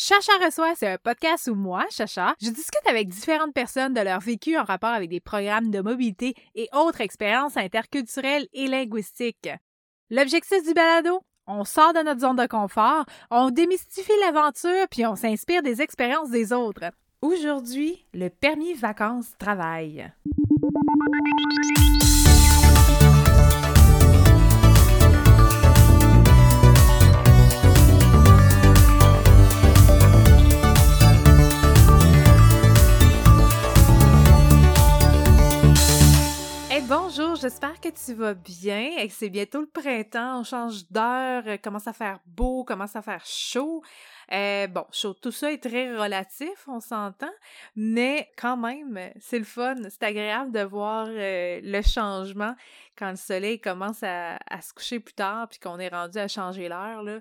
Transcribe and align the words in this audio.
Chacha 0.00 0.30
reçoit, 0.40 0.76
c'est 0.76 0.92
un 0.92 0.96
podcast 0.96 1.48
où 1.48 1.56
moi, 1.56 1.84
Chacha, 1.90 2.36
je 2.40 2.50
discute 2.50 2.86
avec 2.88 3.08
différentes 3.08 3.52
personnes 3.52 3.94
de 3.94 4.00
leur 4.00 4.20
vécu 4.20 4.56
en 4.56 4.62
rapport 4.62 4.90
avec 4.90 5.10
des 5.10 5.18
programmes 5.18 5.72
de 5.72 5.80
mobilité 5.80 6.36
et 6.54 6.68
autres 6.72 7.00
expériences 7.00 7.56
interculturelles 7.56 8.46
et 8.52 8.68
linguistiques. 8.68 9.50
L'objectif 10.08 10.62
du 10.64 10.72
balado? 10.72 11.18
On 11.48 11.64
sort 11.64 11.94
de 11.94 12.04
notre 12.04 12.20
zone 12.20 12.36
de 12.36 12.46
confort, 12.46 13.06
on 13.32 13.50
démystifie 13.50 14.12
l'aventure 14.20 14.86
puis 14.88 15.04
on 15.04 15.16
s'inspire 15.16 15.64
des 15.64 15.82
expériences 15.82 16.30
des 16.30 16.52
autres. 16.52 16.92
Aujourd'hui, 17.20 18.06
le 18.14 18.28
permis 18.28 18.74
vacances-travail. 18.74 20.12
J'espère 37.40 37.80
que 37.80 37.88
tu 37.88 38.14
vas 38.14 38.34
bien 38.34 38.96
et 38.98 39.06
que 39.06 39.14
c'est 39.14 39.28
bientôt 39.28 39.60
le 39.60 39.66
printemps, 39.66 40.40
on 40.40 40.44
change 40.44 40.88
d'heure, 40.90 41.44
euh, 41.46 41.56
commence 41.56 41.86
à 41.86 41.92
faire 41.92 42.18
beau, 42.26 42.64
commence 42.64 42.96
à 42.96 43.02
faire 43.02 43.24
chaud. 43.24 43.82
Euh, 44.32 44.66
bon, 44.66 44.84
chaud, 44.92 45.14
tout 45.14 45.30
ça 45.30 45.52
est 45.52 45.62
très 45.62 45.96
relatif, 45.96 46.66
on 46.66 46.80
s'entend, 46.80 47.30
mais 47.76 48.28
quand 48.36 48.56
même, 48.56 48.98
c'est 49.20 49.38
le 49.38 49.44
fun, 49.44 49.76
c'est 49.88 50.02
agréable 50.02 50.52
de 50.52 50.62
voir 50.62 51.06
euh, 51.08 51.60
le 51.62 51.82
changement 51.82 52.54
quand 52.96 53.10
le 53.10 53.16
soleil 53.16 53.60
commence 53.60 54.02
à, 54.02 54.38
à 54.48 54.60
se 54.60 54.74
coucher 54.74 54.98
plus 54.98 55.14
tard 55.14 55.48
puis 55.48 55.60
qu'on 55.60 55.78
est 55.78 55.88
rendu 55.88 56.18
à 56.18 56.28
changer 56.28 56.68
l'heure, 56.68 57.02
là. 57.02 57.20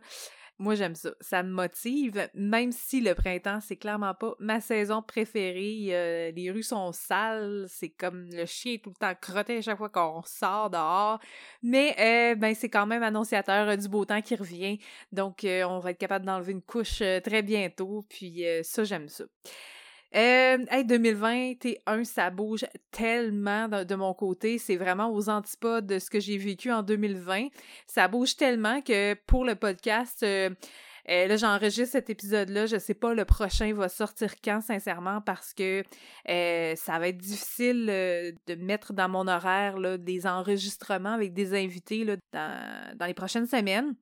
Moi, 0.59 0.73
j'aime 0.73 0.95
ça. 0.95 1.11
Ça 1.21 1.43
me 1.43 1.51
motive, 1.51 2.29
même 2.33 2.71
si 2.71 2.99
le 2.99 3.13
printemps, 3.13 3.59
c'est 3.61 3.75
clairement 3.75 4.15
pas 4.15 4.33
ma 4.39 4.59
saison 4.59 5.03
préférée. 5.03 5.89
Euh, 5.91 6.31
les 6.31 6.49
rues 6.49 6.63
sont 6.63 6.91
sales, 6.91 7.65
c'est 7.69 7.89
comme 7.89 8.27
le 8.31 8.45
chien 8.47 8.77
tout 8.81 8.89
le 8.89 8.95
temps 8.95 9.13
crotté 9.21 9.57
à 9.57 9.61
chaque 9.61 9.77
fois 9.77 9.89
qu'on 9.89 10.23
sort 10.25 10.71
dehors. 10.71 11.19
Mais, 11.61 11.95
euh, 11.99 12.35
ben, 12.35 12.55
c'est 12.55 12.69
quand 12.69 12.87
même 12.87 13.03
annonciateur 13.03 13.69
euh, 13.69 13.75
du 13.75 13.87
beau 13.87 14.03
temps 14.05 14.21
qui 14.21 14.35
revient. 14.35 14.79
Donc, 15.11 15.45
on 15.45 15.79
va 15.79 15.91
être 15.91 15.99
capable 15.99 16.25
d'enlever 16.25 16.53
une 16.53 16.63
couche 16.63 17.03
très 17.23 17.43
bientôt. 17.43 18.03
Puis, 18.09 18.43
ça, 18.63 18.83
j'aime 18.83 19.09
ça. 19.09 19.25
Euh, 20.15 20.65
hey, 20.71 20.85
2021, 20.85 22.03
ça 22.05 22.29
bouge 22.29 22.65
tellement 22.91 23.67
de, 23.67 23.95
mon 23.95 24.13
côté. 24.13 24.57
C'est 24.57 24.77
vraiment 24.77 25.11
aux 25.11 25.29
antipodes 25.29 25.85
de 25.85 25.99
ce 25.99 26.09
que 26.09 26.19
j'ai 26.19 26.37
vécu 26.37 26.71
en 26.71 26.81
2020. 26.81 27.47
Ça 27.87 28.07
bouge 28.07 28.37
tellement 28.37 28.81
que 28.81 29.15
pour 29.25 29.43
le 29.43 29.55
podcast, 29.55 30.23
euh, 30.23 30.49
euh, 31.09 31.27
là, 31.27 31.35
j'enregistre 31.35 31.91
cet 31.91 32.09
épisode-là. 32.09 32.67
Je 32.67 32.77
sais 32.77 32.93
pas 32.93 33.13
le 33.13 33.25
prochain 33.25 33.73
va 33.73 33.89
sortir 33.89 34.35
quand, 34.41 34.61
sincèrement, 34.61 35.19
parce 35.21 35.53
que 35.53 35.83
euh, 36.29 36.75
ça 36.75 36.99
va 36.99 37.09
être 37.09 37.17
difficile 37.17 37.85
de 37.85 38.55
mettre 38.55 38.93
dans 38.93 39.09
mon 39.09 39.27
horaire 39.27 39.77
là, 39.77 39.97
des 39.97 40.25
enregistrements 40.25 41.13
avec 41.13 41.33
des 41.33 41.53
invités 41.53 42.05
dans 42.33 43.05
les 43.05 43.13
prochaines 43.13 43.47
semaines 43.47 43.93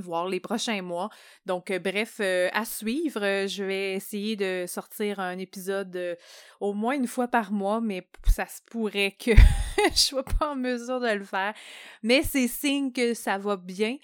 voir 0.00 0.28
les 0.28 0.40
prochains 0.40 0.82
mois. 0.82 1.10
Donc, 1.44 1.70
euh, 1.70 1.78
bref, 1.78 2.16
euh, 2.20 2.48
à 2.52 2.64
suivre. 2.64 3.22
Euh, 3.22 3.46
je 3.46 3.64
vais 3.64 3.94
essayer 3.94 4.36
de 4.36 4.64
sortir 4.66 5.20
un 5.20 5.38
épisode 5.38 6.16
au 6.60 6.72
moins 6.72 6.94
une 6.94 7.06
fois 7.06 7.28
par 7.28 7.52
mois, 7.52 7.80
mais 7.80 8.06
ça 8.24 8.46
se 8.46 8.60
pourrait 8.62 9.16
que 9.18 9.32
je 9.92 9.98
sois 9.98 10.24
pas 10.24 10.52
en 10.52 10.56
mesure 10.56 11.00
de 11.00 11.08
le 11.08 11.24
faire. 11.24 11.54
Mais 12.02 12.22
c'est 12.22 12.48
signe 12.48 12.92
que 12.92 13.14
ça 13.14 13.38
va 13.38 13.56
bien. 13.56 13.96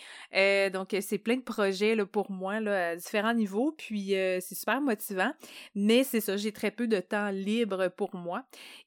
donc, 0.72 0.96
c'est 1.00 1.18
plein 1.18 1.36
de 1.36 1.42
projets 1.42 1.94
là, 1.94 2.06
pour 2.06 2.30
moi 2.30 2.60
là, 2.60 2.90
à 2.90 2.96
différents 2.96 3.34
niveaux. 3.34 3.72
Puis, 3.72 4.10
c'est 4.10 4.54
super 4.54 4.80
motivant. 4.80 5.32
Mais 5.74 6.04
c'est 6.04 6.20
ça, 6.20 6.36
j'ai 6.36 6.52
très 6.52 6.70
peu 6.70 6.86
de 6.86 7.00
temps 7.00 7.30
libre 7.30 7.88
pour 7.88 8.14
moi. 8.14 8.44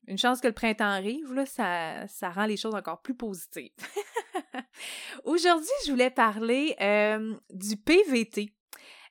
Une 0.08 0.18
chance 0.18 0.42
que 0.42 0.48
le 0.48 0.54
printemps 0.54 0.86
arrive, 0.86 1.34
là, 1.34 1.46
ça, 1.46 2.08
ça 2.08 2.30
rend 2.30 2.46
les 2.46 2.58
choses 2.58 2.76
encore 2.76 3.02
plus 3.02 3.16
positives. 3.16 3.72
Aujourd'hui, 5.24 5.70
je 5.86 5.92
voulais 5.92 6.10
parler 6.10 6.76
du 7.50 7.78
PVT, 7.78 8.52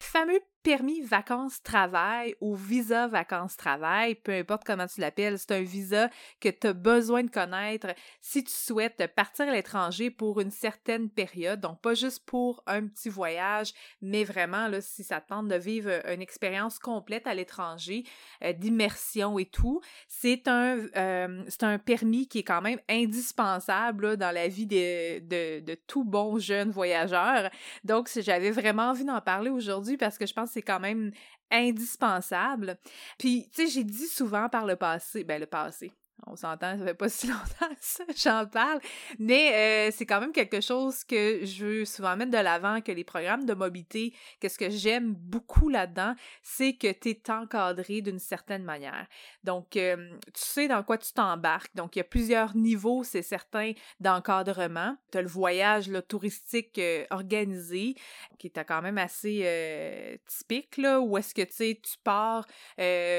fameux 0.01 0.41
permis 0.65 1.03
vacances-travail 1.03 2.35
ou 2.41 2.57
visa 2.57 3.07
vacances-travail, 3.07 4.15
peu 4.15 4.33
importe 4.33 4.65
comment 4.65 4.87
tu 4.87 5.01
l'appelles, 5.01 5.39
c'est 5.39 5.53
un 5.53 5.63
visa 5.63 6.09
que 6.41 6.49
tu 6.49 6.67
as 6.69 6.73
besoin 6.73 7.23
de 7.23 7.31
connaître 7.31 7.89
si 8.23 8.43
tu 8.43 8.51
souhaites 8.51 9.07
partir 9.15 9.47
à 9.47 9.53
l'étranger 9.53 10.11
pour 10.11 10.41
une 10.41 10.51
certaine 10.51 11.11
période, 11.11 11.61
donc 11.61 11.83
pas 11.83 11.93
juste 11.93 12.25
pour 12.25 12.63
un 12.67 12.87
petit 12.87 13.11
voyage, 13.11 13.75
mais 14.01 14.25
vraiment 14.25 14.67
là, 14.67 14.81
si 14.81 15.05
ça 15.05 15.21
tente 15.21 15.49
de 15.49 15.55
vivre 15.55 15.91
une 16.11 16.23
expérience 16.23 16.79
complète 16.79 17.27
à 17.27 17.35
l'étranger, 17.35 18.05
euh, 18.43 18.55
d'immersion 18.55 19.39
et 19.39 19.45
tout, 19.45 19.83
c'est 20.09 20.49
un, 20.49 20.79
euh, 20.97 21.45
un 21.61 21.79
permis 21.79 22.27
qui 22.27 22.39
est 22.39 22.43
quand 22.43 22.63
même 22.63 22.81
indispensable 22.89 24.17
dans 24.17 24.35
la 24.35 24.49
vie 24.49 24.67
de, 24.67 25.19
de, 25.19 25.61
de 25.61 25.75
tout 25.87 26.05
bon 26.05 26.39
jeune 26.39 26.71
voyageur. 26.71 27.51
Donc, 27.85 28.09
j'avais 28.17 28.51
vraiment 28.51 28.85
envie 28.85 29.05
d'en 29.05 29.21
parler 29.21 29.51
aujourd'hui 29.51 29.99
parce 29.99 30.17
que 30.17 30.25
je 30.25 30.33
pense 30.33 30.54
c'est 30.55 30.63
quand 30.63 30.81
même 30.81 31.11
indispensable. 31.51 32.79
Puis, 33.19 33.51
tu 33.55 33.67
sais, 33.67 33.69
j'ai 33.69 33.85
dit 33.85 34.07
souvent 34.07 34.49
par 34.49 34.65
le 34.65 34.77
passé, 34.77 35.25
ben 35.25 35.41
le 35.41 35.47
passé, 35.47 35.93
on 36.27 36.37
s'entend, 36.37 36.79
ça 36.79 36.85
fait 36.85 36.95
pas 36.95 37.09
si 37.11 37.27
longtemps 37.27 37.69
que 37.69 38.13
j'en 38.17 38.47
parle. 38.47 38.81
Mais 39.19 39.89
euh, 39.89 39.91
c'est 39.95 40.07
quand 40.07 40.21
même 40.21 40.33
quelque 40.33 40.61
chose 40.61 41.05
que 41.05 41.45
je 41.45 41.65
veux 41.65 41.85
souvent 41.85 42.17
mettre 42.17 42.31
de 42.31 42.39
l'avant, 42.39 42.81
que 42.81 42.93
les 42.93 43.05
programmes 43.05 43.45
de 43.45 43.55
mobilité, 43.55 44.15
qu'est-ce 44.41 44.59
que 44.59 44.71
j'aime 44.71 45.15
beaucoup 45.15 45.69
là-dedans, 45.69 46.15
c'est 46.43 46.75
que 46.75 46.91
tu 46.93 47.11
es 47.11 47.31
encadré 47.31 48.01
d'une 48.01 48.19
certaine 48.19 48.65
manière. 48.65 49.07
Donc, 49.43 49.77
euh, 49.77 50.11
tu 50.27 50.43
sais 50.43 50.69
dans 50.69 50.83
quoi 50.83 50.99
tu 50.99 51.13
t'embarques. 51.13 51.75
Donc, 51.75 51.97
il 51.97 51.99
y 51.99 52.03
a 52.03 52.05
plusieurs 52.05 52.57
niveaux, 52.57 53.05
c'est 53.05 53.23
certain, 53.23 53.73
d'encadrement. 54.01 54.97
Tu 55.13 55.19
as 55.19 55.23
le 55.23 55.29
voyage 55.29 55.91
touristique 56.09 56.79
euh, 56.79 57.05
organisé, 57.11 57.95
qui 58.39 58.49
est 58.49 58.65
quand 58.65 58.83
même 58.83 58.99
assez 58.99 60.21
typique, 60.27 60.77
là, 60.77 61.01
où 61.01 61.19
est-ce 61.19 61.35
que, 61.35 61.43
tu 61.43 61.53
sais, 61.53 61.81
tu 61.83 61.97
pars, 62.03 62.47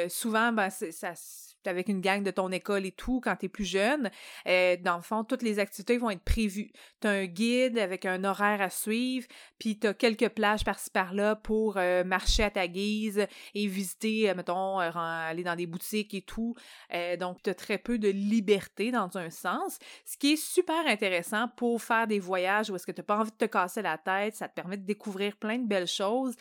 souvent, 0.09 0.51
ben, 0.51 0.69
ça 0.69 1.13
avec 1.67 1.89
une 1.89 2.01
gang 2.01 2.23
de 2.23 2.31
ton 2.31 2.51
école 2.51 2.85
et 2.85 2.91
tout 2.91 3.21
quand 3.21 3.35
tu 3.35 3.45
es 3.45 3.49
plus 3.49 3.65
jeune. 3.65 4.09
Euh, 4.47 4.77
dans 4.81 4.97
le 4.97 5.01
fond, 5.01 5.23
toutes 5.23 5.41
les 5.41 5.59
activités 5.59 5.97
vont 5.97 6.09
être 6.09 6.23
prévues. 6.23 6.71
Tu 7.01 7.07
as 7.07 7.11
un 7.11 7.25
guide 7.25 7.77
avec 7.77 8.05
un 8.05 8.23
horaire 8.23 8.61
à 8.61 8.69
suivre, 8.69 9.27
puis 9.59 9.79
tu 9.79 9.87
as 9.87 9.93
quelques 9.93 10.29
plages 10.29 10.63
par-ci 10.63 10.89
par-là 10.89 11.35
pour 11.35 11.77
euh, 11.77 12.03
marcher 12.03 12.43
à 12.43 12.49
ta 12.49 12.67
guise 12.67 13.25
et 13.53 13.67
visiter, 13.67 14.29
euh, 14.29 14.35
mettons, 14.35 14.79
aller 14.79 15.43
dans 15.43 15.55
des 15.55 15.67
boutiques 15.67 16.13
et 16.13 16.21
tout. 16.21 16.55
donc, 17.19 17.41
tu 17.43 17.49
as 17.49 17.55
très 17.55 17.77
peu 17.77 17.97
de 17.97 18.09
liberté 18.09 18.91
dans 18.91 19.17
un 19.17 19.29
sens, 19.29 19.79
ce 20.05 20.17
qui 20.17 20.33
est 20.33 20.35
super 20.35 20.87
intéressant 20.87 21.47
pour 21.55 21.81
faire 21.81 22.07
des 22.07 22.19
voyages 22.19 22.69
où 22.69 22.75
est-ce 22.75 22.85
que 22.85 22.91
tu 22.91 23.01
n'as 23.01 23.05
pas 23.05 23.17
envie 23.17 23.31
de 23.31 23.35
te 23.37 23.45
casser 23.45 23.81
la 23.81 23.97
tête, 23.97 24.35
ça 24.35 24.47
te 24.47 24.53
permet 24.53 24.77
de 24.77 24.85
découvrir 24.85 25.35
plein 25.35 25.57
de 25.57 25.67
belles 25.67 25.87
choses 25.87 26.35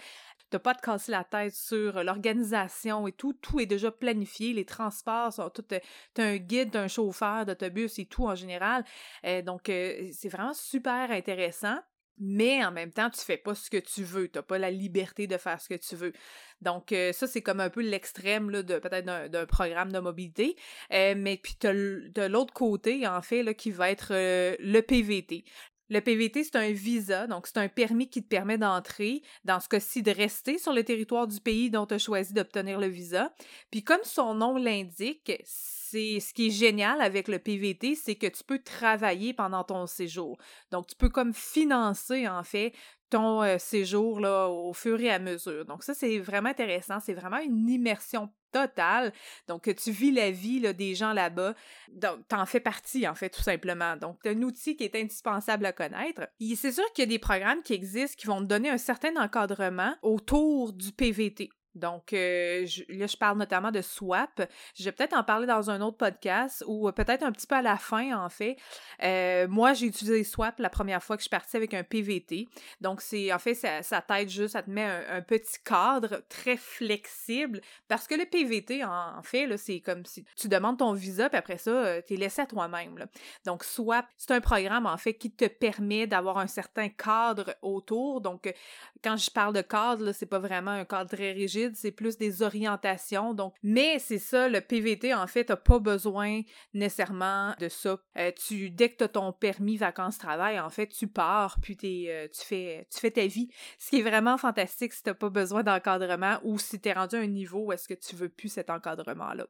t'as 0.54 0.60
pas 0.60 0.74
de 0.74 0.80
casser 0.80 1.10
la 1.10 1.24
tête 1.24 1.52
sur 1.52 2.04
l'organisation 2.04 3.08
et 3.08 3.12
tout, 3.12 3.32
tout 3.32 3.58
est 3.58 3.66
déjà 3.66 3.90
planifié, 3.90 4.52
les 4.52 4.64
transports 4.64 5.32
sont 5.32 5.50
tout, 5.50 5.62
t'as 5.62 5.80
un 6.16 6.36
guide, 6.36 6.76
un 6.76 6.86
chauffeur 6.86 7.44
d'autobus 7.44 7.98
et 7.98 8.06
tout 8.06 8.26
en 8.26 8.36
général, 8.36 8.84
euh, 9.26 9.42
donc 9.42 9.68
euh, 9.68 10.08
c'est 10.12 10.28
vraiment 10.28 10.54
super 10.54 11.10
intéressant. 11.10 11.78
Mais 12.20 12.64
en 12.64 12.70
même 12.70 12.92
temps, 12.92 13.10
tu 13.10 13.20
fais 13.20 13.36
pas 13.36 13.56
ce 13.56 13.68
que 13.68 13.76
tu 13.76 14.04
veux. 14.04 14.28
T'as 14.28 14.42
pas 14.42 14.56
la 14.56 14.70
liberté 14.70 15.26
de 15.26 15.36
faire 15.36 15.60
ce 15.60 15.68
que 15.68 15.74
tu 15.74 15.96
veux. 15.96 16.12
Donc, 16.60 16.92
euh, 16.92 17.12
ça, 17.12 17.26
c'est 17.26 17.42
comme 17.42 17.58
un 17.58 17.70
peu 17.70 17.80
l'extrême 17.80 18.52
de 18.52 18.78
peut-être 18.78 19.04
d'un 19.04 19.46
programme 19.46 19.90
de 19.90 19.98
mobilité. 19.98 20.54
mais 20.90 21.40
puis, 21.42 21.56
tu 21.58 21.66
de 21.66 22.22
l'autre 22.22 22.54
côté, 22.54 23.04
en 23.08 23.20
fait, 23.20 23.42
là, 23.42 23.52
qui 23.52 23.72
va 23.72 23.90
être 23.90 24.12
le 24.12 24.80
PVT. 24.80 25.42
Le 25.90 26.00
PVT, 26.00 26.44
c'est 26.44 26.56
un 26.56 26.72
visa, 26.72 27.26
donc 27.26 27.46
c'est 27.46 27.58
un 27.58 27.68
permis 27.68 28.08
qui 28.08 28.22
te 28.22 28.28
permet 28.28 28.58
d'entrer, 28.58 29.22
dans 29.44 29.60
ce 29.60 29.68
cas-ci 29.68 30.02
de 30.02 30.10
rester 30.10 30.58
sur 30.58 30.72
le 30.72 30.82
territoire 30.82 31.26
du 31.26 31.40
pays 31.40 31.70
dont 31.70 31.86
tu 31.86 31.94
as 31.94 31.98
choisi 31.98 32.32
d'obtenir 32.32 32.80
le 32.80 32.86
visa. 32.86 33.32
Puis 33.70 33.84
comme 33.84 34.02
son 34.02 34.34
nom 34.34 34.56
l'indique, 34.56 35.32
c'est 35.44 36.20
ce 36.20 36.32
qui 36.32 36.48
est 36.48 36.50
génial 36.50 37.00
avec 37.00 37.28
le 37.28 37.38
PVT, 37.38 37.94
c'est 37.94 38.14
que 38.14 38.26
tu 38.26 38.42
peux 38.44 38.58
travailler 38.58 39.34
pendant 39.34 39.62
ton 39.62 39.86
séjour. 39.86 40.38
Donc 40.70 40.86
tu 40.86 40.96
peux 40.96 41.08
comme 41.08 41.34
financer 41.34 42.26
en 42.26 42.42
fait 42.42 42.72
ton 43.10 43.42
euh, 43.42 43.58
séjour 43.58 44.20
là, 44.20 44.48
au 44.48 44.72
fur 44.72 45.00
et 45.00 45.10
à 45.10 45.18
mesure. 45.18 45.64
Donc 45.66 45.84
ça, 45.84 45.94
c'est 45.94 46.18
vraiment 46.18 46.48
intéressant. 46.48 46.98
C'est 46.98 47.14
vraiment 47.14 47.38
une 47.38 47.68
immersion 47.68 48.28
totale. 48.54 49.12
Donc, 49.48 49.68
tu 49.74 49.90
vis 49.90 50.12
la 50.12 50.30
vie 50.30 50.60
des 50.74 50.94
gens 50.94 51.12
là-bas. 51.12 51.54
Donc, 51.92 52.26
t'en 52.28 52.46
fais 52.46 52.60
partie, 52.60 53.06
en 53.08 53.14
fait, 53.14 53.30
tout 53.30 53.42
simplement. 53.42 53.96
Donc, 53.96 54.18
c'est 54.22 54.30
un 54.30 54.42
outil 54.42 54.76
qui 54.76 54.84
est 54.84 54.94
indispensable 54.94 55.66
à 55.66 55.72
connaître. 55.72 56.28
C'est 56.56 56.72
sûr 56.72 56.84
qu'il 56.94 57.02
y 57.02 57.08
a 57.08 57.10
des 57.10 57.18
programmes 57.18 57.62
qui 57.62 57.74
existent 57.74 58.16
qui 58.16 58.26
vont 58.26 58.40
te 58.40 58.46
donner 58.46 58.70
un 58.70 58.78
certain 58.78 59.16
encadrement 59.16 59.94
autour 60.02 60.72
du 60.72 60.92
PVT. 60.92 61.50
Donc, 61.74 62.12
euh, 62.12 62.66
là, 62.88 63.06
je 63.06 63.16
parle 63.16 63.38
notamment 63.38 63.70
de 63.70 63.80
swap. 63.80 64.42
Je 64.76 64.84
vais 64.84 64.92
peut-être 64.92 65.16
en 65.16 65.24
parler 65.24 65.46
dans 65.46 65.70
un 65.70 65.80
autre 65.80 65.96
podcast 65.96 66.64
ou 66.66 66.90
peut-être 66.92 67.22
un 67.22 67.32
petit 67.32 67.46
peu 67.46 67.56
à 67.56 67.62
la 67.62 67.76
fin, 67.76 68.16
en 68.16 68.28
fait. 68.28 68.56
Euh, 69.02 69.48
moi, 69.48 69.72
j'ai 69.72 69.86
utilisé 69.86 70.24
swap 70.24 70.58
la 70.58 70.70
première 70.70 71.02
fois 71.02 71.16
que 71.16 71.20
je 71.20 71.24
suis 71.24 71.30
partie 71.30 71.56
avec 71.56 71.74
un 71.74 71.82
PVT. 71.82 72.48
Donc, 72.80 73.00
c'est 73.00 73.32
en 73.32 73.38
fait, 73.38 73.54
ça, 73.54 73.82
ça 73.82 74.00
t'aide 74.00 74.28
juste, 74.28 74.52
ça 74.52 74.62
te 74.62 74.70
met 74.70 74.84
un, 74.84 75.22
petit 75.24 75.58
cadre 75.64 76.22
très 76.28 76.56
flexible 76.56 77.60
parce 77.88 78.06
que 78.06 78.14
le 78.14 78.26
PVT, 78.26 78.84
en, 78.84 79.22
fait, 79.22 79.56
c'est 79.56 79.80
comme 79.80 80.04
si 80.04 80.24
tu 80.36 80.48
demandes 80.48 80.78
ton 80.78 80.92
visa, 80.92 81.28
puis 81.28 81.38
après 81.38 81.56
ça, 81.56 81.70
euh, 81.70 82.02
tu 82.06 82.14
es 82.14 82.16
laissé 82.16 82.42
à 82.42 82.46
toi-même. 82.46 83.06
Donc, 83.46 83.64
swap, 83.64 84.06
c'est 84.16 84.32
un 84.32 84.40
programme, 84.40 84.86
en 84.86 84.96
fait, 84.96 85.14
qui 85.14 85.30
te 85.30 85.46
permet 85.46 86.06
d'avoir 86.06 86.38
un 86.38 86.46
certain 86.46 86.88
cadre 86.88 87.54
autour. 87.62 88.20
Donc, 88.20 88.52
quand 89.02 89.16
je 89.16 89.30
parle 89.30 89.54
de 89.54 89.62
cadre, 89.62 90.12
c'est 90.12 90.26
pas 90.26 90.38
vraiment 90.38 90.72
un 90.72 90.84
cadre 90.84 91.10
très 91.10 91.32
rigide, 91.32 91.63
c'est 91.74 91.92
plus 91.92 92.18
des 92.18 92.42
orientations. 92.42 93.34
Donc, 93.34 93.54
mais 93.62 93.98
c'est 93.98 94.18
ça, 94.18 94.48
le 94.48 94.60
PVT, 94.60 95.14
en 95.14 95.26
fait, 95.26 95.44
t'as 95.44 95.56
pas 95.56 95.78
besoin 95.78 96.42
nécessairement 96.72 97.54
de 97.58 97.68
ça. 97.68 97.98
Euh, 98.18 98.30
tu, 98.32 98.70
dès 98.70 98.90
que 98.90 98.98
tu 98.98 99.04
as 99.04 99.08
ton 99.08 99.32
permis 99.32 99.76
vacances-travail, 99.76 100.60
en 100.60 100.70
fait, 100.70 100.88
tu 100.88 101.08
pars, 101.08 101.58
puis 101.60 101.76
euh, 101.84 102.28
tu, 102.28 102.44
fais, 102.44 102.86
tu 102.90 103.10
ta 103.10 103.26
vie. 103.26 103.48
Ce 103.78 103.90
qui 103.90 104.00
est 104.00 104.02
vraiment 104.02 104.38
fantastique 104.38 104.92
si 104.92 105.02
tu 105.02 105.14
pas 105.14 105.30
besoin 105.30 105.62
d'encadrement 105.62 106.38
ou 106.42 106.58
si 106.58 106.80
tu 106.80 106.88
es 106.88 106.92
rendu 106.92 107.16
à 107.16 107.20
un 107.20 107.26
niveau 107.26 107.72
est-ce 107.72 107.88
que 107.88 107.94
tu 107.94 108.16
veux 108.16 108.28
plus 108.28 108.48
cet 108.48 108.70
encadrement-là. 108.70 109.46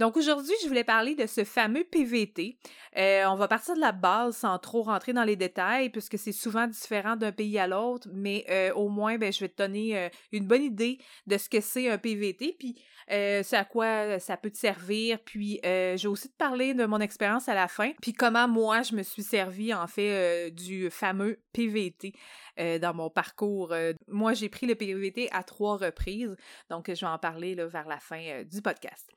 Donc 0.00 0.16
aujourd'hui, 0.16 0.54
je 0.62 0.66
voulais 0.66 0.82
parler 0.82 1.14
de 1.14 1.26
ce 1.26 1.44
fameux 1.44 1.84
PVT. 1.84 2.56
Euh, 2.96 3.24
on 3.26 3.34
va 3.34 3.48
partir 3.48 3.74
de 3.74 3.80
la 3.80 3.92
base 3.92 4.34
sans 4.38 4.58
trop 4.58 4.82
rentrer 4.82 5.12
dans 5.12 5.24
les 5.24 5.36
détails 5.36 5.90
puisque 5.90 6.18
c'est 6.18 6.32
souvent 6.32 6.66
différent 6.66 7.16
d'un 7.16 7.32
pays 7.32 7.58
à 7.58 7.66
l'autre, 7.66 8.08
mais 8.10 8.46
euh, 8.48 8.72
au 8.72 8.88
moins, 8.88 9.18
ben, 9.18 9.30
je 9.30 9.40
vais 9.40 9.50
te 9.50 9.62
donner 9.62 9.98
euh, 9.98 10.08
une 10.32 10.46
bonne 10.46 10.62
idée 10.62 10.96
de 11.26 11.36
ce 11.36 11.50
que 11.50 11.60
c'est 11.60 11.90
un 11.90 11.98
PVT, 11.98 12.56
puis 12.58 12.76
c'est 13.08 13.56
à 13.56 13.64
quoi 13.64 14.20
ça 14.20 14.36
peut 14.36 14.50
te 14.50 14.56
servir. 14.56 15.18
Puis 15.18 15.58
je 15.64 16.00
vais 16.00 16.06
aussi 16.06 16.30
te 16.30 16.36
parler 16.36 16.74
de 16.74 16.86
mon 16.86 17.00
expérience 17.00 17.48
à 17.48 17.54
la 17.54 17.66
fin, 17.66 17.90
puis 18.00 18.12
comment 18.12 18.46
moi 18.46 18.82
je 18.82 18.94
me 18.94 19.02
suis 19.02 19.24
servi 19.24 19.74
en 19.74 19.88
fait 19.88 20.52
du 20.52 20.90
fameux 20.90 21.40
PVT. 21.52 22.12
Dans 22.56 22.94
mon 22.94 23.10
parcours. 23.10 23.74
moi, 24.08 24.34
j'ai 24.34 24.48
pris 24.48 24.66
le 24.66 24.74
PVT 24.74 25.28
à 25.32 25.42
trois 25.42 25.76
reprises, 25.76 26.36
donc 26.68 26.92
je 26.92 27.00
vais 27.00 27.10
en 27.10 27.18
parler 27.18 27.54
vers 27.54 27.88
la 27.88 27.98
fin 27.98 28.42
du 28.44 28.62
podcast. 28.62 29.10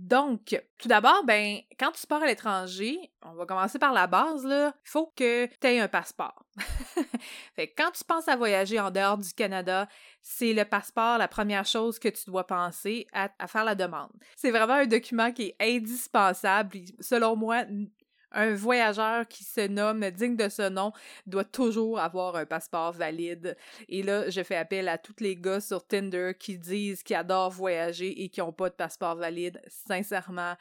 Donc, 0.00 0.58
tout 0.78 0.88
d'abord, 0.88 1.24
ben, 1.24 1.58
quand 1.78 1.92
tu 1.92 2.06
pars 2.06 2.22
à 2.22 2.26
l'étranger, 2.26 2.98
on 3.22 3.34
va 3.34 3.44
commencer 3.44 3.78
par 3.78 3.92
la 3.92 4.06
base, 4.06 4.44
il 4.46 4.72
faut 4.84 5.12
que 5.14 5.44
tu 5.46 5.66
aies 5.66 5.78
un 5.78 5.88
passeport. 5.88 6.46
fait 7.54 7.68
quand 7.76 7.90
tu 7.90 8.02
penses 8.04 8.26
à 8.26 8.34
voyager 8.34 8.80
en 8.80 8.90
dehors 8.90 9.18
du 9.18 9.30
Canada, 9.34 9.88
c'est 10.22 10.54
le 10.54 10.64
passeport 10.64 11.18
la 11.18 11.28
première 11.28 11.66
chose 11.66 11.98
que 11.98 12.08
tu 12.08 12.24
dois 12.26 12.46
penser 12.46 13.06
à, 13.12 13.30
à 13.38 13.46
faire 13.46 13.64
la 13.64 13.74
demande. 13.74 14.10
C'est 14.36 14.50
vraiment 14.50 14.74
un 14.74 14.86
document 14.86 15.32
qui 15.32 15.54
est 15.58 15.76
indispensable. 15.76 16.78
Selon 17.00 17.36
moi, 17.36 17.64
un 18.32 18.54
voyageur 18.54 19.26
qui 19.28 19.44
se 19.44 19.66
nomme 19.66 20.08
digne 20.10 20.36
de 20.36 20.48
ce 20.48 20.68
nom 20.68 20.92
doit 21.26 21.44
toujours 21.44 21.98
avoir 21.98 22.36
un 22.36 22.46
passeport 22.46 22.92
valide. 22.92 23.56
Et 23.88 24.02
là, 24.02 24.28
je 24.30 24.42
fais 24.42 24.56
appel 24.56 24.88
à 24.88 24.98
tous 24.98 25.16
les 25.20 25.36
gars 25.36 25.60
sur 25.60 25.86
Tinder 25.86 26.32
qui 26.38 26.58
disent 26.58 27.02
qu'ils 27.02 27.16
adorent 27.16 27.50
voyager 27.50 28.22
et 28.22 28.28
qui 28.28 28.40
n'ont 28.40 28.52
pas 28.52 28.70
de 28.70 28.74
passeport 28.74 29.16
valide. 29.16 29.60
Sincèrement, 29.66 30.54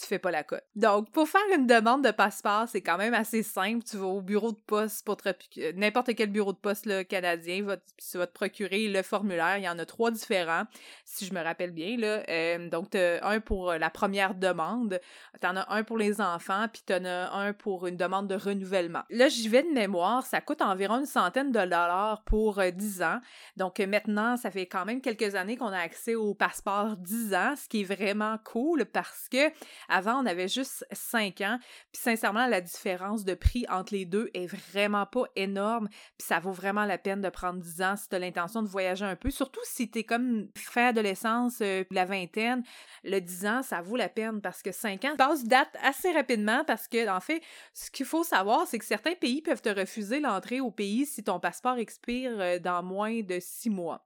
tu 0.00 0.06
fais 0.06 0.18
pas 0.18 0.30
la 0.30 0.42
cote. 0.42 0.64
Donc, 0.76 1.10
pour 1.10 1.28
faire 1.28 1.40
une 1.54 1.66
demande 1.66 2.04
de 2.04 2.10
passeport, 2.10 2.66
c'est 2.68 2.80
quand 2.80 2.96
même 2.96 3.14
assez 3.14 3.42
simple. 3.42 3.84
Tu 3.84 3.96
vas 3.96 4.06
au 4.06 4.20
bureau 4.20 4.52
de 4.52 4.60
poste 4.66 5.04
pour 5.04 5.16
te 5.16 5.28
euh, 5.28 5.72
n'importe 5.74 6.14
quel 6.14 6.30
bureau 6.30 6.52
de 6.52 6.58
poste 6.58 7.06
canadien, 7.08 7.62
va, 7.62 7.76
tu 7.76 8.18
vas 8.18 8.26
te 8.26 8.32
procurer 8.32 8.88
le 8.88 9.02
formulaire. 9.02 9.58
Il 9.58 9.64
y 9.64 9.68
en 9.68 9.78
a 9.78 9.86
trois 9.86 10.10
différents, 10.10 10.64
si 11.04 11.26
je 11.26 11.34
me 11.34 11.42
rappelle 11.42 11.72
bien. 11.72 11.96
Là. 11.96 12.22
Euh, 12.28 12.68
donc, 12.68 12.90
tu 12.90 12.98
as 12.98 13.26
un 13.26 13.40
pour 13.40 13.70
euh, 13.70 13.78
la 13.78 13.90
première 13.90 14.34
demande, 14.34 15.00
tu 15.40 15.46
en 15.46 15.56
as 15.56 15.72
un 15.72 15.84
pour 15.84 15.98
les 15.98 16.20
enfants, 16.20 16.66
puis 16.72 16.82
tu 16.86 16.94
en 16.94 17.04
as 17.04 17.30
un 17.32 17.52
pour 17.52 17.86
une 17.86 17.96
demande 17.96 18.28
de 18.28 18.34
renouvellement. 18.34 19.02
Là, 19.10 19.28
j'y 19.28 19.48
vais 19.48 19.62
de 19.62 19.70
mémoire, 19.70 20.24
ça 20.24 20.40
coûte 20.40 20.62
environ 20.62 21.00
une 21.00 21.06
centaine 21.06 21.52
de 21.52 21.60
dollars 21.60 22.22
pour 22.24 22.60
10 22.60 23.02
ans. 23.02 23.20
Donc, 23.56 23.78
maintenant, 23.80 24.36
ça 24.36 24.50
fait 24.50 24.66
quand 24.66 24.84
même 24.84 25.00
quelques 25.00 25.34
années 25.34 25.56
qu'on 25.56 25.66
a 25.66 25.78
accès 25.78 26.14
au 26.14 26.34
passeport 26.34 26.96
10 26.96 27.34
ans, 27.34 27.54
ce 27.56 27.68
qui 27.68 27.82
est 27.82 27.84
vraiment 27.84 28.38
cool 28.44 28.84
parce 28.86 29.28
que 29.28 29.50
avant, 29.90 30.22
on 30.22 30.26
avait 30.26 30.48
juste 30.48 30.86
5 30.92 31.40
ans. 31.42 31.58
Puis 31.92 32.00
sincèrement, 32.02 32.46
la 32.46 32.60
différence 32.60 33.24
de 33.24 33.34
prix 33.34 33.66
entre 33.68 33.92
les 33.92 34.04
deux 34.04 34.30
est 34.34 34.46
vraiment 34.46 35.06
pas 35.06 35.24
énorme. 35.36 35.88
Puis 36.16 36.26
ça 36.26 36.38
vaut 36.38 36.52
vraiment 36.52 36.84
la 36.84 36.98
peine 36.98 37.20
de 37.20 37.28
prendre 37.28 37.60
10 37.60 37.82
ans 37.82 37.96
si 37.96 38.08
tu 38.08 38.14
as 38.14 38.18
l'intention 38.18 38.62
de 38.62 38.68
voyager 38.68 39.04
un 39.04 39.16
peu. 39.16 39.30
Surtout 39.30 39.60
si 39.64 39.90
tu 39.90 39.98
es 40.00 40.04
comme 40.04 40.48
fin 40.56 40.88
adolescence, 40.88 41.58
euh, 41.60 41.84
la 41.90 42.04
vingtaine. 42.04 42.62
Le 43.04 43.20
10 43.20 43.46
ans, 43.46 43.62
ça 43.62 43.82
vaut 43.82 43.96
la 43.96 44.08
peine 44.08 44.40
parce 44.40 44.62
que 44.62 44.72
5 44.72 45.04
ans 45.04 45.16
passe 45.16 45.44
date 45.44 45.76
assez 45.82 46.12
rapidement 46.12 46.64
parce 46.64 46.88
que, 46.88 47.08
en 47.08 47.20
fait, 47.20 47.42
ce 47.74 47.90
qu'il 47.90 48.06
faut 48.06 48.24
savoir, 48.24 48.66
c'est 48.66 48.78
que 48.78 48.84
certains 48.84 49.14
pays 49.14 49.42
peuvent 49.42 49.62
te 49.62 49.68
refuser 49.68 50.20
l'entrée 50.20 50.60
au 50.60 50.70
pays 50.70 51.06
si 51.06 51.22
ton 51.24 51.40
passeport 51.40 51.76
expire 51.76 52.32
euh, 52.38 52.58
dans 52.58 52.82
moins 52.82 53.20
de 53.20 53.38
6 53.40 53.70
mois. 53.70 54.04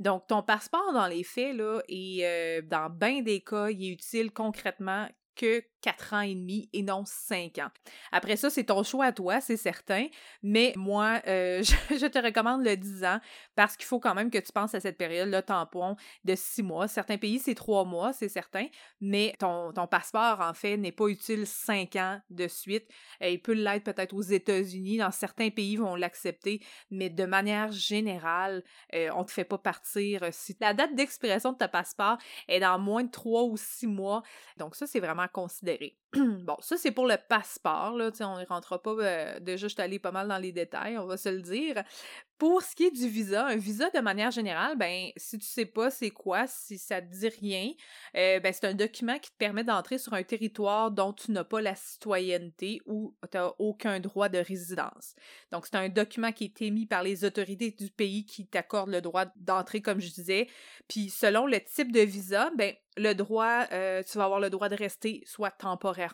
Donc, 0.00 0.26
ton 0.26 0.42
passeport, 0.42 0.92
dans 0.92 1.06
les 1.06 1.22
faits, 1.22 1.54
là, 1.54 1.80
et 1.88 2.20
euh, 2.22 2.62
dans 2.62 2.90
bien 2.90 3.22
des 3.22 3.40
cas, 3.40 3.70
il 3.70 3.84
est 3.84 3.92
utile 3.92 4.32
concrètement 4.32 5.08
que 5.34 5.68
4 5.84 6.14
ans 6.14 6.20
et 6.22 6.34
demi 6.34 6.66
et 6.72 6.82
non 6.82 7.04
5 7.04 7.58
ans. 7.58 7.68
Après 8.10 8.36
ça, 8.36 8.48
c'est 8.48 8.64
ton 8.64 8.82
choix 8.82 9.04
à 9.06 9.12
toi, 9.12 9.42
c'est 9.42 9.58
certain, 9.58 10.06
mais 10.42 10.72
moi, 10.76 11.20
euh, 11.26 11.62
je, 11.90 12.06
te 12.06 12.18
recommande 12.18 12.64
le 12.64 12.74
10 12.74 13.04
ans 13.04 13.20
parce 13.54 13.76
qu'il 13.76 13.84
faut 13.84 14.00
quand 14.00 14.14
même 14.14 14.30
que 14.30 14.38
tu 14.38 14.50
penses 14.50 14.74
à 14.74 14.80
cette 14.80 14.96
période, 14.96 15.28
le 15.28 15.42
tampon 15.42 15.96
de 16.24 16.34
6 16.34 16.62
mois. 16.62 16.88
Certains 16.88 17.18
pays, 17.18 17.38
c'est 17.38 17.54
3 17.54 17.84
mois, 17.84 18.14
c'est 18.14 18.30
certain, 18.30 18.66
mais 19.02 19.34
ton, 19.38 19.72
ton 19.72 19.86
passeport, 19.86 20.40
en 20.40 20.54
fait, 20.54 20.78
n'est 20.78 20.90
pas 20.90 21.06
utile 21.08 21.46
5 21.46 21.96
ans 21.96 22.18
de 22.30 22.48
suite. 22.48 22.88
Euh, 23.22 23.28
il 23.28 23.42
peut 23.42 23.52
l'être 23.52 23.84
peut-être 23.84 24.14
aux 24.14 24.22
États-Unis, 24.22 24.96
dans 24.96 25.10
certains 25.10 25.50
pays 25.50 25.76
vont 25.76 25.96
l'accepter, 25.96 26.60
mais 26.90 27.10
de 27.10 27.26
manière 27.26 27.72
générale, 27.72 28.64
euh, 28.94 29.10
on 29.14 29.20
ne 29.20 29.24
te 29.24 29.32
fait 29.32 29.44
pas 29.44 29.58
partir. 29.58 30.22
Si 30.30 30.56
la 30.60 30.72
date 30.72 30.94
d'expiration 30.94 31.52
de 31.52 31.58
ta 31.58 31.68
passeport 31.68 32.16
est 32.48 32.60
dans 32.60 32.78
moins 32.78 33.04
de 33.04 33.10
3 33.10 33.42
ou 33.42 33.58
6 33.58 33.86
mois, 33.86 34.22
donc 34.56 34.76
ça, 34.76 34.86
c'est 34.86 35.00
vraiment 35.00 35.28
considéré 35.28 35.73
theory. 35.78 35.96
bon, 36.44 36.56
ça, 36.60 36.76
c'est 36.76 36.90
pour 36.90 37.06
le 37.06 37.16
passeport. 37.28 37.96
Là, 37.96 38.10
on 38.20 38.38
ne 38.38 38.46
rentrera 38.46 38.80
pas. 38.80 38.90
Euh, 38.92 39.40
déjà, 39.40 39.68
je 39.68 39.74
suis 39.74 39.98
pas 39.98 40.12
mal 40.12 40.28
dans 40.28 40.38
les 40.38 40.52
détails, 40.52 40.98
on 40.98 41.06
va 41.06 41.16
se 41.16 41.28
le 41.28 41.42
dire. 41.42 41.82
Pour 42.38 42.62
ce 42.62 42.74
qui 42.74 42.84
est 42.84 42.90
du 42.90 43.08
visa, 43.08 43.46
un 43.46 43.56
visa 43.56 43.90
de 43.90 44.00
manière 44.00 44.30
générale, 44.30 44.76
ben 44.76 45.10
si 45.16 45.38
tu 45.38 45.46
sais 45.46 45.66
pas 45.66 45.90
c'est 45.90 46.10
quoi, 46.10 46.46
si 46.48 46.78
ça 46.78 47.00
te 47.00 47.06
dit 47.06 47.28
rien, 47.28 47.70
euh, 48.16 48.40
ben 48.40 48.52
c'est 48.52 48.66
un 48.66 48.74
document 48.74 49.18
qui 49.20 49.30
te 49.30 49.36
permet 49.36 49.62
d'entrer 49.62 49.98
sur 49.98 50.14
un 50.14 50.22
territoire 50.24 50.90
dont 50.90 51.12
tu 51.12 51.30
n'as 51.30 51.44
pas 51.44 51.60
la 51.60 51.76
citoyenneté 51.76 52.80
ou 52.86 53.14
tu 53.30 53.38
n'as 53.38 53.52
aucun 53.58 54.00
droit 54.00 54.28
de 54.28 54.38
résidence. 54.38 55.14
Donc 55.52 55.66
c'est 55.66 55.76
un 55.76 55.88
document 55.88 56.32
qui 56.32 56.44
est 56.44 56.62
émis 56.62 56.86
par 56.86 57.04
les 57.04 57.24
autorités 57.24 57.70
du 57.70 57.88
pays 57.88 58.26
qui 58.26 58.46
t'accorde 58.46 58.90
le 58.90 59.00
droit 59.00 59.26
d'entrer 59.36 59.80
comme 59.80 60.00
je 60.00 60.10
disais. 60.10 60.48
Puis 60.88 61.10
selon 61.10 61.46
le 61.46 61.60
type 61.60 61.92
de 61.92 62.00
visa, 62.00 62.50
ben 62.56 62.74
le 62.96 63.12
droit, 63.14 63.66
euh, 63.72 64.02
tu 64.02 64.18
vas 64.18 64.24
avoir 64.24 64.40
le 64.40 64.50
droit 64.50 64.68
de 64.68 64.76
rester 64.76 65.22
soit 65.26 65.50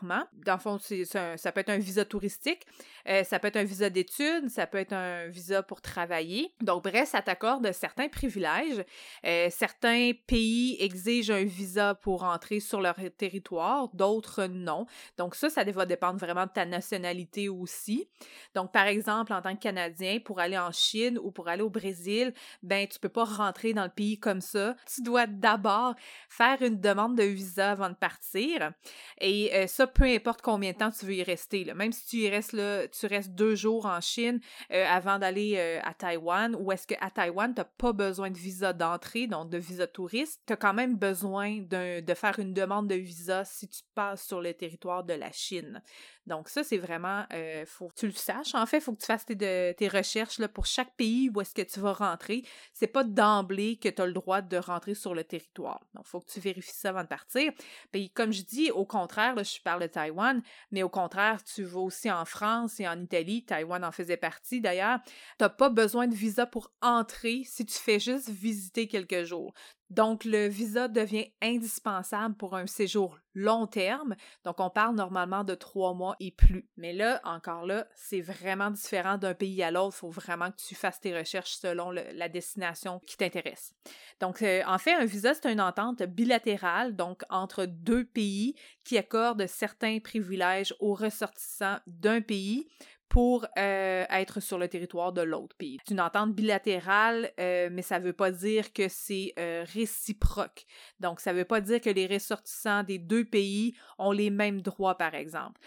Dans 0.00 0.54
le 0.54 0.60
fond, 0.60 0.78
ça 0.78 1.52
peut 1.52 1.60
être 1.60 1.70
un 1.70 1.78
visa 1.78 2.04
touristique, 2.04 2.66
euh, 3.08 3.24
ça 3.24 3.38
peut 3.38 3.48
être 3.48 3.56
un 3.56 3.64
visa 3.64 3.90
d'études, 3.90 4.48
ça 4.48 4.66
peut 4.66 4.78
être 4.78 4.92
un 4.92 5.28
visa 5.28 5.62
pour 5.62 5.80
travailler. 5.80 6.54
Donc, 6.60 6.84
bref, 6.84 7.08
ça 7.08 7.22
t'accorde 7.22 7.70
certains 7.72 8.08
privilèges. 8.08 8.84
Euh, 9.26 9.48
certains 9.50 10.12
pays 10.26 10.76
exigent 10.80 11.34
un 11.34 11.44
visa 11.44 11.94
pour 11.94 12.24
entrer 12.24 12.60
sur 12.60 12.80
leur 12.80 12.96
territoire, 13.16 13.88
d'autres 13.94 14.44
non. 14.46 14.86
Donc, 15.16 15.34
ça, 15.34 15.50
ça 15.50 15.64
va 15.64 15.86
dépendre 15.86 16.18
vraiment 16.18 16.46
de 16.46 16.50
ta 16.50 16.66
nationalité 16.66 17.48
aussi. 17.48 18.08
Donc, 18.54 18.72
par 18.72 18.86
exemple, 18.86 19.32
en 19.32 19.42
tant 19.42 19.54
que 19.54 19.60
Canadien, 19.60 20.18
pour 20.20 20.40
aller 20.40 20.58
en 20.58 20.72
Chine 20.72 21.18
ou 21.22 21.30
pour 21.30 21.48
aller 21.48 21.62
au 21.62 21.70
Brésil, 21.70 22.32
ben, 22.62 22.86
tu 22.86 22.98
peux 22.98 23.08
pas 23.08 23.24
rentrer 23.24 23.72
dans 23.72 23.84
le 23.84 23.90
pays 23.90 24.18
comme 24.18 24.40
ça. 24.40 24.74
Tu 24.92 25.02
dois 25.02 25.26
d'abord 25.26 25.94
faire 26.28 26.60
une 26.62 26.80
demande 26.80 27.16
de 27.16 27.22
visa 27.22 27.72
avant 27.72 27.90
de 27.90 27.94
partir. 27.94 28.72
Et 29.20 29.54
euh, 29.54 29.66
peu 29.86 30.04
importe 30.04 30.42
combien 30.42 30.72
de 30.72 30.76
temps 30.76 30.90
tu 30.90 31.06
veux 31.06 31.14
y 31.14 31.22
rester. 31.22 31.72
Même 31.74 31.92
si 31.92 32.06
tu 32.06 32.16
y 32.18 32.28
restes 32.28 32.56
tu 32.92 33.06
restes 33.06 33.30
deux 33.34 33.54
jours 33.54 33.86
en 33.86 34.00
Chine 34.00 34.40
euh, 34.72 34.84
avant 34.88 35.18
d'aller 35.18 35.54
euh, 35.56 35.80
à 35.82 35.94
Taïwan, 35.94 36.56
ou 36.58 36.72
est-ce 36.72 36.86
qu'à 36.86 37.10
Taïwan, 37.10 37.54
tu 37.54 37.60
n'as 37.60 37.64
pas 37.64 37.92
besoin 37.92 38.30
de 38.30 38.38
visa 38.38 38.72
d'entrée, 38.72 39.26
donc 39.26 39.50
de 39.50 39.58
visa 39.58 39.86
touriste, 39.86 40.42
tu 40.46 40.52
as 40.52 40.56
quand 40.56 40.74
même 40.74 40.96
besoin 40.96 41.58
de 41.60 42.14
faire 42.14 42.38
une 42.38 42.54
demande 42.54 42.88
de 42.88 42.94
visa 42.94 43.44
si 43.44 43.68
tu 43.68 43.82
passes 43.94 44.26
sur 44.26 44.40
le 44.40 44.52
territoire 44.54 45.04
de 45.04 45.14
la 45.14 45.30
Chine. 45.32 45.82
Donc 46.30 46.48
ça, 46.48 46.62
c'est 46.62 46.78
vraiment, 46.78 47.26
euh, 47.32 47.64
faut 47.66 47.88
que 47.88 47.94
tu 47.94 48.06
le 48.06 48.12
saches. 48.12 48.54
En 48.54 48.64
fait, 48.64 48.76
il 48.78 48.80
faut 48.82 48.92
que 48.92 49.00
tu 49.00 49.06
fasses 49.06 49.26
tes, 49.26 49.88
recherches 49.88 50.38
là, 50.38 50.46
pour 50.46 50.64
chaque 50.64 50.94
pays 50.94 51.28
où 51.34 51.40
est-ce 51.40 51.52
que 51.52 51.62
tu 51.62 51.80
vas 51.80 51.92
rentrer. 51.92 52.44
C'est 52.72 52.86
pas 52.86 53.02
d'emblée 53.02 53.78
que 53.78 53.88
tu 53.88 54.00
as 54.00 54.06
le 54.06 54.12
droit 54.12 54.40
de 54.40 54.56
rentrer 54.56 54.94
sur 54.94 55.12
le 55.12 55.24
territoire. 55.24 55.80
Donc, 55.92 56.04
il 56.06 56.08
faut 56.08 56.20
que 56.20 56.30
tu 56.30 56.38
vérifies 56.38 56.72
ça 56.72 56.90
avant 56.90 57.02
de 57.02 57.08
partir. 57.08 57.52
Puis, 57.90 58.10
comme 58.10 58.32
je 58.32 58.42
dis, 58.42 58.70
au 58.70 58.86
contraire, 58.86 59.34
là, 59.34 59.42
je 59.42 59.58
parle 59.60 59.82
de 59.82 59.88
Taïwan, 59.88 60.40
mais 60.70 60.84
au 60.84 60.88
contraire, 60.88 61.42
tu 61.42 61.64
vas 61.64 61.80
aussi 61.80 62.08
en 62.08 62.24
France 62.24 62.78
et 62.78 62.86
en 62.86 63.00
Italie. 63.00 63.44
Taïwan 63.44 63.84
en 63.84 63.90
faisait 63.90 64.16
partie 64.16 64.60
d'ailleurs. 64.60 65.00
Tu 65.04 65.12
n'as 65.40 65.48
pas 65.48 65.68
besoin 65.68 66.06
de 66.06 66.14
visa 66.14 66.46
pour 66.46 66.70
entrer 66.80 67.42
si 67.44 67.66
tu 67.66 67.76
fais 67.76 67.98
juste 67.98 68.28
visiter 68.28 68.86
quelques 68.86 69.24
jours. 69.24 69.52
Donc, 69.90 70.24
le 70.24 70.46
visa 70.46 70.88
devient 70.88 71.32
indispensable 71.42 72.36
pour 72.36 72.54
un 72.54 72.66
séjour 72.66 73.18
long 73.34 73.66
terme. 73.66 74.14
Donc, 74.44 74.60
on 74.60 74.70
parle 74.70 74.94
normalement 74.94 75.44
de 75.44 75.54
trois 75.54 75.94
mois 75.94 76.16
et 76.20 76.30
plus. 76.30 76.68
Mais 76.76 76.92
là, 76.92 77.20
encore 77.24 77.66
là, 77.66 77.86
c'est 77.94 78.20
vraiment 78.20 78.70
différent 78.70 79.18
d'un 79.18 79.34
pays 79.34 79.62
à 79.62 79.70
l'autre. 79.70 79.96
Il 79.96 80.00
faut 80.00 80.10
vraiment 80.10 80.50
que 80.50 80.56
tu 80.56 80.74
fasses 80.74 81.00
tes 81.00 81.16
recherches 81.16 81.54
selon 81.54 81.90
la 81.90 82.28
destination 82.28 83.00
qui 83.06 83.16
t'intéresse. 83.16 83.74
Donc, 84.20 84.42
euh, 84.42 84.62
en 84.66 84.78
fait, 84.78 84.94
un 84.94 85.04
visa, 85.04 85.34
c'est 85.34 85.52
une 85.52 85.60
entente 85.60 86.02
bilatérale, 86.02 86.94
donc 86.94 87.22
entre 87.28 87.66
deux 87.66 88.04
pays 88.04 88.54
qui 88.84 88.96
accordent 88.96 89.46
certains 89.46 89.98
privilèges 89.98 90.74
aux 90.78 90.94
ressortissants 90.94 91.78
d'un 91.86 92.20
pays 92.20 92.68
pour 93.10 93.44
euh, 93.58 94.04
être 94.08 94.38
sur 94.38 94.56
le 94.56 94.68
territoire 94.68 95.12
de 95.12 95.20
l'autre 95.20 95.56
pays. 95.56 95.78
C'est 95.84 95.92
une 95.92 96.00
entente 96.00 96.32
bilatérale, 96.32 97.32
euh, 97.40 97.68
mais 97.70 97.82
ça 97.82 97.98
ne 97.98 98.04
veut 98.04 98.12
pas 98.12 98.30
dire 98.30 98.72
que 98.72 98.88
c'est 98.88 99.34
euh, 99.36 99.66
réciproque. 99.74 100.64
Donc, 101.00 101.18
ça 101.18 101.32
ne 101.32 101.38
veut 101.38 101.44
pas 101.44 101.60
dire 101.60 101.80
que 101.80 101.90
les 101.90 102.06
ressortissants 102.06 102.84
des 102.84 102.98
deux 102.98 103.24
pays 103.24 103.74
ont 103.98 104.12
les 104.12 104.30
mêmes 104.30 104.62
droits, 104.62 104.96
par 104.96 105.14
exemple. 105.14 105.60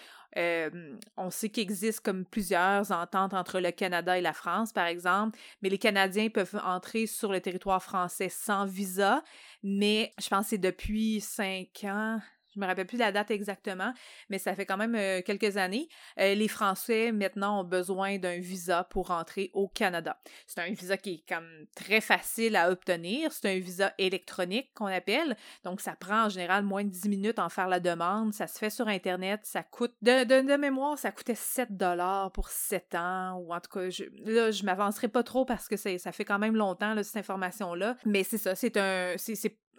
on 1.18 1.30
sait 1.30 1.50
qu'il 1.50 1.64
existe 1.64 2.00
comme 2.00 2.26
plusieurs 2.26 2.92
ententes 2.92 3.34
entre 3.34 3.60
le 3.60 3.72
Canada 3.72 4.18
et 4.18 4.22
la 4.22 4.34
France, 4.34 4.72
par 4.72 4.88
exemple, 4.88 5.38
mais 5.62 5.70
les 5.70 5.78
Canadiens 5.78 6.30
peuvent 6.30 6.60
entrer 6.64 7.08
sur 7.08 7.34
le 7.34 7.42
territoire 7.42 7.84
français 7.84 8.30
sans 8.30 8.66
visa, 8.66 9.22
mais 9.64 10.14
je 10.18 10.30
pense 10.30 10.46
que 10.46 10.50
c'est 10.52 10.58
depuis 10.58 11.20
cinq 11.20 11.84
ans, 11.84 12.20
je 12.54 12.60
me 12.60 12.66
rappelle 12.66 12.88
plus 12.88 12.98
la 12.98 13.12
date 13.12 13.32
exactement, 13.32 13.94
mais 14.30 14.38
ça 14.38 14.56
fait 14.56 14.66
quand 14.66 14.78
même 14.78 15.24
quelques 15.24 15.58
années. 15.58 15.88
Les 16.18 16.48
Français 16.48 17.12
maintenant 17.12 17.62
ont 17.62 17.64
besoin 17.64 18.18
d'un 18.18 18.40
visa 18.40 18.84
pour 18.86 19.12
entrer 19.12 19.52
au 19.54 19.68
Canada. 19.68 20.20
C'est 20.48 20.62
un 20.62 20.72
visa 20.72 20.98
qui 20.98 21.16
est 21.16 21.34
comme 21.34 21.66
très 21.76 22.02
facile 22.02 22.56
à 22.56 22.70
obtenir. 22.70 23.32
C'est 23.32 23.50
un 23.50 23.60
visa 23.60 23.94
électronique 23.98 24.72
qu'on 24.74 24.88
appelle. 24.88 25.36
Donc 25.64 25.82
ça 25.82 25.96
prend 25.96 26.26
en 26.26 26.30
général 26.30 26.64
moins 26.64 26.84
de 26.84 26.90
10 26.90 27.10
minutes 27.10 27.40
en 27.40 27.50
faire 27.50 27.68
la 27.68 27.80
demande. 27.80 28.34
Ça 28.34 28.48
se 28.48 28.58
fait 28.58 28.70
sur 28.70 28.88
Internet. 28.88 29.42
Ça 29.44 29.64
coûte, 29.64 29.94
de, 30.02 30.24
de, 30.24 30.56
mémoire, 30.56 30.98
ça 30.98 31.12
coûtait 31.12 31.36
7 31.36 31.76
dollars 31.76 32.32
pour 32.32 32.50
7 32.50 32.96
ans. 32.96 33.38
Ou 33.38 33.54
en 33.54 33.60
tout 33.60 33.72
cas, 33.72 33.90
je, 33.90 34.04
là, 34.26 34.52
je 34.52 34.64
m'avancerai 34.64 35.08
pas 35.08 35.24
trop 35.24 35.46
parce 35.46 35.68
que 35.68 35.78
ça 35.78 36.12
fait 36.12 36.26
quand 36.26 36.40
même 36.40 36.56
longtemps, 36.56 36.96
cette 37.04 37.18
information-là. 37.18 37.98
Mais 38.06 38.24
c'est 38.24 38.38
ça, 38.38 38.56
c'est 38.56 38.78
un, 38.78 39.16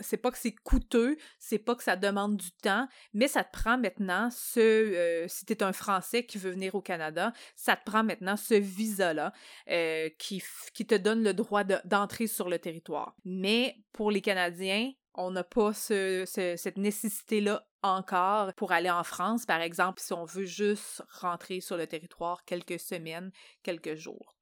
c'est 0.01 0.17
pas 0.17 0.31
que 0.31 0.39
c'est 0.39 0.55
coûteux, 0.55 1.17
c'est 1.39 1.59
pas 1.59 1.75
que 1.75 1.83
ça 1.83 1.97
demande 1.97 2.37
du 2.37 2.53
temps, 2.53 2.89
mais 3.13 3.29
ça 3.29 3.45
te 3.45 3.53
prend 3.53 3.79
maintenant 3.79 4.29
ce, 4.31 4.61
euh, 4.61 5.29
si 5.29 5.45
tu 5.45 5.53
es 5.53 5.63
un 5.63 5.73
Français 5.73 6.25
qui 6.27 6.39
veut 6.39 6.51
venir 6.51 6.75
au 6.75 6.83
Canada, 6.83 7.33
ça 7.57 7.77
te 7.77 7.85
prend 7.85 8.05
maintenant 8.05 8.37
ce 8.37 8.55
visa-là 8.55 9.33
euh, 9.71 10.09
qui, 10.19 10.43
te 10.87 10.95
donne 10.95 11.23
le 11.23 11.35
droit 11.35 11.65
d'entrer 11.65 12.27
sur 12.27 12.49
le 12.49 12.59
territoire. 12.59 13.15
Mais 13.25 13.77
pour 13.93 14.11
les 14.11 14.21
Canadiens, 14.21 14.93
on 15.15 15.31
n'a 15.31 15.45
pas 15.45 15.73
ce, 15.73 16.25
cette 16.27 16.77
nécessité-là 16.77 17.67
encore 17.83 18.53
pour 18.55 18.73
aller 18.73 18.91
en 18.91 19.05
France, 19.05 19.47
par 19.47 19.61
exemple, 19.61 20.01
si 20.01 20.13
on 20.13 20.25
veut 20.25 20.47
juste 20.47 21.03
rentrer 21.21 21.61
sur 21.61 21.77
le 21.77 21.87
territoire 21.87 22.45
quelques 22.45 22.81
semaines, 22.81 23.31
quelques 23.63 23.95
jours. 23.95 24.35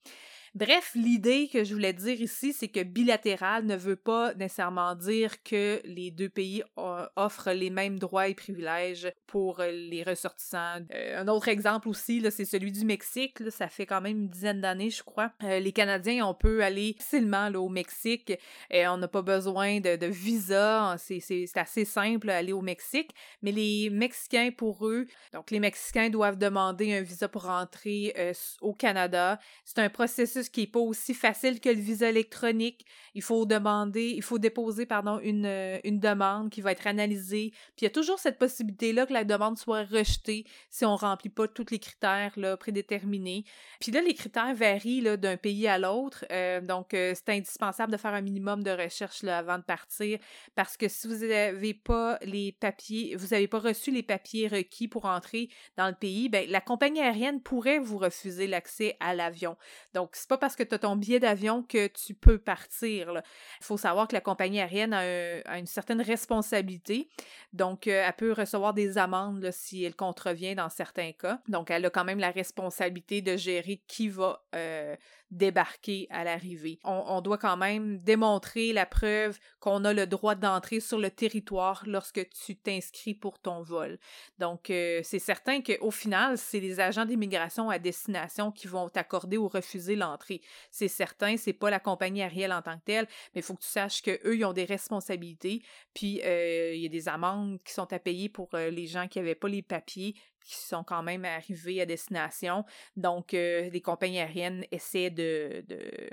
Bref, 0.54 0.92
l'idée 0.94 1.49
que 1.50 1.64
je 1.64 1.73
voulais 1.73 1.94
dire 1.94 2.21
ici, 2.21 2.52
c'est 2.52 2.68
que 2.68 2.82
bilatéral 2.82 3.64
ne 3.64 3.75
veut 3.75 3.97
pas 3.97 4.35
nécessairement 4.35 4.94
dire 4.94 5.42
que 5.42 5.80
les 5.87 6.11
deux 6.11 6.28
pays 6.28 6.62
euh, 6.76 7.06
offrent 7.16 7.52
les 7.52 7.71
mêmes 7.71 7.99
droits 7.99 8.28
et 8.28 8.35
privilèges 8.35 9.11
pour 9.26 9.61
euh, 9.61 9.71
les 9.71 10.02
ressortissants. 10.02 10.80
Euh, 10.94 11.23
un 11.23 11.28
autre 11.28 11.49
exemple 11.49 11.88
aussi, 11.88 12.23
c'est 12.30 12.44
celui 12.44 12.71
du 12.71 12.85
Mexique. 12.85 13.38
ça 13.49 13.68
fait 13.68 13.87
quand 13.87 14.02
même 14.02 14.18
une 14.18 14.28
dizaine 14.28 14.61
d'années, 14.61 14.90
je 14.90 15.02
crois. 15.02 15.32
les 15.40 15.73
Canadiens, 15.73 16.26
on 16.26 16.35
peut 16.35 16.62
aller 16.62 16.97
facilement 16.99 17.49
au 17.54 17.71
Mexique. 17.71 18.35
et 18.71 18.87
on 18.87 18.99
n'a 18.99 19.09
pas 19.09 19.23
besoin 19.23 19.80
de, 19.80 20.06
visa. 20.06 20.97
C'est 20.99 21.49
assez 21.56 21.87
simple 21.87 22.28
aller 22.28 22.52
au 22.52 22.61
Mexique. 22.61 23.12
Mais 23.40 23.52
les 23.52 23.88
Mexicains, 23.88 24.50
pour 24.54 24.87
eux, 24.87 25.06
donc 25.32 25.50
les 25.50 25.61
Mexicains 25.61 26.11
doivent 26.11 26.37
demander 26.37 26.92
un 26.92 27.00
visa 27.00 27.26
pour 27.26 27.49
entrer 27.49 28.14
au 28.61 28.75
Canada. 28.75 29.38
C'est 29.64 29.78
un 29.78 29.88
processus 29.88 30.41
qui 30.50 30.61
n'est 30.61 30.66
pas 30.66 30.80
aussi 30.80 31.14
facile 31.14 31.61
que 31.61 31.68
le 31.68 31.80
visa 31.80 32.08
électronique. 32.08 32.87
Il 33.14 33.22
faut 33.22 33.46
demander, 33.46 34.12
il 34.16 34.22
faut 34.22 34.38
déposer, 34.38 34.87
pardon, 34.87 35.18
une, 35.20 35.46
euh, 35.46 35.78
une 35.84 36.00
demande 36.00 36.50
qui 36.50 36.61
va 36.61 36.72
être 36.72 36.87
analysée. 36.87 37.50
Puis 37.76 37.82
il 37.82 37.84
y 37.84 37.87
a 37.87 37.90
toujours 37.90 38.18
cette 38.18 38.38
possibilité-là 38.38 39.06
que 39.06 39.12
la 39.12 39.25
demande 39.25 39.58
soit 39.58 39.84
rejetée 39.84 40.44
si 40.70 40.84
on 40.84 40.92
ne 40.92 40.99
remplit 40.99 41.30
pas 41.30 41.49
tous 41.49 41.66
les 41.70 41.78
critères 41.78 42.32
là, 42.37 42.56
prédéterminés. 42.56 43.44
Puis 43.80 43.92
là, 43.92 44.00
les 44.00 44.14
critères 44.14 44.54
varient 44.54 45.18
d'un 45.18 45.37
pays 45.37 45.66
à 45.66 45.78
l'autre. 45.78 46.25
Euh, 46.30 46.61
donc, 46.61 46.94
euh, 46.94 47.14
c'est 47.14 47.30
indispensable 47.30 47.92
de 47.92 47.96
faire 47.96 48.14
un 48.14 48.20
minimum 48.20 48.62
de 48.62 48.70
recherche 48.70 49.22
là, 49.22 49.38
avant 49.38 49.58
de 49.58 49.64
partir 49.64 50.18
parce 50.54 50.76
que 50.76 50.88
si 50.88 51.08
vous 51.08 51.26
n'avez 51.26 51.75
pas 51.75 52.18
les 52.22 52.52
papiers, 52.52 53.16
vous 53.16 53.28
n'avez 53.28 53.49
pas 53.49 53.58
reçu 53.58 53.90
les 53.90 54.02
papiers 54.02 54.49
requis 54.49 54.88
pour 54.88 55.04
entrer 55.04 55.49
dans 55.76 55.88
le 55.88 55.94
pays, 55.94 56.28
ben, 56.28 56.49
la 56.49 56.61
compagnie 56.61 57.00
aérienne 57.00 57.40
pourrait 57.40 57.78
vous 57.78 57.99
refuser 57.99 58.46
l'accès 58.46 58.96
à 59.00 59.14
l'avion. 59.14 59.56
Donc, 59.94 60.11
c'est 60.12 60.28
pas 60.33 60.39
parce 60.39 60.57
que 60.57 60.62
tu 60.62 60.75
as 60.75 60.79
ton 60.79 60.97
billet 60.97 61.21
d'avion 61.21 61.62
que 61.62 61.89
tu 61.89 62.15
peux 62.15 62.39
partir. 62.39 63.12
Il 63.61 63.65
faut 63.65 63.77
savoir 63.77 64.09
que 64.09 64.15
la 64.15 64.23
compagnie 64.23 64.61
aérienne 64.61 64.95
a, 64.95 65.59
une 65.59 65.67
certaine 65.67 66.01
responsabilité. 66.01 67.11
Donc, 67.53 67.87
euh, 67.87 68.05
elle 68.07 68.15
peut 68.15 68.33
recevoir 68.33 68.73
des 68.73 68.97
amendes 68.97 69.51
si 69.53 69.85
elle 69.85 69.95
contrevient 69.95 70.55
dans 70.55 70.71
certains 70.71 71.12
cas. 71.12 71.41
Donc, 71.49 71.71
elle 71.71 71.85
a 71.85 71.91
quand 71.91 72.05
même 72.05 72.19
la 72.19 72.31
responsabilité 72.31 73.21
de 73.21 73.37
gérer 73.37 73.83
qui 73.87 74.09
va 74.09 74.43
euh, 74.55 74.97
débarquer 75.33 76.07
à 76.11 76.25
l'arrivée. 76.25 76.79
On, 76.85 77.21
doit 77.23 77.39
quand 77.39 77.57
même 77.57 77.99
démontrer 77.99 78.73
la 78.73 78.85
preuve 78.85 79.39
qu'on 79.61 79.85
a 79.85 79.93
le 79.95 80.07
droit 80.07 80.35
d'entrer 80.35 80.79
sur 80.79 80.99
le 80.99 81.11
territoire 81.11 81.83
lorsque 81.87 82.29
tu 82.29 82.55
t'inscris 82.55 83.15
pour 83.15 83.39
ton 83.39 83.62
vol. 83.62 83.99
Donc, 84.39 84.69
euh, 84.69 85.01
c'est 85.03 85.19
certain 85.19 85.62
qu'au 85.62 85.91
final, 85.91 86.37
c'est 86.37 86.61
les 86.61 86.81
agents 86.81 87.07
d'immigration 87.07 87.71
à 87.71 87.79
destination 87.79 88.53
qui 88.53 88.67
vont 88.67 88.91
t'accorder 88.91 89.39
ou 89.39 89.49
refuser 89.49 89.97
l'entrée. 89.97 90.43
C'est 90.71 90.89
certain, 90.89 91.37
c'est 91.39 91.55
pas 91.55 91.71
la 91.71 91.81
compagnie 91.81 92.23
aérienne 92.23 92.53
en 92.53 92.61
tant 92.61 92.77
que 92.77 92.85
telle, 92.85 93.07
mais 93.35 93.41
il 93.41 93.43
faut 93.43 93.55
que 93.55 93.62
tu 93.62 93.69
saches 93.69 94.03
qu'eux, 94.03 94.37
ils 94.37 94.45
ont 94.45 94.53
des 94.53 94.67
responsabilités, 94.67 95.62
puis 95.95 96.21
euh, 96.25 96.75
il 96.75 96.83
y 96.83 96.87
a 96.87 96.91
des 96.91 97.09
amendes 97.09 97.59
qui 97.65 97.73
sont 97.73 97.91
à 97.91 97.99
payer 97.99 98.29
pour 98.29 98.51
euh, 98.55 98.71
les 98.71 98.87
gens 98.87 99.09
qui 99.09 99.19
n'avaient 99.19 99.35
pas 99.35 99.49
les 99.49 99.62
papiers, 99.62 100.15
qui 100.44 100.56
sont 100.56 100.84
quand 100.84 101.02
même 101.02 101.25
arrivés 101.25 101.80
à 101.80 101.87
destination. 101.87 102.64
Donc, 102.96 103.34
euh, 103.34 103.68
les 103.70 103.80
compagnies 103.80 104.20
aériennes 104.20 104.64
essaient 104.70 105.11
de, 105.11 105.64
de, 105.68 106.11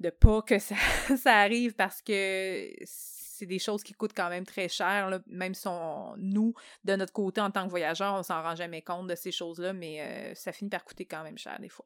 de 0.00 0.10
pas 0.10 0.42
que 0.42 0.58
ça, 0.58 0.76
ça 1.16 1.38
arrive 1.38 1.74
parce 1.74 2.02
que 2.02 2.70
c'est 2.84 3.46
des 3.46 3.58
choses 3.58 3.82
qui 3.82 3.92
coûtent 3.92 4.14
quand 4.16 4.28
même 4.28 4.46
très 4.46 4.68
cher, 4.68 5.20
même 5.26 5.54
si 5.54 5.68
nous, 6.18 6.54
de 6.84 6.96
notre 6.96 7.12
côté, 7.12 7.40
en 7.40 7.50
tant 7.50 7.64
que 7.64 7.70
voyageurs, 7.70 8.14
on 8.14 8.22
s'en 8.22 8.42
rend 8.42 8.54
jamais 8.54 8.82
compte 8.82 9.08
de 9.08 9.14
ces 9.14 9.32
choses-là, 9.32 9.72
mais 9.72 10.00
euh, 10.00 10.34
ça 10.34 10.52
finit 10.52 10.70
par 10.70 10.84
coûter 10.84 11.04
quand 11.04 11.22
même 11.24 11.38
cher 11.38 11.58
des 11.60 11.68
fois. 11.68 11.84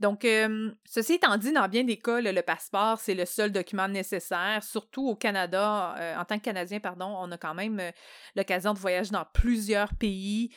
Donc, 0.00 0.24
euh, 0.24 0.70
ceci 0.84 1.14
étant 1.14 1.36
dit, 1.36 1.52
dans 1.52 1.66
bien 1.66 1.82
des 1.82 1.96
cas, 1.96 2.20
le, 2.20 2.40
passeport, 2.42 3.00
c'est 3.00 3.14
le 3.14 3.24
seul 3.24 3.50
document 3.50 3.88
nécessaire. 3.88 4.62
Surtout 4.62 5.08
au 5.08 5.16
Canada, 5.16 5.94
euh, 5.98 6.16
en 6.16 6.24
tant 6.24 6.38
que 6.38 6.44
Canadien, 6.44 6.78
pardon, 6.78 7.16
on 7.18 7.32
a 7.32 7.36
quand 7.36 7.54
même 7.54 7.80
euh, 7.80 7.90
l'occasion 8.36 8.74
de 8.74 8.78
voyager 8.78 9.10
dans 9.10 9.26
plusieurs 9.32 9.94
pays 9.94 10.50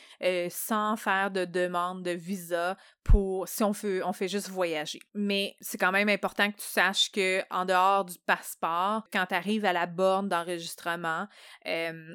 sans 0.50 0.96
faire 0.96 1.30
de 1.30 1.44
demande 1.44 2.02
de 2.02 2.12
visa 2.12 2.76
pour 3.02 3.48
si 3.48 3.64
on 3.64 3.72
fait, 3.72 4.02
on 4.04 4.12
fait 4.12 4.28
juste 4.28 4.48
voyager. 4.48 5.00
Mais 5.14 5.56
c'est 5.60 5.78
quand 5.78 5.90
même 5.90 6.08
important 6.08 6.50
que 6.50 6.56
tu 6.56 6.66
saches 6.66 7.10
que 7.10 7.42
en 7.50 7.64
dehors 7.64 8.04
du 8.04 8.18
passeport, 8.24 9.08
quand 9.12 9.26
tu 9.26 9.34
arrives 9.34 9.64
à 9.64 9.72
la 9.72 9.86
borne 9.86 10.28
d'enregistrement 10.28 11.26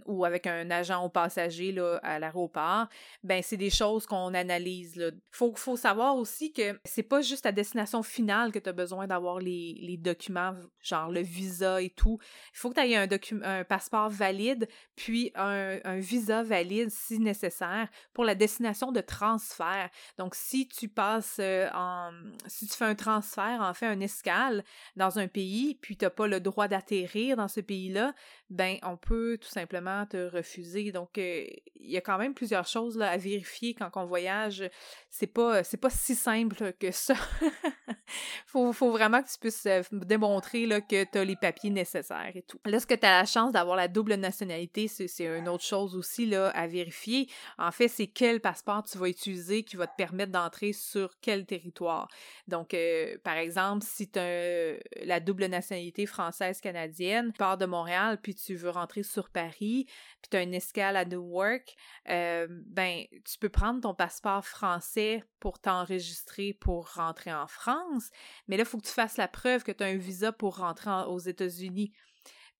ou 0.05 0.25
avec 0.25 0.47
un 0.47 0.69
agent 0.71 1.03
au 1.03 1.09
passager 1.09 1.71
là, 1.71 1.99
à 2.03 2.19
l'aéroport, 2.19 2.87
ben 3.23 3.41
c'est 3.43 3.57
des 3.57 3.69
choses 3.69 4.05
qu'on 4.05 4.33
analyse. 4.33 4.95
Il 4.95 5.19
faut, 5.31 5.53
faut 5.55 5.77
savoir 5.77 6.15
aussi 6.15 6.53
que 6.53 6.79
c'est 6.85 7.03
pas 7.03 7.16
juste 7.21 7.45
à 7.45 7.51
destination 7.51 8.03
finale 8.03 8.51
que 8.51 8.59
tu 8.59 8.69
as 8.69 8.73
besoin 8.73 9.07
d'avoir 9.07 9.39
les, 9.39 9.97
documents, 9.97 10.55
genre 10.81 11.11
le 11.11 11.21
visa 11.21 11.81
et 11.81 11.89
tout. 11.89 12.19
Il 12.53 12.57
faut 12.57 12.69
que 12.69 12.75
tu 12.75 12.81
aies 12.81 12.95
un, 12.95 13.07
un 13.43 13.63
passeport 13.63 14.09
valide, 14.09 14.67
puis 14.95 15.31
un, 15.35 15.99
visa 15.99 16.43
valide 16.43 16.89
si 16.89 17.19
nécessaire 17.19 17.89
pour 18.13 18.25
la 18.25 18.35
destination 18.35 18.91
de 18.91 19.01
transfert. 19.01 19.89
Donc, 20.17 20.35
si 20.35 20.67
tu 20.67 20.87
passes 20.87 21.37
euh, 21.39 21.69
en. 21.73 22.11
Si 22.47 22.67
tu 22.67 22.75
fais 22.75 22.85
un 22.85 22.95
transfert, 22.95 23.59
en 23.61 23.73
fait, 23.73 23.85
un 23.85 23.99
escale 23.99 24.63
dans 24.95 25.19
un 25.19 25.27
pays, 25.27 25.75
puis 25.75 25.97
tu 25.97 26.05
n'as 26.05 26.09
pas 26.09 26.27
le 26.27 26.39
droit 26.39 26.67
d'atterrir 26.67 27.37
dans 27.37 27.47
ce 27.47 27.61
pays-là, 27.61 28.13
ben, 28.49 28.77
on 28.83 28.97
peut 28.97 29.37
tout 29.41 29.49
simplement 29.49 30.05
te 30.05 30.29
refuser. 30.29 30.91
Donc, 30.91 31.17
euh, 31.17 31.45
il 31.75 31.91
y 31.91 31.97
a 31.97 32.01
quand 32.01 32.17
même 32.17 32.33
plusieurs 32.33 32.67
choses 32.67 33.01
à 33.01 33.17
vérifier 33.17 33.73
quand 33.73 33.89
on 33.95 34.05
voyage. 34.05 34.69
C'est 35.09 35.27
pas, 35.27 35.61
pas 35.63 35.89
si 35.89 36.15
simple 36.15 36.73
que 36.73 36.91
ça. 36.91 37.06
faut, 38.45 38.73
faut 38.73 38.91
vraiment 38.91 39.21
que 39.21 39.29
tu 39.29 39.39
puisses 39.39 39.65
euh, 39.65 39.81
démontrer 39.91 40.67
que 40.89 41.03
tu 41.03 41.17
as 41.17 41.23
les 41.23 41.35
papiers 41.35 41.69
nécessaires 41.69 42.31
et 42.35 42.41
tout. 42.41 42.59
Là, 42.65 42.79
ce 42.79 42.85
que 42.87 42.93
tu 42.93 43.05
as 43.05 43.19
la 43.19 43.25
chance 43.25 43.51
d'avoir 43.51 43.75
la 43.75 43.87
double 43.87 44.15
nationalité, 44.15 44.87
c'est 44.87 45.07
une 45.23 45.47
autre 45.49 45.63
chose 45.63 45.95
aussi 45.95 46.33
à 46.35 46.67
vérifier. 46.67 47.29
En 47.57 47.71
fait, 47.71 47.87
c'est 47.87 48.07
quel 48.07 48.39
passeport 48.39 48.83
tu 48.83 48.97
vas 48.97 49.07
utiliser 49.07 49.63
qui 49.63 49.75
va 49.75 49.87
te 49.87 49.95
permettre 49.95 50.31
d'entrer 50.31 50.73
sur 50.73 51.19
quel 51.21 51.45
territoire. 51.45 52.07
Donc, 52.47 52.73
euh, 52.73 53.17
par 53.23 53.35
exemple, 53.35 53.85
si 53.87 54.09
tu 54.09 54.19
as 54.19 54.77
la 55.03 55.19
double 55.19 55.45
nationalité 55.45 56.05
française-canadienne, 56.05 57.31
tu 57.31 57.37
pars 57.37 57.57
de 57.57 57.65
Montréal, 57.65 58.19
puis 58.21 58.35
tu 58.35 58.55
veux 58.55 58.69
rentrer 58.69 59.03
sur 59.03 59.29
Paris, 59.29 59.85
puis 60.21 60.29
tu 60.31 60.37
as 60.37 60.41
une 60.41 60.53
escale 60.53 60.95
à 60.95 61.05
Newark, 61.05 61.75
euh, 62.09 62.47
ben, 62.49 63.03
tu 63.25 63.37
peux 63.39 63.49
prendre 63.49 63.81
ton 63.81 63.93
passeport 63.93 64.45
français 64.45 65.23
pour 65.39 65.59
t'enregistrer 65.59 66.53
pour 66.53 66.96
rentrer 66.97 67.33
en 67.33 67.47
France, 67.47 68.09
mais 68.47 68.57
là, 68.57 68.63
il 68.63 68.65
faut 68.65 68.77
que 68.77 68.87
tu 68.87 68.93
fasses 68.93 69.17
la 69.17 69.27
preuve 69.27 69.63
que 69.63 69.71
tu 69.71 69.83
as 69.83 69.87
un 69.87 69.97
visa 69.97 70.31
pour 70.31 70.57
rentrer 70.57 70.91
aux 71.07 71.19
États-Unis. 71.19 71.91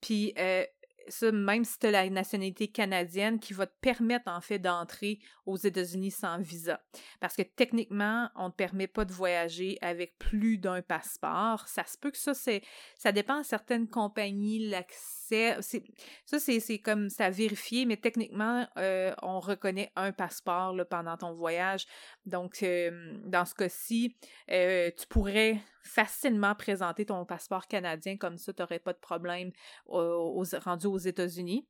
Puis, 0.02 0.34
euh, 0.38 0.64
ça, 1.10 1.32
même 1.32 1.64
si 1.64 1.80
tu 1.80 1.88
as 1.88 1.92
la 1.92 2.10
nationalité 2.10 2.68
canadienne 2.68 3.40
qui 3.40 3.54
va 3.54 3.66
te 3.68 3.76
permettre 3.82 4.30
en 4.30 4.42
fait 4.42 4.60
d'entrer 4.60 5.20
aux 5.46 5.58
États-Unis 5.58 6.12
sans 6.12 6.40
visa. 6.40 6.82
Parce 7.20 7.36
que 7.36 7.42
techniquement, 7.42 8.30
on 8.36 8.46
ne 8.46 8.50
te 8.50 8.56
permet 8.56 8.88
pas 8.88 9.06
de 9.06 9.14
voyager 9.14 9.78
avec 9.82 10.18
plus 10.18 10.58
d'un 10.58 10.82
passeport. 10.82 11.68
Ça 11.68 11.86
se 11.86 11.98
peut 11.98 12.12
que 12.12 12.18
ça, 12.18 12.34
c'est 12.34 12.62
ça 12.98 13.12
dépend 13.12 13.40
de 13.40 13.46
certaines 13.46 13.88
compagnies, 13.88 14.68
l'accès. 14.68 15.27
Ça, 15.30 16.40
c'est 16.40 16.80
comme 16.80 17.10
ça 17.10 17.30
vérifié, 17.30 17.86
mais 17.86 17.98
techniquement, 17.98 18.68
euh, 18.78 19.14
on 19.22 19.40
reconnaît 19.40 19.92
un 19.96 20.12
passeport 20.12 20.74
là, 20.74 20.86
pendant 20.86 21.18
ton 21.18 21.34
voyage. 21.34 21.86
Donc, 22.26 22.64
euh, 22.64 23.18
dans 23.26 23.46
ce 23.46 23.54
cas-ci, 23.54 24.16
euh, 24.52 24.92
tu 24.98 25.08
pourrais 25.08 25.62
facilement 25.84 26.56
présenter 26.56 27.06
ton 27.06 27.26
passeport 27.26 27.68
canadien 27.68 28.18
comme 28.18 28.38
ça, 28.38 28.54
tu 28.54 28.62
n'aurais 28.62 28.80
pas 28.80 28.94
de 28.94 29.00
problème 29.00 29.52
aux, 29.86 30.44
rendu 30.64 30.88
aux 30.88 30.98
États-Unis. 30.98 31.68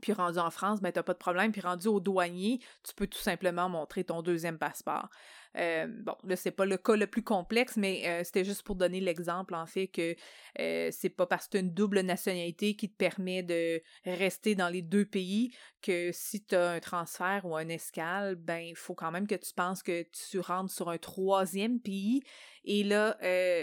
Puis 0.00 0.12
rendu 0.12 0.38
en 0.38 0.50
France, 0.50 0.80
ben, 0.80 0.92
tu 0.92 0.98
n'as 0.98 1.02
pas 1.02 1.14
de 1.14 1.18
problème. 1.18 1.52
Puis 1.52 1.60
rendu 1.60 1.88
au 1.88 2.00
douanier, 2.00 2.60
tu 2.84 2.94
peux 2.94 3.06
tout 3.06 3.18
simplement 3.18 3.68
montrer 3.68 4.04
ton 4.04 4.22
deuxième 4.22 4.58
passeport. 4.58 5.08
Euh, 5.56 5.86
bon, 5.88 6.14
là, 6.24 6.36
c'est 6.36 6.50
pas 6.50 6.64
le 6.64 6.76
cas 6.76 6.96
le 6.96 7.06
plus 7.06 7.22
complexe, 7.22 7.76
mais 7.76 8.02
euh, 8.06 8.24
c'était 8.24 8.44
juste 8.44 8.62
pour 8.62 8.76
donner 8.76 9.00
l'exemple, 9.00 9.54
en 9.54 9.66
fait, 9.66 9.88
que 9.88 10.14
euh, 10.60 10.90
c'est 10.92 11.08
pas 11.08 11.26
parce 11.26 11.46
que 11.46 11.52
tu 11.52 11.56
as 11.58 11.60
une 11.60 11.74
double 11.74 12.00
nationalité 12.00 12.76
qui 12.76 12.88
te 12.88 12.96
permet 12.96 13.42
de 13.42 13.82
rester 14.04 14.54
dans 14.54 14.68
les 14.68 14.82
deux 14.82 15.04
pays 15.04 15.52
que 15.82 16.10
si 16.12 16.44
tu 16.44 16.54
as 16.54 16.70
un 16.70 16.80
transfert 16.80 17.42
ou 17.44 17.56
un 17.56 17.68
escale, 17.68 18.36
ben, 18.36 18.58
il 18.58 18.76
faut 18.76 18.94
quand 18.94 19.10
même 19.10 19.26
que 19.26 19.34
tu 19.34 19.52
penses 19.54 19.82
que 19.82 20.06
tu 20.30 20.38
rentres 20.38 20.72
sur 20.72 20.88
un 20.88 20.98
troisième 20.98 21.80
pays. 21.80 22.22
Et 22.64 22.84
là, 22.84 23.16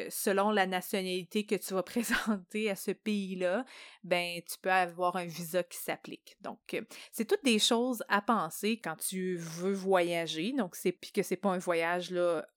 selon 0.10 0.50
la 0.50 0.66
nationalité 0.66 1.46
que 1.46 1.54
tu 1.54 1.76
vas 1.76 1.84
présenter 1.84 2.72
à 2.72 2.76
ce 2.76 2.90
pays-là, 2.90 3.64
ben, 4.04 4.42
tu 4.42 4.58
peux 4.60 4.72
avoir 4.72 5.16
un 5.18 5.26
visa 5.26 5.62
qui 5.62 5.78
s'applique. 5.78 6.36
Donc, 6.42 6.82
c'est 7.12 7.26
toutes 7.26 7.44
des 7.44 7.60
choses 7.60 8.04
à 8.10 8.22
penser 8.24 8.80
quand 8.84 8.96
tu 8.96 9.36
veux 9.38 9.74
voyager. 9.74 10.54
Donc, 10.54 10.76
c'est 10.76 10.94
que 11.14 11.22
c'est 11.22 11.36
pas 11.36 11.52
un 11.52 11.60
voyage 11.60 11.77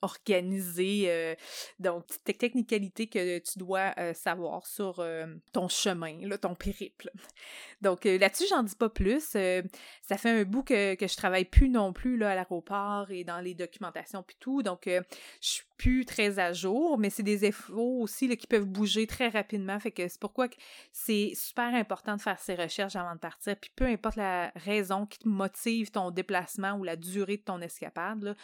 organisé. 0.03 1.05
Euh, 1.07 1.35
donc, 1.79 2.05
tes 2.25 2.35
technicalités 2.35 3.07
que 3.07 3.39
tu 3.39 3.59
dois 3.59 3.93
euh, 3.99 4.15
savoir 4.15 4.67
sur 4.67 5.01
euh, 5.01 5.27
ton 5.53 5.69
chemin, 5.69 6.27
là, 6.27 6.39
ton 6.39 6.55
périple. 6.55 7.11
Donc, 7.81 8.05
là-dessus, 8.05 8.45
j'en 8.51 8.63
dis 8.63 8.75
pas 8.75 8.91
plus. 8.91 9.23
ça 9.23 10.17
fait 10.19 10.31
un 10.31 10.45
bout 10.45 10.63
que, 10.63 10.95
que 10.97 11.07
je 11.07 11.17
travaille 11.17 11.47
plus 11.47 11.71
non 11.71 11.95
plus 11.95 12.19
là, 12.19 12.33
à 12.33 12.35
l'aéroport 12.35 13.11
et 13.11 13.25
dans 13.25 13.41
les 13.41 13.55
documentations 13.55 14.23
puis 14.23 14.37
tout. 14.39 14.63
Donc, 14.63 14.83
je 14.85 15.03
suis 15.41 15.65
plus 15.81 16.05
très 16.05 16.39
à 16.39 16.53
jour, 16.53 16.99
mais 16.99 17.09
c'est 17.09 17.23
des 17.23 17.49
infos 17.49 18.03
aussi 18.03 18.29
qui 18.37 18.47
peuvent 18.47 18.67
bouger 18.67 19.07
très 19.07 19.29
rapidement. 19.29 19.81
Fait 19.81 19.91
que 19.91 20.07
c'est 20.09 20.21
pourquoi 20.21 20.47
c'est 20.93 21.33
super 21.35 21.75
important 21.75 22.17
de 22.17 22.21
faire 22.21 22.39
ces 22.39 22.55
recherches 22.55 22.97
avant 22.97 23.15
de 23.15 23.19
partir. 23.19 23.57
Puis 23.57 23.71
peu 23.75 23.87
importe 23.87 24.17
la 24.17 24.53
raison 24.57 25.07
qui 25.07 25.21
te 25.21 25.27
motive 25.27 25.91
ton 25.91 26.11
déplacement 26.11 26.73
ou 26.75 26.85
la 26.85 26.97
durée 26.97 27.39
de 27.39 27.43
ton 27.43 27.63
escapade, 27.63 28.37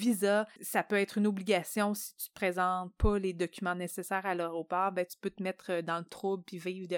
visa, 0.00 0.46
ça 0.60 0.82
peut 0.82 0.96
être 0.96 1.18
une 1.18 1.26
obligation 1.26 1.94
si 1.94 2.16
tu 2.16 2.28
te 2.28 2.34
présentes 2.34 2.92
pas 2.96 3.18
les 3.18 3.32
documents 3.32 3.74
nécessaires 3.74 4.24
à 4.26 4.34
l'aéroport, 4.34 4.92
ben 4.92 5.04
tu 5.04 5.16
peux 5.20 5.30
te 5.30 5.42
mettre 5.42 5.70
euh, 5.70 5.82
dans 5.82 5.98
le 5.98 6.04
trouble 6.04 6.42
puis 6.44 6.58
vivre 6.58 6.88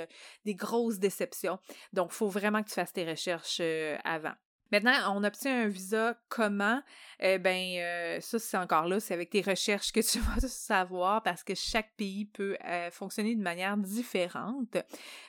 des 0.44 0.54
grosses 0.54 0.98
déceptions. 0.98 1.58
Donc, 1.92 2.10
il 2.12 2.14
faut 2.14 2.28
vraiment 2.28 2.62
que 2.62 2.68
tu 2.68 2.74
fasses 2.74 2.92
tes 2.92 3.08
recherches 3.08 3.58
euh, 3.60 3.96
avant. 4.04 4.34
Maintenant, 4.70 5.14
on 5.14 5.22
obtient 5.22 5.64
un 5.64 5.68
visa 5.68 6.18
comment? 6.30 6.80
Eh 7.20 7.38
bien, 7.38 7.76
euh, 7.82 8.20
ça, 8.20 8.38
c'est 8.38 8.56
encore 8.56 8.88
là, 8.88 9.00
c'est 9.00 9.12
avec 9.12 9.28
tes 9.28 9.42
recherches 9.42 9.92
que 9.92 10.00
tu 10.00 10.18
vas 10.40 10.40
savoir 10.48 11.22
parce 11.22 11.44
que 11.44 11.54
chaque 11.54 11.94
pays 11.96 12.24
peut 12.24 12.56
fonctionner 12.90 13.34
de 13.34 13.42
manière 13.42 13.76
différente. 13.76 14.78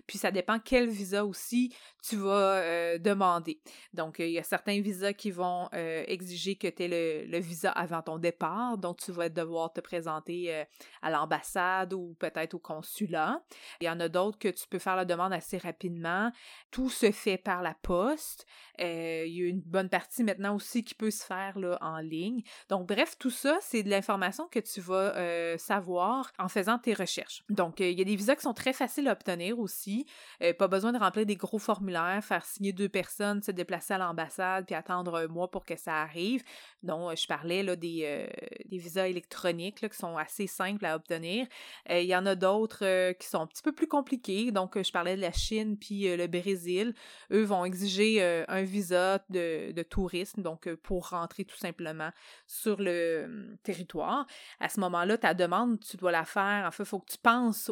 Puis 0.07 0.17
ça 0.17 0.31
dépend 0.31 0.59
quel 0.59 0.89
visa 0.89 1.25
aussi 1.25 1.75
tu 2.07 2.17
vas 2.17 2.57
euh, 2.57 2.97
demander. 2.97 3.59
Donc, 3.93 4.19
il 4.19 4.29
y 4.29 4.39
a 4.39 4.43
certains 4.43 4.81
visas 4.81 5.13
qui 5.13 5.31
vont 5.31 5.69
exiger 5.71 6.55
que 6.55 6.67
tu 6.67 6.83
aies 6.83 7.25
le, 7.27 7.39
visa 7.39 7.71
avant 7.71 8.01
ton 8.01 8.17
départ. 8.17 8.77
Donc, 8.77 8.97
tu 8.97 9.11
vas 9.11 9.29
devoir 9.29 9.71
te 9.73 9.81
présenter 9.81 10.65
à 11.01 11.09
l'ambassade 11.09 11.93
ou 11.93 12.15
peut-être 12.19 12.53
au 12.53 12.59
consulat. 12.59 13.41
Il 13.81 13.85
y 13.85 13.89
en 13.89 13.99
a 13.99 14.09
d'autres 14.09 14.37
que 14.37 14.49
tu 14.49 14.67
peux 14.67 14.79
faire 14.79 14.95
la 14.95 15.05
demande 15.05 15.33
assez 15.33 15.57
rapidement. 15.57 16.31
Tout 16.71 16.89
se 16.89 17.11
fait 17.11 17.37
par 17.37 17.61
la 17.61 17.73
poste. 17.81 18.45
il 18.79 19.27
y 19.27 19.43
a 19.43 19.47
une 19.47 19.61
bonne 19.61 19.89
partie 19.89 20.23
maintenant 20.23 20.55
aussi 20.55 20.83
qui 20.83 20.95
peut 20.95 21.11
se 21.11 21.23
faire 21.23 21.57
là, 21.57 21.77
en 21.81 21.97
ligne. 21.97 22.41
Donc, 22.69 22.87
bref, 22.87 23.17
tout 23.17 23.29
ça, 23.29 23.57
c'est 23.61 23.83
de 23.83 23.89
l'information 23.89 24.47
que 24.47 24.59
tu 24.59 24.81
vas 24.81 25.15
euh, 25.15 25.57
savoir 25.57 26.31
en 26.39 26.47
faisant 26.47 26.77
tes 26.77 26.93
recherches. 26.93 27.43
Donc, 27.49 27.81
euh, 27.81 27.89
il 27.89 27.97
y 27.97 28.01
a 28.01 28.05
des 28.05 28.15
visas 28.15 28.35
qui 28.35 28.41
sont 28.41 28.53
très 28.53 28.73
faciles 28.73 29.07
à 29.07 29.13
obtenir 29.13 29.59
aussi. 29.59 30.05
Euh, 30.41 30.53
pas 30.53 30.67
besoin 30.67 30.91
de 30.91 30.97
remplir 30.97 31.25
des 31.25 31.35
gros 31.35 31.59
formulaires, 31.59 31.92
faire 32.21 32.45
signer 32.45 32.73
deux 32.73 32.89
personnes, 32.89 33.41
se 33.41 33.51
déplacer 33.51 33.93
à 33.93 33.97
l'ambassade, 33.97 34.65
puis 34.65 34.75
attendre 34.75 35.15
un 35.15 35.27
mois 35.27 35.49
pour 35.49 35.65
que 35.65 35.75
ça 35.75 36.01
arrive. 36.01 36.43
Donc, 36.81 37.17
je 37.17 37.27
parlais 37.27 37.63
là, 37.63 37.75
des, 37.75 38.27
des 38.65 38.77
visas 38.77 39.07
électroniques 39.07 39.81
là, 39.81 39.89
qui 39.89 39.97
sont 39.97 40.17
assez 40.17 40.47
simples 40.47 40.85
à 40.85 40.95
obtenir. 40.95 41.47
Il 41.89 42.05
y 42.05 42.15
en 42.15 42.25
a 42.25 42.35
d'autres 42.35 43.11
qui 43.13 43.27
sont 43.27 43.41
un 43.41 43.47
petit 43.47 43.63
peu 43.63 43.71
plus 43.71 43.87
compliqués. 43.87 44.51
Donc, 44.51 44.81
je 44.81 44.91
parlais 44.91 45.15
de 45.15 45.21
la 45.21 45.31
Chine 45.31 45.77
puis 45.77 46.15
le 46.15 46.27
Brésil. 46.27 46.93
Eux 47.31 47.43
vont 47.43 47.65
exiger 47.65 48.21
un 48.47 48.63
visa 48.63 49.23
de, 49.29 49.83
tourisme, 49.83 50.41
donc 50.41 50.73
pour 50.75 51.09
rentrer 51.09 51.45
tout 51.45 51.57
simplement 51.57 52.09
sur 52.47 52.81
le 52.81 53.23
hum, 53.25 53.57
territoire. 53.63 54.25
À 54.59 54.69
ce 54.69 54.79
moment-là, 54.79 55.17
ta 55.17 55.33
demande, 55.33 55.79
tu 55.79 55.97
dois 55.97 56.11
la 56.11 56.25
faire. 56.25 56.65
En 56.65 56.71
fait, 56.71 56.83
il 56.83 56.87
faut 56.87 56.99
que 56.99 57.11
tu 57.11 57.17
penses 57.17 57.71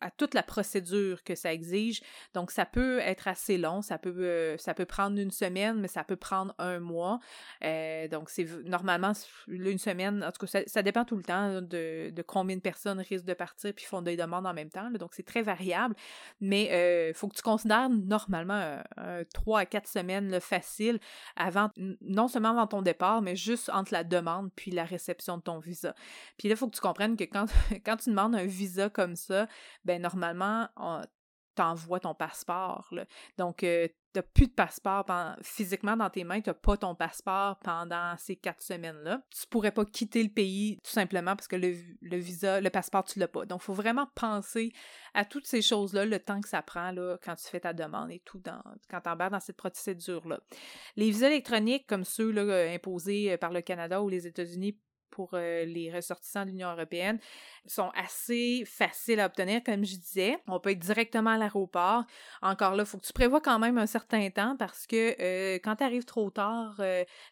à 0.00 0.10
toute 0.10 0.34
la 0.34 0.42
procédure 0.42 1.22
que 1.22 1.34
ça 1.34 1.52
exige. 1.52 2.02
Donc, 2.34 2.50
ça 2.50 2.66
peut 2.66 2.98
être 3.00 3.28
assez 3.28 3.58
long. 3.60 3.82
Ça 3.82 3.98
peut, 3.98 4.14
euh, 4.18 4.56
ça 4.58 4.74
peut 4.74 4.84
prendre 4.84 5.18
une 5.18 5.30
semaine, 5.30 5.80
mais 5.80 5.88
ça 5.88 6.04
peut 6.04 6.16
prendre 6.16 6.54
un 6.58 6.80
mois. 6.80 7.20
Euh, 7.64 8.08
donc, 8.08 8.30
c'est 8.30 8.46
normalement 8.64 9.12
une 9.48 9.78
semaine. 9.78 10.24
En 10.24 10.32
tout 10.32 10.46
cas, 10.46 10.62
ça, 10.66 10.82
dépend 10.82 11.04
tout 11.04 11.16
le 11.16 11.22
temps 11.22 11.60
de, 11.60 12.12
combien 12.26 12.56
de 12.56 12.60
personnes 12.60 13.00
risquent 13.00 13.26
de 13.26 13.34
partir 13.34 13.72
puis 13.74 13.84
font 13.84 14.02
des 14.02 14.16
demandes 14.16 14.46
en 14.46 14.54
même 14.54 14.70
temps. 14.70 14.90
donc, 14.90 15.14
c'est 15.14 15.26
très 15.26 15.42
variable. 15.42 15.94
Mais 16.40 16.64
il 16.64 16.72
euh, 16.72 17.14
faut 17.14 17.28
que 17.28 17.36
tu 17.36 17.42
considères 17.42 17.88
normalement 17.90 18.82
trois 19.32 19.60
à 19.60 19.66
quatre 19.66 19.88
semaines 19.88 20.40
facile 20.40 20.98
avant, 21.36 21.70
non 22.00 22.28
seulement 22.28 22.50
avant 22.50 22.66
ton 22.66 22.82
départ, 22.82 23.22
mais 23.22 23.36
juste 23.36 23.70
entre 23.72 23.92
la 23.92 24.04
demande 24.04 24.50
puis 24.54 24.70
la 24.70 24.84
réception 24.84 25.38
de 25.38 25.42
ton 25.42 25.58
visa. 25.58 25.94
Puis 26.38 26.48
là, 26.48 26.54
il 26.54 26.56
faut 26.56 26.68
que 26.68 26.74
tu 26.74 26.80
comprennes 26.80 27.16
que 27.16 27.24
quand, 27.24 27.46
quand 27.84 27.96
tu 27.96 28.10
demandes 28.10 28.34
un 28.34 28.46
visa 28.46 28.88
comme 28.88 29.16
ça, 29.16 29.46
ben 29.84 30.00
normalement, 30.02 30.68
t'envoies 31.54 32.00
ton 32.00 32.14
passeport. 32.14 32.92
Donc, 33.38 33.62
euh, 33.62 33.88
tu 34.12 34.18
n'as 34.18 34.22
plus 34.22 34.46
de 34.48 34.52
passeport 34.52 35.04
physiquement 35.42 35.96
dans 35.96 36.10
tes 36.10 36.24
mains, 36.24 36.40
tu 36.40 36.50
n'as 36.50 36.54
pas 36.54 36.76
ton 36.76 36.94
passeport 36.94 37.58
pendant 37.60 38.16
ces 38.18 38.36
quatre 38.36 38.62
semaines-là. 38.62 39.22
Tu 39.30 39.46
pourrais 39.48 39.70
pas 39.70 39.84
quitter 39.84 40.22
le 40.22 40.30
pays 40.30 40.78
tout 40.82 40.90
simplement 40.90 41.36
parce 41.36 41.46
que 41.46 41.56
le, 41.56 42.16
visa, 42.16 42.60
le 42.60 42.70
passeport, 42.70 43.04
tu 43.04 43.18
l'as 43.18 43.28
pas. 43.28 43.46
Donc, 43.46 43.62
faut 43.62 43.74
vraiment 43.74 44.08
penser 44.14 44.72
à 45.14 45.24
toutes 45.24 45.46
ces 45.46 45.62
choses-là, 45.62 46.06
le 46.06 46.18
temps 46.18 46.40
que 46.40 46.48
ça 46.48 46.62
prend 46.62 46.90
là, 46.92 47.18
quand 47.22 47.36
tu 47.36 47.46
fais 47.46 47.60
ta 47.60 47.72
demande 47.72 48.10
et 48.10 48.20
tout, 48.20 48.40
dans, 48.40 48.62
quand 48.90 49.00
tu 49.00 49.08
embarques 49.08 49.32
dans 49.32 49.40
cette 49.40 49.56
procédure-là. 49.56 50.40
Les 50.96 51.10
visas 51.10 51.28
électroniques 51.28 51.86
comme 51.86 52.04
ceux 52.04 52.30
là, 52.30 52.72
imposés 52.72 53.36
par 53.38 53.52
le 53.52 53.60
Canada 53.60 54.02
ou 54.02 54.08
les 54.08 54.26
États-Unis 54.26 54.76
pour 55.10 55.30
les 55.34 55.90
ressortissants 55.94 56.44
de 56.44 56.50
l'Union 56.50 56.70
européenne 56.72 57.18
sont 57.66 57.90
assez 57.94 58.64
faciles 58.66 59.20
à 59.20 59.26
obtenir, 59.26 59.62
comme 59.62 59.84
je 59.84 59.96
disais. 59.96 60.38
On 60.46 60.58
peut 60.60 60.70
être 60.70 60.78
directement 60.78 61.30
à 61.30 61.38
l'aéroport. 61.38 62.04
Encore 62.42 62.74
là, 62.74 62.84
il 62.84 62.86
faut 62.86 62.98
que 62.98 63.06
tu 63.06 63.12
prévois 63.12 63.40
quand 63.40 63.58
même 63.58 63.78
un 63.78 63.86
certain 63.86 64.30
temps 64.30 64.56
parce 64.58 64.86
que 64.86 65.56
quand 65.58 65.76
tu 65.76 65.84
arrives 65.84 66.04
trop 66.04 66.30
tard, 66.30 66.80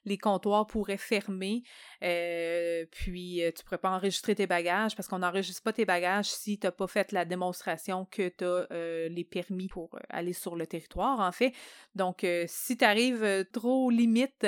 les 0.04 0.18
comptoirs 0.18 0.66
pourraient 0.66 0.96
fermer. 0.96 1.62
puis 2.00 3.40
tu 3.40 3.42
ne 3.42 3.64
pourrais 3.64 3.78
pas 3.78 3.90
enregistrer 3.90 4.34
tes 4.34 4.46
bagages 4.46 4.94
parce 4.96 5.08
qu'on 5.08 5.20
n'enregistre 5.20 5.62
pas 5.62 5.72
tes 5.72 5.84
bagages 5.84 6.26
si 6.26 6.58
tu 6.58 6.66
n'as 6.66 6.72
pas 6.72 6.86
fait 6.86 7.12
la 7.12 7.24
démonstration 7.24 8.06
que 8.10 8.28
tu 8.28 8.44
as 8.44 9.08
les 9.08 9.24
permis 9.24 9.68
pour 9.68 9.98
aller 10.08 10.32
sur 10.32 10.56
le 10.56 10.66
territoire, 10.66 11.20
en 11.20 11.32
fait. 11.32 11.52
Donc, 11.94 12.26
si 12.46 12.76
tu 12.76 12.84
arrives 12.84 13.46
trop 13.52 13.90
limite, 13.90 14.46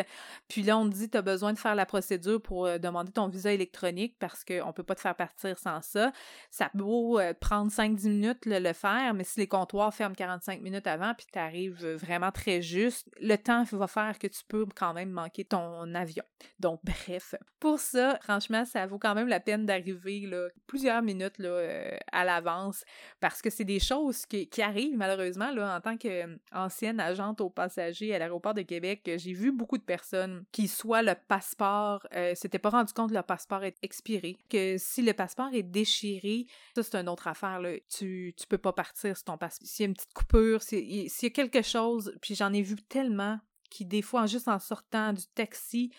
puis 0.48 0.62
là, 0.62 0.76
on 0.78 0.88
te 0.88 0.94
dit 0.94 1.10
tu 1.10 1.16
as 1.16 1.22
besoin 1.22 1.52
de 1.52 1.58
faire 1.58 1.74
la 1.74 1.86
procédure 1.86 2.40
pour 2.40 2.78
demander 2.78 3.12
ton 3.12 3.19
visa 3.28 3.52
électronique 3.52 4.16
parce 4.18 4.44
qu'on 4.44 4.66
ne 4.66 4.72
peut 4.72 4.82
pas 4.82 4.94
te 4.94 5.00
faire 5.00 5.14
partir 5.14 5.58
sans 5.58 5.80
ça. 5.80 6.12
Ça 6.50 6.70
peut 6.76 6.84
euh, 6.84 7.34
prendre 7.38 7.70
5-10 7.70 8.08
minutes 8.08 8.46
le, 8.46 8.72
faire, 8.72 9.14
mais 9.14 9.24
si 9.24 9.40
les 9.40 9.48
comptoirs 9.48 9.92
ferment 9.92 10.14
45 10.14 10.60
minutes 10.60 10.86
avant, 10.86 11.14
puis 11.14 11.26
tu 11.32 11.38
arrives 11.38 11.84
vraiment 11.96 12.30
très 12.30 12.62
juste, 12.62 13.08
le 13.20 13.36
temps 13.36 13.64
va 13.72 13.86
faire 13.86 14.18
que 14.18 14.26
tu 14.26 14.42
peux 14.46 14.66
quand 14.74 14.94
même 14.94 15.10
manquer 15.10 15.44
ton 15.44 15.94
avion. 15.94 16.24
Donc, 16.58 16.80
bref, 16.84 17.34
pour 17.58 17.78
ça, 17.78 18.18
franchement, 18.22 18.64
ça 18.64 18.86
vaut 18.86 18.98
quand 18.98 19.14
même 19.14 19.28
la 19.28 19.40
peine 19.40 19.66
d'arriver 19.66 20.28
plusieurs 20.66 21.02
minutes 21.02 21.40
euh, 21.40 21.96
à 22.12 22.24
l'avance 22.24 22.84
parce 23.20 23.42
que 23.42 23.50
c'est 23.50 23.64
des 23.64 23.80
choses 23.80 24.24
qui, 24.26 24.48
arrivent 24.60 24.96
malheureusement 24.96 25.50
là, 25.52 25.76
en 25.76 25.80
tant 25.80 25.96
qu'ancienne 25.96 27.00
agente 27.00 27.40
aux 27.40 27.50
passagers 27.50 28.14
à 28.14 28.18
l'aéroport 28.18 28.54
de 28.54 28.62
Québec. 28.62 29.10
J'ai 29.16 29.32
vu 29.32 29.52
beaucoup 29.52 29.78
de 29.78 29.82
personnes 29.82 30.44
qui, 30.52 30.68
soit 30.68 31.02
le 31.02 31.14
passeport, 31.28 32.06
euh, 32.14 32.34
s'étaient 32.34 32.58
pas 32.58 32.70
rendu 32.70 32.92
compte 32.92 33.09
leur 33.12 33.24
passeport 33.24 33.64
est 33.64 33.76
expiré, 33.82 34.38
que 34.48 34.76
si 34.78 35.02
le 35.02 35.12
passeport 35.12 35.50
est 35.52 35.62
déchiré, 35.62 36.46
ça 36.74 36.82
c'est 36.82 36.96
une 36.96 37.08
autre 37.08 37.28
affaire. 37.28 37.60
Tu, 37.88 38.34
tu 38.36 38.46
peux 38.46 38.58
pas 38.58 38.72
partir 38.72 39.16
si 39.16 39.24
ton 39.24 39.38
passeport. 39.38 39.66
S'il 39.66 39.84
y 39.84 39.86
a 39.86 39.88
une 39.88 39.94
petite 39.94 40.12
coupure, 40.12 40.62
s'il 40.62 41.06
y 41.06 41.26
a 41.26 41.30
quelque 41.30 41.62
chose, 41.62 42.14
puis 42.20 42.34
j'en 42.34 42.52
ai 42.52 42.62
vu 42.62 42.76
tellement 42.76 43.38
qui, 43.70 43.86
des 43.86 44.02
fois, 44.02 44.26
juste 44.26 44.48
en 44.48 44.58
sortant 44.58 45.12
du 45.12 45.26
taxi, 45.34 45.90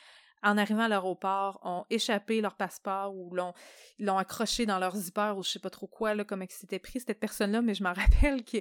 en 0.44 0.58
arrivant 0.58 0.84
à 0.84 0.88
l'aéroport, 0.88 1.60
ont 1.64 1.86
échappé 1.90 2.42
leur 2.42 2.56
passeport 2.56 3.16
ou 3.16 3.34
l'ont, 3.34 3.54
l'ont 4.00 4.18
accroché 4.18 4.66
dans 4.66 4.80
leur 4.80 4.96
zipper 4.96 5.34
ou 5.38 5.44
je 5.44 5.50
sais 5.50 5.60
pas 5.60 5.70
trop 5.70 5.88
quoi, 5.88 6.16
là, 6.16 6.24
comment 6.24 6.46
c'était 6.50 6.80
pris, 6.80 7.00
cette 7.00 7.20
personne-là, 7.20 7.62
mais 7.62 7.74
je 7.74 7.84
me 7.84 7.90
rappelle 7.94 8.44
que 8.44 8.58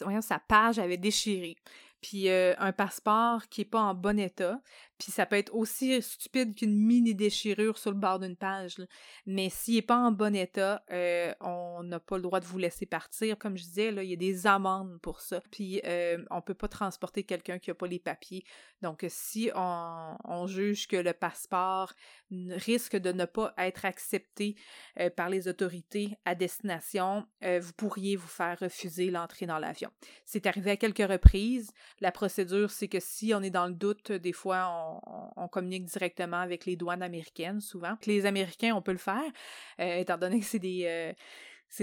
voyons, 0.00 0.20
sa 0.20 0.38
page 0.38 0.78
avait 0.78 0.96
déchiré. 0.96 1.56
Puis 2.00 2.28
euh, 2.30 2.54
un 2.58 2.72
passeport 2.72 3.48
qui 3.48 3.62
est 3.62 3.66
pas 3.66 3.80
en 3.80 3.94
bon 3.94 4.18
état, 4.18 4.60
puis 5.00 5.10
ça 5.10 5.24
peut 5.24 5.36
être 5.36 5.54
aussi 5.54 6.00
stupide 6.02 6.54
qu'une 6.54 6.76
mini 6.76 7.14
déchirure 7.14 7.78
sur 7.78 7.90
le 7.90 7.96
bord 7.96 8.18
d'une 8.18 8.36
page. 8.36 8.76
Mais 9.24 9.48
s'il 9.48 9.76
n'est 9.76 9.82
pas 9.82 9.96
en 9.96 10.12
bon 10.12 10.36
état, 10.36 10.84
euh, 10.92 11.32
on 11.40 11.82
n'a 11.82 11.98
pas 11.98 12.16
le 12.16 12.22
droit 12.22 12.38
de 12.38 12.44
vous 12.44 12.58
laisser 12.58 12.84
partir. 12.84 13.38
Comme 13.38 13.56
je 13.56 13.64
disais, 13.64 13.92
là, 13.92 14.02
il 14.02 14.10
y 14.10 14.12
a 14.12 14.16
des 14.16 14.46
amendes 14.46 15.00
pour 15.00 15.22
ça. 15.22 15.40
Puis 15.50 15.80
euh, 15.86 16.22
on 16.30 16.36
ne 16.36 16.40
peut 16.42 16.54
pas 16.54 16.68
transporter 16.68 17.24
quelqu'un 17.24 17.58
qui 17.58 17.70
n'a 17.70 17.74
pas 17.74 17.86
les 17.86 17.98
papiers. 17.98 18.44
Donc 18.82 19.06
si 19.08 19.50
on, 19.54 20.46
juge 20.46 20.86
que 20.86 20.96
le 20.96 21.12
passeport 21.12 21.92
risque 22.30 22.96
de 22.96 23.12
ne 23.12 23.24
pas 23.24 23.54
être 23.56 23.86
accepté 23.86 24.54
euh, 24.98 25.08
par 25.08 25.30
les 25.30 25.48
autorités 25.48 26.18
à 26.24 26.34
destination, 26.34 27.26
vous 27.42 27.72
pourriez 27.76 28.16
vous 28.16 28.28
faire 28.28 28.58
refuser 28.58 29.10
l'entrée 29.10 29.46
dans 29.46 29.58
l'avion. 29.58 29.90
C'est 30.24 30.46
arrivé 30.46 30.72
à 30.72 30.76
quelques 30.76 30.98
reprises. 30.98 31.72
La 32.00 32.12
procédure, 32.12 32.70
c'est 32.70 32.88
que 32.88 33.00
si 33.00 33.32
on 33.34 33.42
est 33.42 33.50
dans 33.50 33.66
le 33.66 33.74
doute, 33.74 34.12
des 34.12 34.32
fois, 34.32 34.68
on 34.68 34.89
on, 35.36 35.48
communique 35.48 35.84
directement 35.84 36.38
avec 36.38 36.66
les 36.66 36.76
douanes 36.76 37.02
américaines 37.02 37.60
souvent. 37.60 37.96
Les 38.06 38.26
Américains, 38.26 38.74
on 38.74 38.82
peut 38.82 38.92
le 38.92 38.98
faire, 38.98 39.30
euh, 39.80 39.96
étant 39.96 40.16
donné 40.16 40.40
que 40.40 40.46
c'est 40.46 40.60
euh, 40.64 41.12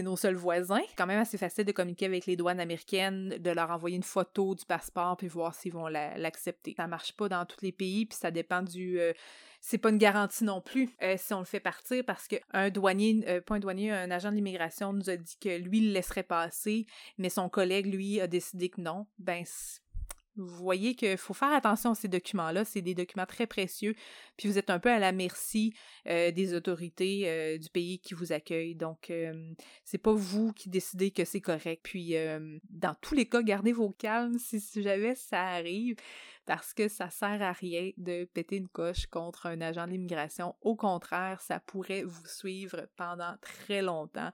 nos 0.04 0.16
seuls 0.16 0.36
voisins. 0.36 0.82
Quand 0.98 1.06
même 1.06 1.20
assez 1.20 1.38
facile 1.38 1.66
de 1.66 1.72
communiquer 1.72 2.06
avec 2.06 2.26
les 2.26 2.36
douanes 2.36 2.60
américaines, 2.60 3.30
de 3.30 3.52
leur 3.52 3.72
envoyer 3.72 3.96
une 3.96 4.04
photo 4.04 4.56
du 4.56 4.66
passeport 4.66 5.18
puis 5.18 5.28
voir 5.28 5.54
s'ils 5.54 5.74
vont 5.74 5.88
l'accepter. 5.88 6.74
Ça 6.78 6.88
marche 6.88 7.14
pas 7.14 7.30
dans 7.30 7.46
tous 7.46 7.62
les 7.62 7.72
pays 7.72 8.06
puis 8.06 8.18
ça 8.18 8.32
dépend 8.32 8.62
du 8.62 9.00
euh, 9.00 9.14
c'est 9.60 9.80
pas 9.80 9.90
une 9.90 9.98
garantie 9.98 10.44
non 10.44 10.62
plus 10.62 10.96
si 11.18 11.34
on 11.34 11.40
le 11.40 11.46
fait 11.46 11.60
partir 11.60 12.06
parce 12.06 12.28
qu'un 12.28 12.70
douanier, 12.70 13.42
pas 13.42 13.56
un 13.56 13.60
douanier, 13.60 13.92
un 13.92 14.12
agent 14.12 14.30
de 14.30 14.36
l'immigration 14.36 14.94
nous 14.94 15.10
a 15.10 15.18
dit 15.18 15.36
que 15.42 15.58
lui 15.58 15.80
il 15.80 15.88
le 15.88 15.94
laisserait 15.94 16.24
passer, 16.24 16.86
mais 17.18 17.30
son 17.30 17.50
collègue 17.50 17.88
lui 17.88 18.22
a 18.22 18.28
décidé 18.28 18.70
que 18.70 18.80
non. 18.80 19.08
Ben 19.18 19.44
vous 20.38 20.48
voyez 20.48 20.96
qu'il 20.96 21.18
faut 21.18 21.34
faire 21.34 21.52
attention 21.54 21.92
à 21.92 21.96
ces 21.96 22.08
documents-là. 22.08 22.66
C'est 22.66 22.82
des 22.82 22.96
documents 22.96 23.26
très 23.26 23.48
précieux. 23.48 23.96
Puis 24.38 24.48
vous 24.48 24.58
êtes 24.58 24.70
un 24.70 24.80
peu 24.80 24.90
à 24.90 25.00
la 25.00 25.12
merci 25.12 25.74
euh, 26.08 26.32
des 26.32 26.54
autorités 26.54 27.24
euh, 27.26 27.58
du 27.58 27.70
pays 27.70 28.00
qui 28.00 28.14
vous 28.14 28.32
accueille. 28.32 28.76
Donc, 28.76 29.10
euh, 29.10 29.54
c'est 29.84 29.98
pas 29.98 30.14
vous 30.14 30.54
qui 30.54 30.70
décidez 30.70 31.12
que 31.12 31.26
c'est 31.26 31.42
correct. 31.42 31.82
Puis, 31.84 32.16
dans 32.70 32.96
tous 33.02 33.16
les 33.16 33.26
cas, 33.26 33.42
gardez 33.42 33.74
vos 33.74 33.90
calmes 33.90 34.38
si, 34.40 34.60
si 34.60 34.82
jamais 34.82 35.16
ça 35.16 35.42
arrive 35.42 35.96
parce 36.48 36.74
que 36.74 36.88
ça 36.88 37.10
sert 37.10 37.42
à 37.42 37.52
rien 37.52 37.92
de 37.98 38.24
péter 38.24 38.56
une 38.56 38.70
coche 38.70 39.06
contre 39.08 39.48
un 39.48 39.60
agent 39.60 39.86
d'immigration. 39.86 40.56
Au 40.62 40.78
contraire, 40.78 41.42
ça 41.42 41.60
pourrait 41.60 42.04
vous 42.04 42.26
suivre 42.26 42.88
pendant 42.96 43.36
très 43.42 43.82
longtemps. 43.82 44.32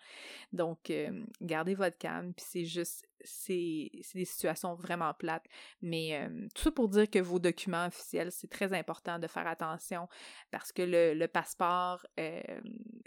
Donc, 0.54 0.92
euh, 0.92 1.26
gardez 1.42 1.74
votre 1.74 1.98
calme, 1.98 2.32
puis 2.36 2.46
c'est 2.48 2.66
juste, 2.66 3.10
c'est 3.24 3.90
des 4.14 4.26
situations 4.26 4.76
vraiment 4.76 5.16
plates. 5.16 5.48
Mais 5.82 6.22
euh, 6.22 6.48
tout 6.54 6.62
ça 6.62 6.72
pour 6.72 6.88
dire 6.88 7.10
que 7.10 7.18
vos 7.18 7.40
documents 7.40 7.88
officiels, 7.88 8.32
c'est 8.32 8.50
très 8.50 8.74
important 8.74 9.18
de 9.18 9.26
faire 9.26 9.48
attention 9.48 10.08
parce 10.52 10.72
que 10.72 10.84
le, 10.86 11.26
passeport, 11.26 12.06
euh, 12.20 12.42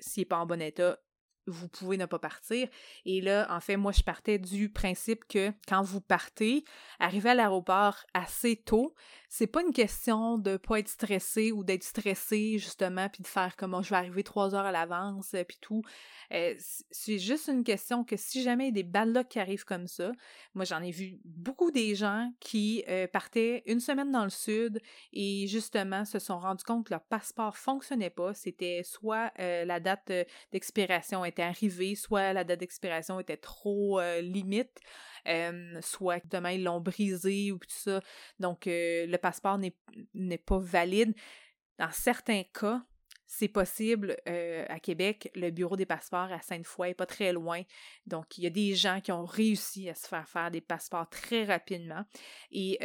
s'il 0.00 0.22
n'est 0.22 0.26
pas 0.26 0.38
en 0.38 0.46
bon 0.46 0.60
état, 0.60 0.98
vous 1.46 1.68
pouvez 1.68 1.96
ne 1.96 2.06
pas 2.06 2.18
partir. 2.18 2.68
Et 3.04 3.20
là, 3.20 3.46
en 3.50 3.60
fait, 3.60 3.76
moi, 3.76 3.92
je 3.92 4.02
partais 4.02 4.38
du 4.38 4.68
principe 4.68 5.24
que 5.28 5.52
quand 5.68 5.82
vous 5.82 6.00
partez, 6.00 6.64
arriver 6.98 7.30
à 7.30 7.34
l'aéroport 7.34 8.04
assez 8.14 8.56
tôt, 8.56 8.94
c'est 9.28 9.46
pas 9.46 9.62
une 9.62 9.72
question 9.72 10.38
de 10.38 10.56
pas 10.56 10.78
être 10.78 10.88
stressé 10.88 11.52
ou 11.52 11.64
d'être 11.64 11.84
stressé, 11.84 12.58
justement, 12.58 13.08
puis 13.08 13.22
de 13.22 13.28
faire 13.28 13.56
comme 13.56 13.74
oh, 13.74 13.82
je 13.82 13.90
vais 13.90 13.96
arriver 13.96 14.22
trois 14.22 14.54
heures 14.54 14.64
à 14.64 14.72
l'avance, 14.72 15.34
euh, 15.34 15.44
puis 15.44 15.58
tout. 15.60 15.82
Euh, 16.32 16.54
c'est 16.90 17.18
juste 17.18 17.48
une 17.48 17.64
question 17.64 18.04
que 18.04 18.16
si 18.16 18.42
jamais 18.42 18.64
il 18.64 18.66
y 18.68 18.70
a 18.70 18.82
des 18.82 18.82
bad 18.82 19.28
qui 19.28 19.38
arrivent 19.38 19.64
comme 19.64 19.86
ça, 19.86 20.12
moi, 20.54 20.64
j'en 20.64 20.82
ai 20.82 20.90
vu 20.90 21.20
beaucoup 21.24 21.70
des 21.70 21.94
gens 21.94 22.32
qui 22.40 22.84
euh, 22.88 23.06
partaient 23.06 23.62
une 23.66 23.80
semaine 23.80 24.10
dans 24.10 24.24
le 24.24 24.30
sud 24.30 24.80
et 25.12 25.46
justement 25.48 26.04
se 26.04 26.18
sont 26.18 26.38
rendus 26.38 26.64
compte 26.64 26.86
que 26.86 26.94
leur 26.94 27.04
passeport 27.04 27.56
fonctionnait 27.56 28.10
pas. 28.10 28.34
C'était 28.34 28.82
soit 28.84 29.32
la 29.38 29.80
date 29.80 30.12
d'expiration 30.52 31.24
était 31.24 31.35
arrivée, 31.42 31.94
soit 31.94 32.32
la 32.32 32.44
date 32.44 32.60
d'expiration 32.60 33.20
était 33.20 33.36
trop 33.36 34.00
limite 34.20 34.80
soit 35.80 36.24
demain 36.30 36.52
ils 36.52 36.62
l'ont 36.62 36.80
brisé 36.80 37.50
ou 37.50 37.58
tout 37.58 37.66
ça. 37.68 38.00
Donc 38.38 38.62
le 38.66 39.16
passeport 39.16 39.58
n'est 39.58 40.38
pas 40.38 40.58
valide. 40.58 41.14
Dans 41.78 41.90
certains 41.90 42.44
cas, 42.44 42.82
c'est 43.26 43.48
possible 43.48 44.16
à 44.26 44.78
Québec, 44.80 45.30
le 45.34 45.50
bureau 45.50 45.76
des 45.76 45.86
passeports 45.86 46.32
à 46.32 46.40
Sainte-Foy 46.40 46.90
est 46.90 46.94
pas 46.94 47.06
très 47.06 47.32
loin. 47.32 47.62
Donc, 48.06 48.38
il 48.38 48.44
y 48.44 48.46
a 48.46 48.50
des 48.50 48.74
gens 48.74 49.00
qui 49.00 49.12
ont 49.12 49.24
réussi 49.24 49.88
à 49.90 49.94
se 49.94 50.06
faire 50.06 50.28
faire 50.28 50.50
des 50.50 50.60
passeports 50.60 51.08
très 51.10 51.44
rapidement. 51.44 52.04
Et 52.50 52.78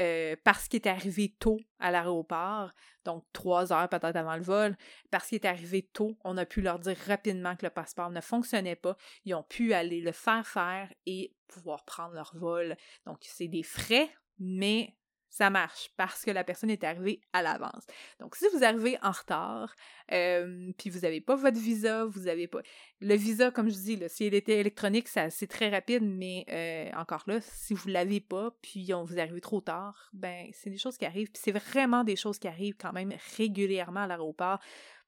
parce 0.43 0.67
qu'il 0.67 0.81
est 0.81 0.87
arrivé 0.87 1.35
tôt 1.39 1.59
à 1.79 1.91
l'aéroport, 1.91 2.71
donc 3.05 3.23
trois 3.33 3.73
heures 3.73 3.89
peut-être 3.89 4.15
avant 4.15 4.35
le 4.35 4.43
vol, 4.43 4.77
parce 5.09 5.27
qu'il 5.27 5.37
est 5.37 5.45
arrivé 5.45 5.81
tôt, 5.81 6.17
on 6.23 6.37
a 6.37 6.45
pu 6.45 6.61
leur 6.61 6.79
dire 6.79 6.97
rapidement 7.07 7.55
que 7.55 7.65
le 7.65 7.71
passeport 7.71 8.09
ne 8.09 8.21
fonctionnait 8.21 8.75
pas. 8.75 8.97
Ils 9.25 9.33
ont 9.33 9.43
pu 9.43 9.73
aller 9.73 10.01
le 10.01 10.11
faire 10.11 10.45
faire 10.45 10.91
et 11.05 11.33
pouvoir 11.47 11.83
prendre 11.85 12.13
leur 12.13 12.31
vol. 12.35 12.75
Donc, 13.05 13.19
c'est 13.21 13.47
des 13.47 13.63
frais, 13.63 14.09
mais 14.39 14.95
ça 15.31 15.49
marche 15.49 15.89
parce 15.95 16.23
que 16.23 16.29
la 16.29 16.43
personne 16.43 16.69
est 16.69 16.83
arrivée 16.83 17.21
à 17.31 17.41
l'avance. 17.41 17.85
Donc, 18.19 18.35
si 18.35 18.45
vous 18.53 18.65
arrivez 18.65 18.97
en 19.01 19.11
retard, 19.11 19.73
euh, 20.11 20.71
puis 20.77 20.89
vous 20.89 20.99
n'avez 20.99 21.21
pas 21.21 21.35
votre 21.35 21.57
visa, 21.57 22.03
vous 22.03 22.23
n'avez 22.23 22.47
pas... 22.47 22.59
Le 22.99 23.15
visa, 23.15 23.49
comme 23.49 23.69
je 23.69 23.75
dis, 23.75 23.95
là, 23.95 24.09
s'il 24.09 24.33
était 24.35 24.59
électronique, 24.59 25.07
c'est 25.07 25.47
très 25.47 25.69
rapide, 25.69 26.03
mais 26.03 26.45
euh, 26.49 26.99
encore 26.99 27.23
là, 27.27 27.39
si 27.41 27.73
vous 27.73 27.87
ne 27.87 27.93
l'avez 27.93 28.19
pas, 28.19 28.51
puis 28.61 28.93
on 28.93 29.05
vous 29.05 29.19
arrive 29.19 29.39
trop 29.39 29.61
tard, 29.61 30.09
ben 30.11 30.49
c'est 30.53 30.69
des 30.69 30.77
choses 30.77 30.97
qui 30.97 31.05
arrivent, 31.05 31.31
puis 31.31 31.41
c'est 31.41 31.53
vraiment 31.53 32.03
des 32.03 32.17
choses 32.17 32.37
qui 32.37 32.49
arrivent 32.49 32.75
quand 32.77 32.93
même 32.93 33.13
régulièrement 33.37 34.01
à 34.01 34.07
l'aéroport. 34.07 34.59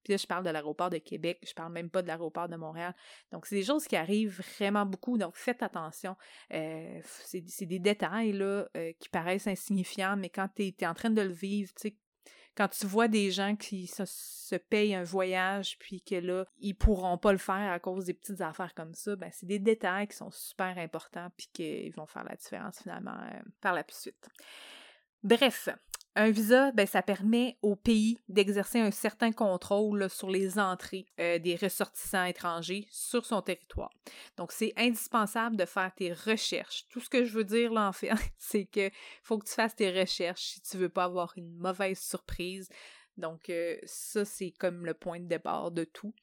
Puis 0.04 0.14
là, 0.14 0.18
je 0.18 0.28
parle 0.28 0.44
de 0.44 0.50
l'aéroport 0.50 0.90
de 0.90 0.98
Québec, 0.98 1.40
je 1.48 1.54
parle 1.54 1.72
même 1.72 1.90
pas 1.90 2.02
de 2.02 2.08
l'aéroport 2.08 2.50
de 2.50 2.56
Montréal. 2.56 2.94
Donc, 3.32 3.46
c'est 3.46 3.56
des 3.56 3.64
choses 3.64 3.88
qui 3.88 3.96
arrivent 3.96 4.42
vraiment 4.58 4.86
beaucoup, 4.86 5.18
donc 5.18 5.36
faites 5.36 5.64
attention. 5.64 6.16
Euh, 6.54 7.00
c'est 7.04 7.66
des 7.66 7.80
détails 7.80 8.34
là, 8.34 8.68
euh, 8.76 8.92
qui 9.00 9.10
paraissent 9.10 9.48
insignifiants, 9.48 10.18
mais 10.18 10.30
quand 10.30 10.50
tu 10.56 10.74
es, 10.78 10.86
en 10.86 10.94
train 10.94 11.10
de 11.10 11.22
le 11.22 11.34
vivre, 11.34 11.72
tu 11.76 11.90
sais, 11.90 11.98
quand 12.56 12.68
tu 12.68 12.86
vois 12.86 13.08
des 13.08 13.32
gens 13.32 13.56
qui 13.56 13.88
se, 13.88 14.56
payent 14.56 14.94
un 14.94 15.04
voyage 15.04 15.78
puis 15.80 16.02
que 16.02 16.16
là, 16.16 16.46
ils 16.60 16.76
pourront 16.76 17.18
pas 17.18 17.32
le 17.32 17.38
faire 17.40 17.72
à 17.72 17.80
cause 17.80 18.06
des 18.06 18.14
petites 18.14 18.42
affaires 18.42 18.76
comme 18.76 18.94
ça, 18.94 19.16
ben 19.16 19.30
c'est 19.34 19.48
des 19.48 19.60
détails 19.60 20.08
qui 20.08 20.16
sont 20.16 20.30
super 20.30 20.78
importants 20.78 21.30
puis 21.36 21.48
qu'ils 21.52 21.94
vont 21.94 22.06
faire 22.06 22.24
la 22.24 22.36
différence 22.36 22.80
finalement 22.82 23.18
euh, 23.20 23.40
par 23.60 23.74
la 23.74 23.84
suite. 23.90 24.30
Bref, 25.24 25.70
Un 26.16 26.30
visa, 26.30 26.72
ben, 26.74 26.86
ça 26.86 27.02
permet 27.02 27.58
au 27.64 27.76
pays 27.76 28.20
d'exercer 28.30 28.80
un 28.80 28.92
certain 28.92 29.32
contrôle 29.32 30.08
sur 30.12 30.30
les 30.30 30.60
entrées 30.60 31.08
euh, 31.20 31.40
des 31.40 31.56
ressortissants 31.56 32.26
étrangers 32.26 32.86
sur 32.92 33.26
son 33.26 33.42
territoire. 33.42 33.90
Donc, 34.38 34.52
c'est 34.52 34.74
indispensable 34.78 35.56
de 35.56 35.66
faire 35.66 35.92
tes 35.96 36.14
recherches. 36.14 36.86
Tout 36.90 37.00
ce 37.00 37.10
que 37.10 37.26
je 37.26 37.34
veux 37.34 37.44
dire 37.44 37.74
là, 37.74 37.88
en 37.88 37.94
fait, 37.94 38.12
c'est 38.38 38.66
que 38.66 38.92
faut 39.24 39.40
que 39.40 39.48
tu 39.48 39.56
fasses 39.56 39.76
tes 39.76 39.92
recherches 39.92 40.54
si 40.54 40.62
tu 40.62 40.78
veux 40.78 40.90
pas 40.90 41.06
avoir 41.06 41.34
une 41.36 41.52
mauvaise 41.58 42.00
surprise. 42.00 42.70
Donc, 43.18 43.50
euh, 43.50 43.78
ça, 43.84 44.24
c'est 44.24 44.52
comme 44.52 44.86
le 44.86 44.96
point 44.96 45.20
de 45.20 45.28
départ 45.28 45.72
de 45.72 45.84
tout. 45.84 46.14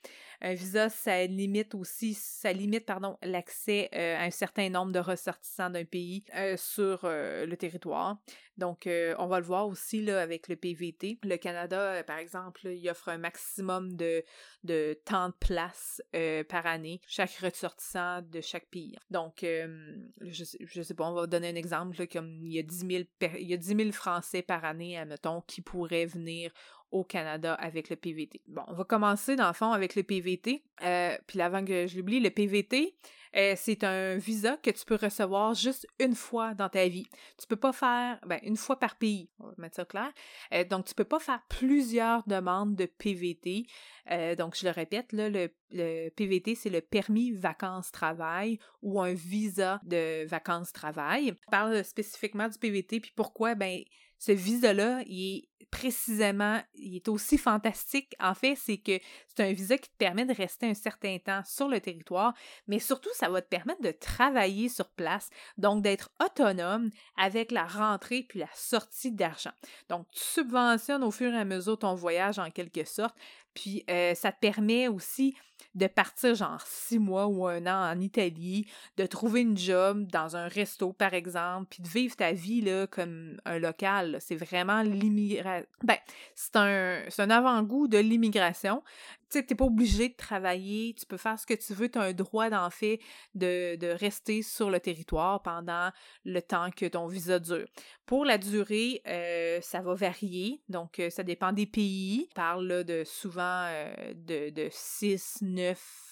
Un 0.41 0.55
visa, 0.55 0.89
ça 0.89 1.25
limite 1.27 1.75
aussi, 1.75 2.15
ça 2.15 2.53
limite, 2.53 2.85
pardon, 2.85 3.17
l'accès 3.23 3.89
euh, 3.95 4.17
à 4.17 4.23
un 4.23 4.31
certain 4.31 4.71
nombre 4.71 4.91
de 4.93 4.99
ressortissants 4.99 5.71
d'un 5.71 5.85
pays 5.85 6.25
sur 6.57 7.01
le 7.05 7.55
territoire. 7.55 8.19
Donc, 8.61 8.89
on 9.19 9.27
va 9.27 9.41
le 9.41 9.47
voir 9.47 9.67
aussi 9.67 10.03
là, 10.03 10.21
avec 10.21 10.49
le 10.49 10.57
PVT. 10.57 11.19
Le 11.25 11.37
Canada, 11.37 12.03
par 12.05 12.19
exemple, 12.19 12.69
il 12.69 12.89
offre 12.89 13.09
un 13.09 13.19
maximum 13.19 13.97
de, 13.97 14.23
de 14.65 14.99
temps 15.05 15.31
de 15.31 15.35
place 15.35 16.03
par 16.49 16.67
année, 16.67 17.01
chaque 17.07 17.35
ressortissant 17.37 18.23
de 18.23 18.41
chaque 18.41 18.67
pays. 18.67 18.97
Donc, 19.11 19.39
je, 19.43 20.45
je 20.61 20.83
sais 20.83 20.95
pas, 20.95 21.11
on 21.11 21.15
va 21.15 21.27
donner 21.27 21.49
un 21.49 21.57
exemple, 21.57 22.07
comme 22.07 22.47
il 22.47 22.53
y, 22.53 22.59
a 22.59 22.63
10 22.63 22.79
000, 22.79 23.05
il 23.39 23.49
y 23.49 23.55
a 23.55 23.57
10 23.57 23.77
000 23.77 23.93
Français 23.93 24.43
par 24.43 24.65
année, 24.65 24.99
admettons, 24.99 25.41
qui 25.43 25.63
pourraient 25.63 26.07
venir 26.07 26.53
au 26.91 27.05
Canada 27.05 27.55
avec 27.55 27.89
le 27.91 27.97
PVT. 27.97 28.41
Bon, 28.49 28.63
on 28.67 28.75
va 28.75 28.85
commencer 28.85 29.37
dans 29.37 29.47
le 29.47 29.53
fond 29.53 29.73
avec 29.73 29.95
le 29.95 30.03
PVT. 30.03 30.65
Euh, 30.83 31.17
puis 31.27 31.41
avant 31.41 31.65
que 31.65 31.87
je 31.87 31.97
l'oublie, 31.97 32.21
le 32.21 32.31
PVT, 32.31 32.97
euh, 33.37 33.55
c'est 33.57 33.85
un 33.85 34.17
visa 34.17 34.57
que 34.57 34.71
tu 34.71 34.85
peux 34.85 34.97
recevoir 34.97 35.55
juste 35.55 35.87
une 36.01 36.17
fois 36.17 36.55
dans 36.55 36.69
ta 36.69 36.89
vie. 36.89 37.07
Tu 37.39 37.47
peux 37.47 37.57
pas 37.57 37.73
faire, 37.73 38.19
ben, 38.27 38.41
une 38.43 38.57
fois 38.57 38.79
par 38.79 38.97
pays, 38.97 39.31
on 39.39 39.47
va 39.47 39.55
mettre 39.59 39.77
ça 39.77 39.85
clair. 39.85 40.11
Euh, 40.53 40.65
donc, 40.65 40.87
tu 40.87 40.95
peux 40.95 41.05
pas 41.05 41.21
faire 41.21 41.41
plusieurs 41.49 42.27
demandes 42.27 42.75
de 42.75 42.87
PVT. 42.87 43.67
donc, 44.37 44.57
je 44.57 44.67
le 44.67 44.73
répète, 44.73 45.13
le, 45.13 45.49
le 45.71 46.09
PVT, 46.09 46.57
c'est 46.57 46.71
le 46.71 46.81
permis 46.81 47.31
vacances-travail 47.31 48.59
ou 48.83 49.01
un 49.01 49.13
visa 49.13 49.81
de 49.85 50.27
vacances-travail. 50.27 51.33
On 51.47 51.51
parle 51.53 51.85
spécifiquement 51.85 52.49
du 52.49 52.59
PVT, 52.59 52.99
puis 52.99 53.13
pourquoi? 53.15 53.55
Ben, 53.55 53.81
ce 54.21 54.33
visa-là, 54.33 55.03
il 55.07 55.39
est 55.39 55.49
précisément, 55.71 56.61
il 56.75 56.97
est 56.97 57.09
aussi 57.09 57.39
fantastique. 57.39 58.15
En 58.21 58.35
fait, 58.35 58.55
c'est 58.55 58.77
que 58.77 58.99
c'est 59.29 59.43
un 59.43 59.53
visa 59.53 59.79
qui 59.79 59.89
te 59.89 59.97
permet 59.97 60.27
de 60.27 60.35
rester 60.35 60.67
un 60.67 60.75
certain 60.75 61.17
temps 61.19 61.43
sur 61.47 61.69
le 61.69 61.81
territoire, 61.81 62.35
mais 62.67 62.79
surtout, 62.79 63.09
ça 63.15 63.31
va 63.31 63.41
te 63.41 63.49
permettre 63.49 63.81
de 63.81 63.93
travailler 63.93 64.69
sur 64.69 64.91
place, 64.91 65.31
donc 65.57 65.83
d'être 65.83 66.11
autonome 66.23 66.91
avec 67.17 67.51
la 67.51 67.65
rentrée 67.65 68.27
puis 68.29 68.41
la 68.41 68.49
sortie 68.55 69.13
d'argent. 69.13 69.53
Donc, 69.89 70.07
tu 70.11 70.23
subventionnes 70.23 71.03
au 71.03 71.11
fur 71.11 71.33
et 71.33 71.39
à 71.39 71.45
mesure 71.45 71.79
ton 71.79 71.95
voyage 71.95 72.39
en 72.39 72.51
quelque 72.51 72.85
sorte, 72.85 73.17
puis 73.55 73.85
euh, 73.91 74.15
ça 74.15 74.33
te 74.33 74.39
permet 74.41 74.89
aussi 74.89 75.35
de 75.75 75.87
partir 75.87 76.35
genre 76.35 76.61
six 76.67 76.99
mois 76.99 77.27
ou 77.27 77.47
un 77.47 77.67
an 77.67 77.93
en 77.93 78.01
Italie, 78.01 78.67
de 78.97 79.07
trouver 79.07 79.43
une 79.43 79.57
job 79.57 80.07
dans 80.11 80.37
un 80.37 80.49
resto 80.49 80.93
par 80.93 81.15
exemple, 81.15 81.67
puis 81.71 81.83
de 81.83 81.89
vivre 81.89 82.17
ta 82.17 82.33
vie 82.33 82.61
là, 82.61 82.87
comme 82.87 83.41
un 83.45 83.59
local. 83.59 84.19
C'est 84.21 84.37
vraiment 84.37 84.83
l'immigration. 84.83 85.67
Ben, 85.83 85.99
c'est 86.35 86.57
un, 86.57 87.03
un 87.19 87.31
avant-goût 87.31 87.89
de 87.89 87.99
l'immigration 87.99 88.83
tu 89.31 89.47
t'es 89.47 89.55
pas 89.55 89.65
obligé 89.65 90.09
de 90.09 90.15
travailler, 90.15 90.95
tu 90.99 91.07
peux 91.07 91.17
faire 91.17 91.39
ce 91.39 91.47
que 91.47 91.55
tu 91.55 91.73
veux, 91.73 91.89
tu 91.89 91.99
as 91.99 92.03
un 92.03 92.13
droit 92.13 92.51
d'en 92.51 92.71
fait 92.71 93.01
de, 93.35 93.91
rester 94.01 94.43
sur 94.43 94.71
le 94.71 94.81
territoire 94.81 95.43
pendant 95.43 95.91
le 96.25 96.41
temps 96.41 96.71
que 96.71 96.87
ton 96.87 97.07
visa 97.07 97.39
dure. 97.39 97.67
Pour 98.07 98.25
la 98.25 98.39
durée, 98.39 99.03
euh, 99.07 99.61
ça 99.63 99.81
va 99.81 99.95
varier, 99.95 100.63
donc 100.69 100.99
euh, 100.99 101.11
ça 101.11 101.23
dépend 101.23 101.53
des 101.53 101.67
pays. 101.67 102.29
On 102.31 102.35
parle 102.35 102.85
de 102.85 103.05
souvent 103.05 103.67
euh, 103.69 104.15
de, 104.15 104.51
de 104.51 104.69
6, 104.71 105.39
9, 105.43 106.11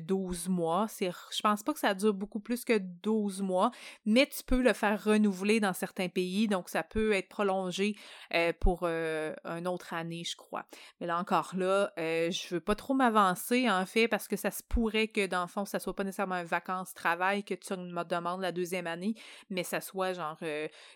12 0.00 0.46
euh, 0.46 0.50
mois. 0.50 0.86
C'est, 0.88 1.10
je 1.30 1.40
pense 1.40 1.62
pas 1.62 1.72
que 1.72 1.80
ça 1.80 1.94
dure 1.94 2.14
beaucoup 2.14 2.40
plus 2.40 2.64
que 2.64 2.78
12 2.78 3.42
mois, 3.42 3.70
mais 4.04 4.26
tu 4.26 4.42
peux 4.44 4.62
le 4.62 4.72
faire 4.72 5.02
renouveler 5.02 5.60
dans 5.60 5.72
certains 5.72 6.08
pays, 6.08 6.48
donc 6.48 6.68
ça 6.68 6.82
peut 6.82 7.12
être 7.12 7.28
prolongé 7.28 7.96
euh, 8.34 8.52
pour 8.60 8.80
euh, 8.82 9.34
une 9.44 9.68
autre 9.68 9.94
année, 9.94 10.24
je 10.24 10.36
crois. 10.36 10.64
Mais 11.00 11.06
là 11.06 11.18
encore 11.18 11.52
là, 11.56 11.92
je 11.96 12.57
pas 12.60 12.74
trop 12.74 12.94
m'avancer 12.94 13.68
en 13.70 13.86
fait 13.86 14.08
parce 14.08 14.28
que 14.28 14.36
ça 14.36 14.50
se 14.50 14.62
pourrait 14.62 15.08
que 15.08 15.26
dans 15.26 15.42
le 15.42 15.48
fond, 15.48 15.64
ça 15.64 15.78
soit 15.78 15.94
pas 15.94 16.04
nécessairement 16.04 16.36
un 16.36 16.44
vacances-travail 16.44 17.44
que 17.44 17.54
tu 17.54 17.74
me 17.74 18.04
demandes 18.04 18.40
la 18.40 18.52
deuxième 18.52 18.86
année, 18.86 19.14
mais 19.50 19.62
ça 19.62 19.80
soit 19.80 20.12
genre 20.12 20.38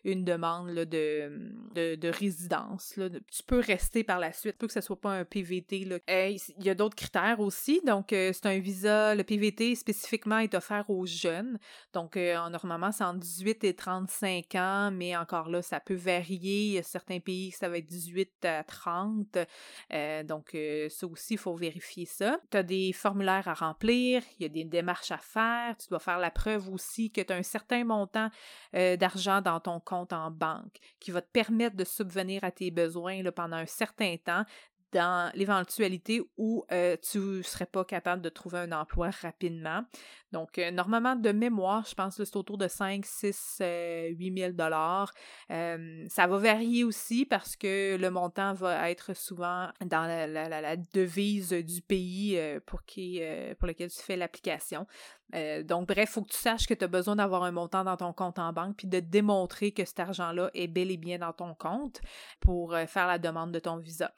une 0.05 0.25
demande 0.25 0.71
de, 0.71 1.33
de, 1.75 2.09
résidence. 2.09 2.97
Là. 2.97 3.09
Tu 3.11 3.43
peux 3.47 3.61
rester 3.61 4.05
par 4.05 4.19
la 4.19 4.33
suite, 4.33 4.59
peut 4.59 4.67
que 4.67 4.73
ça 4.73 4.83
soit 4.83 5.01
pas 5.01 5.13
un 5.13 5.25
PVT. 5.25 5.87
Il 6.09 6.65
y 6.65 6.71
a 6.71 6.75
d'autres 6.75 6.97
critères 6.97 7.41
aussi, 7.41 7.81
donc 7.85 8.07
c'est 8.11 8.47
un 8.47 8.59
visa, 8.59 9.15
le 9.15 9.25
PVT 9.25 9.75
spécifiquement 9.75 10.39
est 10.39 10.55
offert 10.55 10.89
aux 10.91 11.07
jeunes. 11.07 11.59
Donc, 11.93 12.17
euh, 12.17 12.49
normalement, 12.49 12.93
c'est 12.93 13.05
entre 13.05 13.21
18 13.21 13.65
et 13.65 13.75
35 13.75 14.55
ans, 14.55 14.91
mais 14.93 15.17
encore 15.17 15.49
là, 15.49 15.63
ça 15.63 15.81
peut 15.81 15.95
varier. 15.95 16.67
Il 16.67 16.73
y 16.73 16.79
a 16.79 16.83
certains 16.83 17.21
pays, 17.21 17.51
ça 17.51 17.69
va 17.69 17.79
être 17.79 17.87
18 17.87 18.45
à 18.45 18.65
30. 18.65 19.39
Euh, 19.93 20.23
donc, 20.23 20.55
euh, 20.55 20.89
ça 20.89 21.07
aussi, 21.07 21.35
il 21.35 21.39
faut 21.39 21.52
vérifier 21.57 22.07
ça. 22.07 22.39
Tu 22.51 22.57
as 22.57 22.63
des 22.63 22.93
formulaires 22.93 23.49
à 23.49 23.55
remplir, 23.55 24.23
il 24.39 24.43
y 24.43 24.47
a 24.47 24.49
des 24.49 24.65
démarches 24.65 25.11
à 25.11 25.19
faire. 25.19 25.77
Tu 25.77 25.89
dois 25.89 25.99
faire 25.99 26.19
la 26.19 26.31
preuve 26.31 26.69
aussi 26.69 27.11
que 27.11 27.21
tu 27.21 27.33
as 27.33 27.37
un 27.37 27.43
certain 27.43 27.85
montant 27.85 28.29
d'argent 28.73 29.41
dans 29.41 29.61
ton 29.61 29.81
compte 29.81 30.13
en 30.13 30.31
banque 30.31 30.79
qui 31.01 31.11
va 31.11 31.21
te 31.23 31.31
permettre 31.31 31.77
de 31.77 31.85
subvenir 31.85 32.45
à 32.45 32.51
tes 32.51 32.71
besoins 32.71 33.23
pendant 33.31 33.57
un 33.57 33.67
certain 33.67 34.17
temps 34.17 34.45
dans 34.93 35.33
l'éventualité 35.35 36.23
où 36.37 36.65
euh, 36.71 36.97
tu 37.03 37.19
ne 37.19 37.43
serais 37.43 37.67
pas 37.67 37.85
capable 37.85 38.23
de 38.23 38.29
trouver 38.29 38.59
un 38.59 38.73
emploi 38.73 39.11
rapidement. 39.11 39.85
Donc, 40.33 40.59
euh, 40.59 40.71
normalement, 40.71 41.17
de 41.17 41.31
mémoire, 41.33 41.85
je 41.87 41.95
pense 41.95 42.17
que 42.17 42.25
c'est 42.25 42.37
autour 42.37 42.59
de 42.59 42.69
5, 42.69 43.05
6, 43.05 43.63
8 44.11 44.39
000 44.39 44.53
dollars. 44.53 45.13
Euh, 45.51 46.05
ça 46.09 46.27
va 46.27 46.39
varier 46.39 46.85
aussi 46.85 47.25
parce 47.25 47.57
que 47.57 47.97
le 47.97 48.11
montant 48.11 48.53
va 48.55 48.91
être 48.91 49.15
souvent 49.15 49.69
dans 49.85 50.07
la, 50.07 50.77
devise 50.77 51.51
du 51.53 51.83
pays 51.83 52.39
pour, 52.67 52.85
qui, 52.85 53.21
pour 53.59 53.69
lequel 53.69 53.91
tu 53.91 54.03
fais 54.03 54.17
l'application. 54.17 54.87
donc, 55.65 55.89
bref, 55.89 56.09
il 56.11 56.13
faut 56.13 56.23
que 56.23 56.31
tu 56.31 56.39
saches 56.39 56.67
que 56.67 56.75
tu 56.75 56.85
as 56.85 56.89
besoin 56.89 57.17
d'avoir 57.17 57.45
un 57.45 57.53
montant 57.53 57.85
dans 57.85 57.97
ton 57.97 58.13
compte 58.13 58.39
en 58.39 58.53
banque 58.53 58.77
puis 58.77 58.89
de 58.89 59.01
démontrer 59.01 59.73
que 59.73 59.85
cet 59.85 60.01
argent-là 60.01 60.51
est 60.55 60.67
bel 60.67 60.91
et 60.91 60.97
bien 60.97 61.19
dans 61.19 61.33
ton 61.33 61.55
compte 61.55 62.01
pour 62.41 62.75
faire 62.87 63.07
la 63.07 63.19
demande 63.19 63.53
de 63.53 63.59
ton 63.59 63.77
visa 63.77 64.13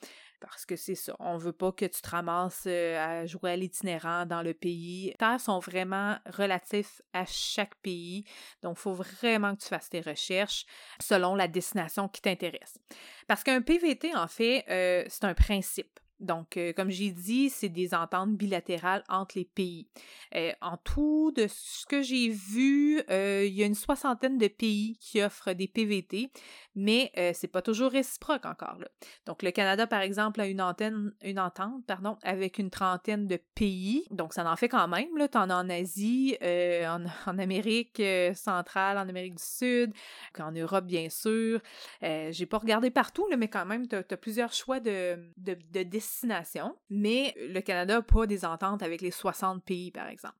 parce 0.48 0.66
que 0.66 0.76
c'est 0.76 0.94
ça. 0.94 1.14
On 1.18 1.36
veut 1.36 1.52
pas 1.52 1.72
que 1.72 1.84
tu 1.84 2.00
te 2.00 2.08
ramasses 2.08 2.64
euh, 2.66 3.22
à 3.22 3.26
jouer 3.26 3.52
à 3.52 3.56
l'itinérant 3.56 4.26
dans 4.26 4.42
le 4.42 4.54
pays. 4.54 5.06
Les 5.06 5.14
terres 5.14 5.40
sont 5.40 5.58
vraiment 5.58 6.16
relatifs 6.26 7.02
à 7.12 7.24
chaque 7.26 7.74
pays. 7.76 8.24
Donc, 8.62 8.76
il 8.78 8.80
faut 8.80 8.94
vraiment 8.94 9.54
que 9.54 9.62
tu 9.62 9.68
fasses 9.68 9.90
tes 9.90 10.00
recherches 10.00 10.66
selon 11.00 11.34
la 11.34 11.48
destination 11.48 12.08
qui 12.08 12.20
t'intéresse. 12.20 12.78
Parce 13.26 13.42
qu'un 13.42 13.62
PVT, 13.62 14.14
en 14.14 14.28
fait, 14.28 14.64
euh, 14.68 15.04
c'est 15.08 15.24
un 15.24 15.34
principe. 15.34 16.00
Donc, 16.20 16.56
euh, 16.56 16.72
comme 16.72 16.90
j'ai 16.90 17.10
dit, 17.10 17.50
c'est 17.50 17.68
des 17.68 17.94
ententes 17.94 18.36
bilatérales 18.36 19.02
entre 19.08 19.36
les 19.36 19.44
pays. 19.44 19.88
Euh, 20.34 20.52
en 20.60 20.76
tout, 20.76 21.32
de 21.36 21.46
ce 21.48 21.86
que 21.86 22.02
j'ai 22.02 22.28
vu, 22.28 23.02
euh, 23.10 23.44
il 23.44 23.52
y 23.52 23.62
a 23.62 23.66
une 23.66 23.74
soixantaine 23.74 24.38
de 24.38 24.48
pays 24.48 24.96
qui 25.00 25.20
offrent 25.22 25.52
des 25.52 25.68
PVT, 25.68 26.30
mais 26.74 27.12
c'est 27.34 27.48
pas 27.48 27.62
toujours 27.62 27.90
réciproque 27.90 28.46
encore. 28.46 28.78
Donc, 29.26 29.42
le 29.42 29.50
Canada, 29.50 29.86
par 29.86 30.00
exemple, 30.00 30.40
a 30.40 30.46
une, 30.46 30.60
antenne, 30.60 31.12
une 31.22 31.38
entente 31.38 31.84
pardon, 31.86 32.16
avec 32.22 32.58
une 32.58 32.70
trentaine 32.70 33.26
de 33.26 33.38
pays. 33.54 34.06
Donc, 34.10 34.34
ça 34.34 34.48
en 34.50 34.56
fait 34.56 34.68
quand 34.68 34.88
même. 34.88 35.16
Là. 35.16 35.28
T'en 35.28 35.50
as 35.50 35.56
en 35.56 35.68
Asie, 35.70 36.36
en, 36.42 37.04
en, 37.26 37.38
Amérique 37.38 38.02
centrale, 38.34 38.98
en 38.98 39.08
Amérique 39.08 39.36
du 39.36 39.42
Sud, 39.42 39.92
en 40.38 40.52
Europe, 40.52 40.84
bien 40.84 41.08
sûr. 41.08 41.60
j'ai 42.02 42.46
pas 42.46 42.58
regardé 42.58 42.90
partout, 42.90 43.26
mais 43.36 43.48
quand 43.48 43.66
même, 43.66 43.86
tu 43.88 43.96
as, 43.96 44.16
plusieurs 44.16 44.52
choix 44.52 44.80
de, 44.80 45.18
de, 45.36 45.56
de 45.72 45.82
destination, 46.04 46.76
mais 46.90 47.34
le 47.36 47.60
Canada 47.60 47.94
n'a 47.94 48.02
pas 48.02 48.26
des 48.26 48.44
ententes 48.44 48.82
avec 48.82 49.00
les 49.00 49.10
60 49.10 49.64
pays, 49.64 49.90
par 49.90 50.08
exemple. 50.08 50.36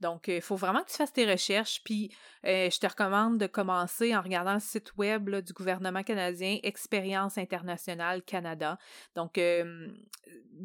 Donc, 0.00 0.28
il 0.28 0.34
euh, 0.34 0.40
faut 0.40 0.56
vraiment 0.56 0.82
que 0.82 0.90
tu 0.90 0.96
fasses 0.96 1.12
tes 1.12 1.30
recherches, 1.30 1.80
puis 1.82 2.14
euh, 2.44 2.68
je 2.70 2.78
te 2.78 2.86
recommande 2.86 3.38
de 3.38 3.46
commencer 3.46 4.14
en 4.14 4.20
regardant 4.20 4.54
le 4.54 4.60
site 4.60 4.94
web 4.96 5.30
du 5.36 5.52
gouvernement 5.52 6.02
canadien 6.02 6.58
Expérience 6.62 7.38
internationale 7.38 8.22
Canada. 8.22 8.78
Donc, 9.14 9.38
euh, 9.38 9.88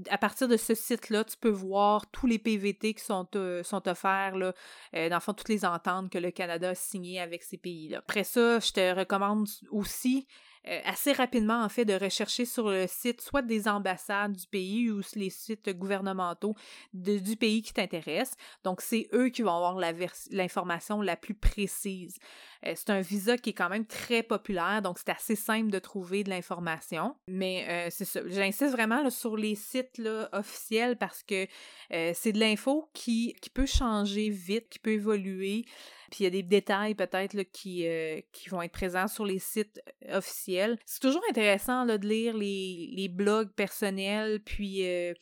à 0.10 0.18
partir 0.18 0.48
de 0.48 0.58
ce 0.58 0.76
site-là, 0.76 1.24
tu 1.24 1.38
peux 1.38 1.50
voir 1.50 2.10
tous 2.12 2.28
les 2.28 2.40
PVT 2.40 2.94
qui 2.94 3.04
sont, 3.04 3.28
offerts, 3.36 4.34
dans 4.34 4.54
le 4.94 5.20
fond, 5.20 5.34
toutes 5.34 5.50
les 5.50 5.64
ententes 5.64 6.12
que 6.12 6.18
le 6.18 6.32
Canada 6.32 6.70
a 6.70 6.76
signées 6.76 7.22
avec 7.22 7.44
ces 7.44 7.58
pays-là. 7.58 8.00
Après 8.00 8.24
ça, 8.24 8.60
je 8.60 8.72
te 8.72 8.96
recommande 8.96 9.48
aussi 9.70 10.28
assez 10.86 11.12
rapidement, 11.12 11.63
en 11.63 11.69
fait, 11.69 11.86
de 11.86 11.93
rechercher 11.93 12.45
sur 12.45 12.69
le 12.69 12.86
site 12.88 13.21
soit 13.21 13.41
des 13.41 13.67
ambassades 13.67 14.34
du 14.34 14.47
pays 14.47 14.91
ou 14.91 15.02
les 15.15 15.30
sites 15.30 15.69
gouvernementaux 15.69 16.56
du 16.93 17.36
pays 17.36 17.62
qui 17.62 17.74
t'intéresse. 17.74 18.36
Donc, 18.63 18.82
c'est 18.82 19.08
eux 19.13 19.30
qui 19.30 19.41
vont 19.41 19.56
avoir 19.56 19.80
l'information 20.32 21.02
la, 21.02 21.15
plus 21.15 21.34
précise. 21.34 22.17
Euh, 22.65 22.74
c'est 22.76 22.89
un 22.89 23.02
visa 23.02 23.38
qui 23.38 23.52
est 23.52 23.54
quand 23.54 23.69
même 23.69 23.86
très 23.86 24.24
populaire, 24.24 24.82
donc 24.82 24.97
c'est 25.00 25.10
assez 25.10 25.36
simple 25.36 25.71
de 25.71 25.80
trouver 25.80 26.24
de 26.24 26.30
l'information. 26.30 27.15
Mais 27.28 27.65
euh, 27.69 27.88
c'est 27.89 28.06
ça. 28.06 28.21
J'insiste 28.28 28.71
vraiment 28.71 29.10
sur 29.10 29.38
les 29.38 29.56
sites 29.56 30.02
officiels 30.32 30.97
parce 30.97 31.24
que 31.24 31.47
c'est 31.89 32.32
de 32.32 32.39
l'info 32.39 32.89
qui, 32.93 33.36
qui 33.41 33.50
peut 33.50 33.65
changer 33.65 34.30
vite, 34.30 34.69
qui 34.69 34.80
peut 34.80 34.91
évoluer. 34.91 35.65
Puis 36.12 36.19
il 36.19 36.24
y 36.26 36.28
a 36.28 36.30
des 36.30 36.43
détails 36.43 36.93
peut-être 36.93 37.41
qui, 37.54 37.88
euh, 37.88 38.19
qui 38.34 38.50
vont 38.50 38.62
être 38.62 38.74
présents 38.74 39.08
sur 39.08 39.26
les 39.26 39.39
sites 39.39 39.82
euh, 40.10 40.17
officiels. 40.17 40.78
C'est 40.86 41.00
toujours 41.00 41.24
intéressant 41.30 41.86
de 41.86 41.93
lire 42.06 42.36
les, 42.36 42.89
les 42.93 43.08
blogs 43.08 43.52
personnels, 43.54 44.41
puis, 44.43 44.86
euh, 44.86 45.13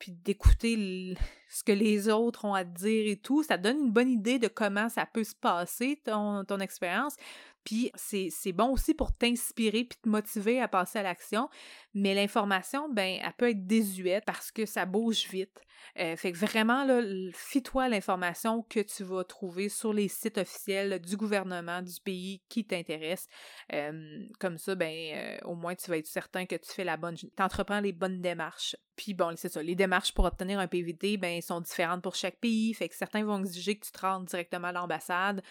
puis 0.00 0.12
d'écouter 0.12 1.16
ce 1.48 1.62
que 1.62 1.72
les 1.72 2.08
autres 2.08 2.44
ont 2.44 2.54
à 2.54 2.64
dire 2.64 3.06
et 3.06 3.16
tout. 3.16 3.44
Ça 3.44 3.58
donne 3.58 3.78
une 3.78 3.92
bonne 3.92 4.10
idée 4.10 4.40
de 4.40 4.48
comment 4.48 4.88
ça 4.88 5.06
peut 5.06 5.22
se 5.22 5.34
passer, 5.36 6.00
ton, 6.04 6.44
ton 6.44 6.58
expérience. 6.58 7.14
Puis 7.62 7.92
c'est 7.94 8.52
bon 8.52 8.70
aussi 8.70 8.94
pour 8.94 9.12
t'inspirer 9.12 9.84
puis 9.84 9.98
te 10.02 10.08
motiver 10.08 10.60
à 10.60 10.66
passer 10.66 10.98
à 10.98 11.02
l'action. 11.02 11.48
Mais 11.94 12.14
l'information, 12.14 12.88
ben, 12.88 13.20
elle 13.22 13.32
peut 13.34 13.50
être 13.50 13.66
désuète 13.66 14.24
parce 14.24 14.50
que 14.50 14.64
ça 14.66 14.86
bouge 14.86 15.28
vite. 15.30 15.60
Euh, 15.98 16.16
fait 16.16 16.32
que 16.32 16.38
vraiment, 16.38 16.84
là, 16.84 17.02
fie-toi 17.34 17.88
l'information 17.88 18.62
que 18.68 18.80
tu 18.80 19.04
vas 19.04 19.24
trouver 19.24 19.68
sur 19.68 19.92
les 19.92 20.08
sites 20.08 20.38
officiels 20.38 21.00
du 21.00 21.16
gouvernement 21.16 21.82
du 21.82 22.00
pays 22.02 22.42
qui 22.48 22.64
t'intéresse. 22.64 23.26
Euh, 23.72 24.24
comme 24.38 24.58
ça, 24.58 24.74
ben, 24.74 24.92
euh, 25.14 25.38
au 25.44 25.54
moins, 25.54 25.74
tu 25.74 25.90
vas 25.90 25.98
être 25.98 26.06
certain 26.06 26.46
que 26.46 26.56
tu 26.56 26.70
fais 26.70 26.84
la 26.84 26.96
bonne, 26.96 27.16
t'entreprends 27.36 27.80
les 27.80 27.92
bonnes 27.92 28.20
démarches. 28.20 28.76
Puis 28.96 29.14
bon, 29.14 29.34
c'est 29.36 29.48
ça, 29.48 29.62
les 29.62 29.74
démarches 29.74 30.12
pour 30.12 30.26
obtenir 30.26 30.58
un 30.58 30.66
PVT, 30.66 31.16
ben, 31.16 31.40
sont 31.40 31.60
différentes 31.62 32.02
pour 32.02 32.14
chaque 32.14 32.36
pays. 32.36 32.74
Fait 32.74 32.88
que 32.88 32.94
certains 32.94 33.24
vont 33.24 33.38
exiger 33.38 33.78
que 33.78 33.86
tu 33.86 33.92
te 33.92 34.00
rendes 34.00 34.26
directement 34.26 34.68
à 34.68 34.72
l'ambassade. 34.72 35.42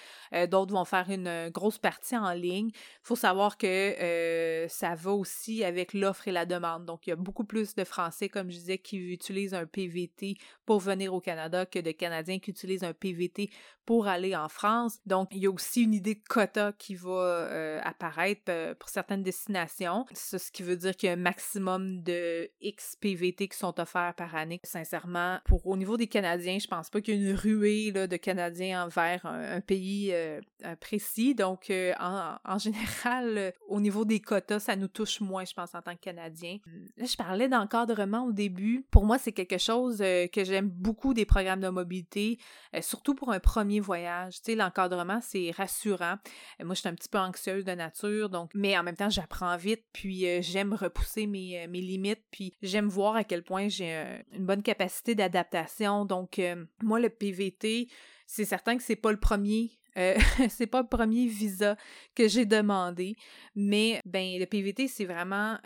D'autres 0.52 0.72
vont 0.72 0.86
faire 0.86 1.10
une 1.10 1.50
grosse 1.50 1.80
partie 1.80 2.16
en 2.16 2.32
ligne. 2.34 2.70
Faut 3.02 3.16
savoir 3.16 3.58
que 3.58 4.68
ça 4.70 4.94
va 4.94 5.12
aussi 5.14 5.64
avec 5.64 5.96
l'offre 5.96 6.28
et 6.28 6.32
la 6.32 6.46
demande. 6.46 6.86
Donc, 6.86 7.08
il 7.08 7.10
y 7.10 7.14
a 7.14 7.16
beaucoup 7.16 7.44
plus 7.44 7.74
de 7.74 7.84
Français, 7.84 8.30
comme 8.30 8.52
je 8.52 8.58
disais, 8.58 8.78
qui 8.78 8.98
utilisent 8.98 9.56
un 9.56 9.66
PVT 9.66 10.19
pour 10.66 10.80
venir 10.80 11.14
au 11.14 11.22
Canada 11.22 11.66
que 11.66 11.80
de 11.80 11.92
Canadiens 11.92 12.40
qui 12.40 12.52
utilisent 12.52 12.84
un 12.84 12.94
PVT 12.94 13.50
pour 13.90 14.06
aller 14.06 14.36
en 14.36 14.50
France. 14.50 15.00
Donc, 15.08 15.30
il 15.32 15.40
y 15.40 15.48
a 15.48 15.50
aussi 15.50 15.82
une 15.82 15.96
idée 15.96 16.14
de 16.14 16.22
quota 16.30 16.74
qui 16.78 16.94
va 16.94 17.10
euh, 17.10 17.82
apparaître 17.84 18.44
euh, 18.50 18.76
pour 18.76 18.88
certaines 18.88 19.24
destinations. 19.24 20.06
ce 20.14 20.52
qui 20.52 20.62
veut 20.62 20.78
dire 20.78 20.96
qu'il 20.96 21.08
y 21.08 21.10
a 21.10 21.14
un 21.14 21.16
maximum 21.16 22.04
de 22.04 22.52
X 22.62 22.96
PVT 23.02 23.48
qui 23.48 23.58
sont 23.58 23.80
offerts 23.80 24.14
par 24.16 24.36
année. 24.36 24.60
Sincèrement, 24.64 25.40
pour 25.44 25.66
au 25.66 25.76
niveau 25.76 25.98
des 25.98 26.06
Canadiens, 26.06 26.60
je 26.60 26.68
pense 26.68 26.92
pas 26.92 27.02
qu'il 27.02 27.16
y 27.16 27.18
ait 27.18 27.32
une 27.32 27.36
ruée 27.36 27.92
de 27.92 28.16
Canadiens 28.16 28.86
envers 28.86 29.26
un, 29.26 29.60
pays 29.60 30.12
euh, 30.14 30.40
précis. 30.80 31.34
Donc, 31.34 31.72
en, 32.00 32.58
général, 32.60 33.54
au 33.68 33.82
niveau 33.82 34.06
des 34.06 34.20
quotas, 34.20 34.60
ça 34.60 34.76
nous 34.76 34.88
touche 34.88 35.20
moins, 35.20 35.46
je 35.46 35.56
pense, 35.56 35.74
en 35.74 35.82
tant 35.82 35.96
que 35.96 36.02
Canadiens. 36.02 36.60
Là, 36.96 37.06
je 37.06 37.16
parlais 37.16 37.50
d'encadrement 37.50 38.26
au 38.26 38.34
début. 38.34 38.86
Pour 38.92 39.06
moi, 39.06 39.18
c'est 39.18 39.32
quelque 39.32 39.58
chose 39.58 40.00
que 40.32 40.44
j'aime 40.44 40.70
beaucoup 40.70 41.14
des 41.14 41.26
programmes 41.26 41.62
de 41.62 41.70
mobilité, 41.70 42.38
surtout 42.82 43.16
pour 43.16 43.32
un 43.32 43.40
premier 43.40 43.80
voyage. 43.80 44.36
Tu 44.42 44.52
sais, 44.52 44.56
l'encadrement, 44.56 45.20
c'est 45.22 45.52
rassurant. 45.52 46.16
Euh, 46.60 46.66
moi, 46.66 46.76
je 46.76 46.82
suis 46.82 46.90
un 46.90 46.96
petit 46.96 47.10
peu 47.10 47.18
anxieuse 47.18 47.66
de 47.66 47.72
nature, 47.72 48.30
donc, 48.30 48.52
mais 48.54 48.78
en 48.78 48.84
même 48.84 48.96
temps, 48.96 49.10
j'apprends 49.10 49.58
vite, 49.58 49.84
puis 49.94 50.28
euh, 50.28 50.40
j'aime 50.42 50.74
repousser 50.74 51.28
mes, 51.28 51.64
euh, 51.64 51.68
mes, 51.68 51.82
limites, 51.82 52.24
puis 52.32 52.54
j'aime 52.62 52.88
voir 52.88 53.16
à 53.16 53.24
quel 53.24 53.44
point 53.44 53.68
j'ai 53.68 54.24
une 54.34 54.46
bonne 54.46 54.64
capacité 54.64 55.16
d'adaptation. 55.16 56.06
Donc, 56.06 56.42
moi, 56.82 57.00
le 57.00 57.10
PVT, 57.10 57.88
c'est 58.26 58.46
certain 58.46 58.78
que 58.78 58.84
c'est 58.84 58.96
pas 58.96 59.12
le 59.12 59.20
premier 59.20 59.72
c'est 60.50 60.68
pas 60.68 60.82
le 60.82 60.88
premier 60.88 61.26
visa 61.26 61.76
que 62.16 62.30
j'ai 62.30 62.46
demandé, 62.46 63.18
mais 63.56 64.00
ben 64.06 64.40
le 64.40 64.46
PVT 64.46 64.88
c'est 64.88 65.04
vraiment 65.04 65.58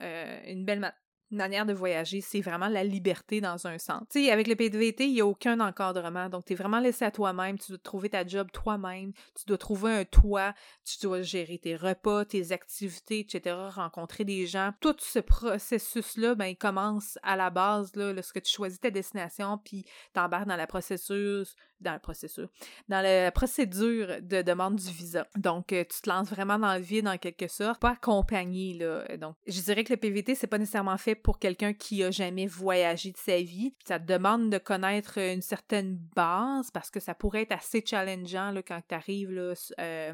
une 0.47 0.65
belle 0.65 0.91
manière 1.37 1.65
de 1.65 1.73
voyager, 1.73 2.21
c'est 2.21 2.41
vraiment 2.41 2.67
la 2.67 2.83
liberté 2.83 3.41
dans 3.41 3.67
un 3.67 3.77
sens. 3.77 4.03
Tu 4.09 4.25
sais, 4.25 4.31
avec 4.31 4.47
le 4.47 4.55
PVT, 4.55 5.05
il 5.05 5.13
n'y 5.13 5.21
a 5.21 5.25
aucun 5.25 5.59
encadrement. 5.59 6.29
Donc, 6.29 6.45
tu 6.45 6.53
es 6.53 6.55
vraiment 6.55 6.79
laissé 6.79 7.05
à 7.05 7.11
toi-même. 7.11 7.57
Tu 7.57 7.71
dois 7.71 7.79
trouver 7.79 8.09
ta 8.09 8.25
job 8.25 8.49
toi-même. 8.51 9.13
Tu 9.35 9.45
dois 9.45 9.57
trouver 9.57 9.91
un 9.91 10.05
toit. 10.05 10.53
Tu 10.85 10.97
dois 11.01 11.21
gérer 11.21 11.57
tes 11.57 11.75
repas, 11.75 12.25
tes 12.25 12.51
activités, 12.51 13.19
etc. 13.19 13.55
Rencontrer 13.69 14.25
des 14.25 14.45
gens. 14.47 14.71
Tout 14.79 14.95
ce 14.99 15.19
processus-là, 15.19 16.35
ben, 16.35 16.45
il 16.45 16.57
commence 16.57 17.17
à 17.23 17.35
la 17.35 17.49
base, 17.49 17.95
là, 17.95 18.13
lorsque 18.13 18.41
tu 18.41 18.51
choisis 18.51 18.79
ta 18.79 18.89
destination, 18.89 19.57
puis 19.63 19.85
t'embarques 20.13 20.47
dans 20.47 20.55
la 20.55 20.67
processus, 20.67 21.55
dans 21.79 21.93
le 21.93 21.99
processus, 21.99 22.47
dans 22.87 23.01
la 23.01 23.31
procédure 23.31 24.21
de 24.21 24.41
demande 24.41 24.75
du 24.75 24.91
visa. 24.91 25.27
Donc, 25.35 25.73
euh, 25.73 25.83
tu 25.83 26.01
te 26.01 26.09
lances 26.09 26.29
vraiment 26.29 26.57
dans 26.57 26.75
le 26.75 26.81
vide 26.81 27.07
en 27.07 27.17
quelque 27.17 27.47
sorte, 27.47 27.79
pas 27.79 27.91
accompagné, 27.91 28.73
là. 28.73 29.17
Donc, 29.17 29.35
je 29.47 29.59
dirais 29.61 29.83
que 29.83 29.93
le 29.93 29.97
PVT, 29.97 30.35
c'est 30.35 30.47
pas 30.47 30.57
nécessairement 30.57 30.97
fait 30.97 31.15
pour 31.15 31.39
quelqu'un 31.39 31.73
qui 31.73 32.03
a 32.03 32.11
jamais 32.11 32.47
voyagé 32.47 33.11
de 33.11 33.17
sa 33.17 33.41
vie. 33.41 33.73
Ça 33.85 33.99
te 33.99 34.05
demande 34.05 34.49
de 34.49 34.57
connaître 34.57 35.17
une 35.17 35.41
certaine 35.41 35.97
base 36.15 36.71
parce 36.71 36.89
que 36.89 36.99
ça 36.99 37.13
pourrait 37.13 37.43
être 37.43 37.51
assez 37.51 37.83
challengeant 37.85 38.51
là, 38.51 38.61
quand 38.61 38.81
tu 38.87 38.95
arrives 38.95 39.55
euh, 39.79 40.13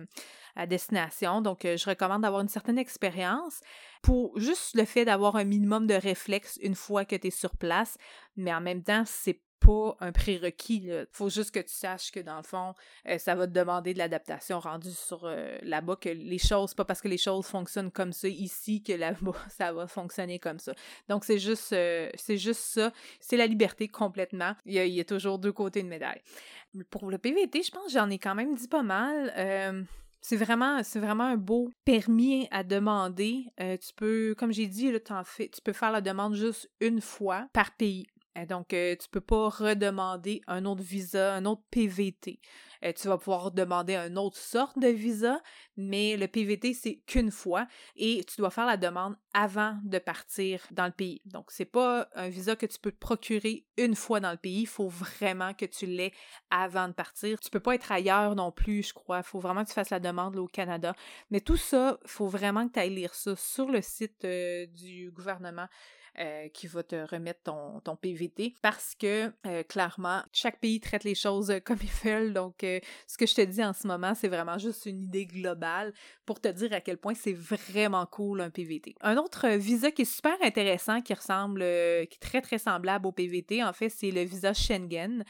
à 0.55 0.65
destination. 0.65 1.41
Donc, 1.41 1.65
euh, 1.65 1.77
je 1.77 1.89
recommande 1.89 2.23
d'avoir 2.23 2.41
une 2.41 2.49
certaine 2.49 2.77
expérience 2.77 3.61
pour 4.01 4.37
juste 4.39 4.75
le 4.75 4.85
fait 4.85 5.05
d'avoir 5.05 5.35
un 5.35 5.43
minimum 5.43 5.87
de 5.87 5.93
réflexe 5.93 6.57
une 6.61 6.75
fois 6.75 7.05
que 7.05 7.15
tu 7.15 7.27
es 7.27 7.31
sur 7.31 7.55
place. 7.55 7.97
Mais 8.35 8.53
en 8.53 8.61
même 8.61 8.83
temps, 8.83 9.03
c'est 9.05 9.41
pas 9.59 9.95
un 9.99 10.11
prérequis. 10.11 10.81
Il 10.85 11.07
faut 11.11 11.29
juste 11.29 11.51
que 11.51 11.59
tu 11.59 11.73
saches 11.73 12.11
que 12.11 12.19
dans 12.19 12.37
le 12.37 12.43
fond, 12.43 12.73
euh, 13.07 13.17
ça 13.17 13.35
va 13.35 13.47
te 13.47 13.51
demander 13.51 13.93
de 13.93 13.99
l'adaptation 13.99 14.59
rendue 14.59 14.91
sur 14.91 15.25
euh, 15.25 15.57
là-bas, 15.61 15.97
que 15.97 16.09
les 16.09 16.37
choses, 16.37 16.73
pas 16.73 16.85
parce 16.85 17.01
que 17.01 17.07
les 17.07 17.17
choses 17.17 17.45
fonctionnent 17.45 17.91
comme 17.91 18.13
ça 18.13 18.27
ici 18.27 18.81
que 18.81 18.93
là-bas, 18.93 19.35
ça 19.49 19.73
va 19.73 19.87
fonctionner 19.87 20.39
comme 20.39 20.59
ça. 20.59 20.73
Donc 21.07 21.25
c'est 21.25 21.39
juste, 21.39 21.73
euh, 21.73 22.09
c'est 22.15 22.37
juste 22.37 22.61
ça. 22.61 22.91
C'est 23.19 23.37
la 23.37 23.47
liberté 23.47 23.87
complètement. 23.87 24.55
Il 24.65 24.73
y, 24.73 24.99
a, 24.99 25.03
toujours 25.03 25.39
deux 25.39 25.53
côtés 25.53 25.83
de 25.83 25.87
médaille. 25.87 26.21
Pour 26.89 27.09
le 27.09 27.17
PVT, 27.17 27.63
je 27.63 27.71
pense 27.71 27.91
j'en 27.91 28.09
ai 28.09 28.19
quand 28.19 28.35
même 28.35 28.55
dit 28.55 28.67
pas 28.67 28.83
mal. 28.83 29.87
C'est 30.21 30.35
vraiment, 30.35 30.75
un 31.23 31.37
beau 31.37 31.71
permis 31.85 32.47
à 32.51 32.63
demander. 32.63 33.45
tu 33.57 33.93
peux, 33.95 34.35
comme 34.37 34.51
j'ai 34.51 34.67
dit, 34.67 34.91
tu 34.91 35.61
peux 35.63 35.73
faire 35.73 35.91
la 35.91 36.01
demande 36.01 36.35
juste 36.35 36.69
une 36.79 37.01
fois 37.01 37.47
par 37.53 37.71
pays. 37.71 38.07
Euh, 38.39 38.45
donc, 38.45 38.73
euh, 38.73 38.95
tu 38.95 39.09
peux 39.09 39.21
pas 39.21 39.49
redemander 39.49 40.41
un 40.47 40.65
autre 40.65 40.81
visa, 40.81 41.33
un 41.33 41.45
autre 41.45 41.61
PVT. 41.71 42.39
Euh, 42.85 42.93
tu 42.93 43.07
vas 43.07 43.17
pouvoir 43.17 43.51
demander 43.51 43.95
une 43.95 44.17
autre 44.17 44.37
sorte 44.37 44.79
de 44.79 44.87
visa, 44.87 45.41
mais 45.75 46.15
le 46.15 46.27
PVT, 46.27 46.73
c'est 46.73 47.01
qu'une 47.05 47.31
fois 47.31 47.67
et 47.97 48.23
tu 48.23 48.37
dois 48.37 48.49
faire 48.49 48.65
la 48.65 48.77
demande 48.77 49.17
avant 49.33 49.77
de 49.83 49.99
partir 49.99 50.65
dans 50.71 50.85
le 50.85 50.91
pays. 50.91 51.21
Donc, 51.25 51.51
c'est 51.51 51.65
pas 51.65 52.07
un 52.15 52.29
visa 52.29 52.55
que 52.55 52.65
tu 52.65 52.79
peux 52.79 52.91
te 52.91 52.97
procurer 52.97 53.65
une 53.77 53.95
fois 53.95 54.19
dans 54.19 54.31
le 54.31 54.37
pays. 54.37 54.61
Il 54.61 54.67
faut 54.67 54.87
vraiment 54.87 55.53
que 55.53 55.65
tu 55.65 55.85
l'aies 55.85 56.13
avant 56.51 56.87
de 56.87 56.93
partir. 56.93 57.39
Tu 57.39 57.49
peux 57.49 57.59
pas 57.59 57.75
être 57.75 57.91
ailleurs 57.91 58.35
non 58.35 58.51
plus, 58.51 58.83
je 58.83 58.93
crois. 58.93 59.17
Il 59.17 59.23
faut 59.23 59.39
vraiment 59.39 59.63
que 59.63 59.69
tu 59.69 59.73
fasses 59.73 59.89
la 59.89 59.99
demande 59.99 60.37
au 60.37 60.47
Canada. 60.47 60.93
Mais 61.31 61.41
tout 61.41 61.57
ça, 61.57 61.97
il 62.03 62.09
faut 62.09 62.27
vraiment 62.27 62.67
que 62.67 62.73
tu 62.73 62.79
ailles 62.79 62.95
lire 62.95 63.13
ça 63.13 63.35
sur 63.35 63.69
le 63.69 63.81
site 63.81 64.25
du 64.25 65.11
gouvernement. 65.11 65.67
Euh, 66.21 66.49
qui 66.49 66.67
va 66.67 66.83
te 66.83 66.97
remettre 67.09 67.43
ton, 67.43 67.95
PVT 67.95 68.53
parce 68.61 68.93
que 68.93 69.31
euh, 69.47 69.63
clairement, 69.63 70.21
chaque 70.33 70.59
pays 70.59 70.81
traite 70.81 71.05
les 71.05 71.15
choses 71.15 71.49
euh, 71.49 71.59
comme 71.65 71.77
ils 71.81 72.09
veulent. 72.09 72.33
Donc, 72.33 72.55
ce 72.59 73.17
que 73.17 73.25
je 73.25 73.35
te 73.35 73.41
dis 73.41 73.63
en 73.63 73.71
ce 73.71 73.87
moment, 73.87 74.13
c'est 74.13 74.27
vraiment 74.27 74.57
juste 74.57 74.85
une 74.85 75.01
idée 75.01 75.25
globale 75.25 75.93
pour 76.25 76.41
te 76.41 76.49
dire 76.49 76.73
à 76.73 76.81
quel 76.81 76.97
point 76.97 77.13
c'est 77.13 77.31
vraiment 77.31 78.05
cool 78.05 78.41
un 78.41 78.49
PVT. 78.49 78.95
Un 78.99 79.15
autre 79.15 79.47
visa 79.51 79.91
qui 79.91 80.01
est 80.01 80.13
super 80.13 80.35
intéressant, 80.41 81.01
qui 81.01 81.13
ressemble, 81.13 81.61
qui 81.61 82.15
est 82.15 82.21
très 82.21 82.41
très 82.41 82.57
semblable 82.57 83.07
au 83.07 83.13
PVT, 83.13 83.63
en 83.63 83.71
fait, 83.71 83.87
c'est 83.87 84.11
le 84.11 84.23
visa 84.23 84.53
Schengen. 84.53 85.23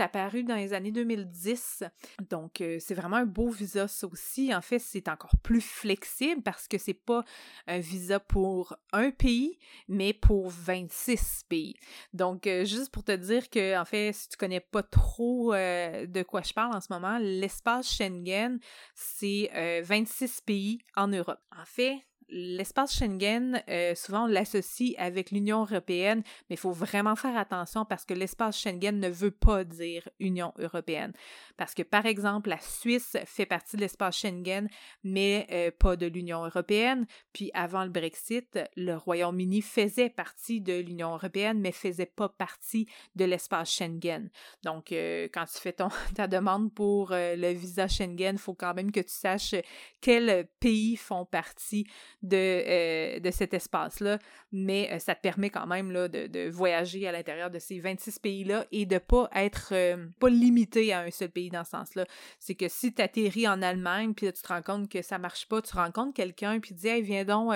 Apparu 0.00 0.44
dans 0.44 0.56
les 0.56 0.72
années 0.72 0.92
2010. 0.92 1.84
Donc, 2.30 2.60
euh, 2.60 2.78
c'est 2.80 2.94
vraiment 2.94 3.16
un 3.16 3.26
beau 3.26 3.48
visa, 3.50 3.88
ça 3.88 4.06
aussi. 4.06 4.54
En 4.54 4.60
fait, 4.60 4.78
c'est 4.78 5.08
encore 5.08 5.36
plus 5.42 5.60
flexible 5.60 6.42
parce 6.42 6.68
que 6.68 6.78
c'est 6.78 6.94
pas 6.94 7.24
un 7.66 7.78
visa 7.78 8.20
pour 8.20 8.76
un 8.92 9.10
pays, 9.10 9.58
mais 9.88 10.12
pour 10.12 10.48
26 10.50 11.42
pays. 11.48 11.74
Donc, 12.12 12.46
euh, 12.46 12.64
juste 12.64 12.90
pour 12.90 13.04
te 13.04 13.12
dire 13.12 13.50
que, 13.50 13.78
en 13.78 13.84
fait, 13.84 14.12
si 14.12 14.28
tu 14.28 14.36
connais 14.36 14.60
pas 14.60 14.82
trop 14.82 15.54
euh, 15.54 16.06
de 16.06 16.22
quoi 16.22 16.42
je 16.42 16.52
parle 16.52 16.74
en 16.74 16.80
ce 16.80 16.92
moment, 16.92 17.18
l'espace 17.18 17.94
Schengen, 17.94 18.58
c'est 18.94 19.50
26 19.82 20.40
pays 20.42 20.78
en 20.96 21.08
Europe. 21.08 21.40
En 21.56 21.64
fait, 21.64 21.98
l'espace 22.30 22.94
Schengen, 22.94 23.62
euh, 23.68 23.94
souvent 23.94 24.26
l'associe 24.26 24.94
avec 24.98 25.30
l'Union 25.30 25.62
européenne, 25.62 26.22
mais 26.48 26.56
il 26.56 26.58
faut 26.58 26.72
vraiment 26.72 27.16
faire 27.16 27.36
attention 27.36 27.84
parce 27.84 28.04
que 28.04 28.14
l'espace 28.14 28.58
Schengen 28.58 28.98
ne 28.98 29.08
veut 29.08 29.30
pas 29.30 29.64
dire 29.64 30.08
Union 30.20 30.52
européenne. 30.58 31.12
Parce 31.56 31.74
que, 31.74 31.82
par 31.82 32.06
exemple, 32.06 32.50
la 32.50 32.60
Suisse 32.60 33.16
fait 33.24 33.46
partie 33.46 33.76
de 33.76 33.80
l'espace 33.80 34.18
Schengen, 34.18 34.68
mais 35.04 35.46
euh, 35.50 35.70
pas 35.76 35.96
de 35.96 36.06
l'Union 36.06 36.44
européenne. 36.44 37.06
Puis 37.32 37.50
avant 37.54 37.84
le 37.84 37.90
Brexit, 37.90 38.58
le 38.76 38.94
Royaume-Uni 38.94 39.62
faisait 39.62 40.10
partie 40.10 40.60
de 40.60 40.78
l'Union 40.80 41.14
européenne, 41.14 41.60
mais 41.60 41.72
faisait 41.72 42.06
pas 42.06 42.28
partie 42.28 42.88
de 43.16 43.24
l'espace 43.24 43.70
Schengen. 43.70 44.30
Donc, 44.62 44.92
euh, 44.92 45.28
quand 45.32 45.46
tu 45.46 45.58
fais 45.60 45.72
ton, 45.72 45.88
ta 46.14 46.26
demande 46.26 46.72
pour 46.74 47.10
le 47.10 47.52
visa 47.52 47.88
Schengen, 47.88 48.34
il 48.34 48.38
faut 48.38 48.54
quand 48.54 48.74
même 48.74 48.92
que 48.92 49.00
tu 49.00 49.12
saches 49.12 49.54
quels 50.00 50.48
pays 50.60 50.96
font 50.96 51.24
partie 51.24 51.86
de, 52.22 52.36
euh, 52.36 53.20
de 53.20 53.30
cet 53.30 53.54
espace-là, 53.54 54.18
mais 54.52 54.90
euh, 54.92 54.98
ça 54.98 55.14
te 55.14 55.20
permet 55.20 55.50
quand 55.50 55.66
même 55.66 55.92
là, 55.92 56.08
de, 56.08 56.26
de 56.26 56.48
voyager 56.50 57.06
à 57.06 57.12
l'intérieur 57.12 57.50
de 57.50 57.58
ces 57.58 57.78
26 57.78 58.18
pays-là 58.18 58.66
et 58.72 58.86
de 58.86 58.98
pas 58.98 59.28
être 59.34 59.68
euh, 59.72 60.06
pas 60.18 60.28
limité 60.28 60.92
à 60.92 61.00
un 61.00 61.10
seul 61.10 61.30
pays 61.30 61.50
dans 61.50 61.64
ce 61.64 61.70
sens-là. 61.70 62.06
C'est 62.38 62.54
que 62.54 62.68
si 62.68 62.92
tu 62.92 63.02
atterris 63.02 63.46
en 63.46 63.62
Allemagne, 63.62 64.14
puis 64.14 64.32
tu 64.32 64.42
te 64.42 64.48
rends 64.48 64.62
compte 64.62 64.88
que 64.88 65.02
ça 65.02 65.18
marche 65.18 65.46
pas, 65.46 65.62
tu 65.62 65.74
rencontres 65.74 66.14
quelqu'un, 66.14 66.58
puis 66.58 66.74
tu 66.74 66.80
dis 66.80 66.88
hey, 66.88 67.02
viens 67.02 67.24
donc, 67.24 67.52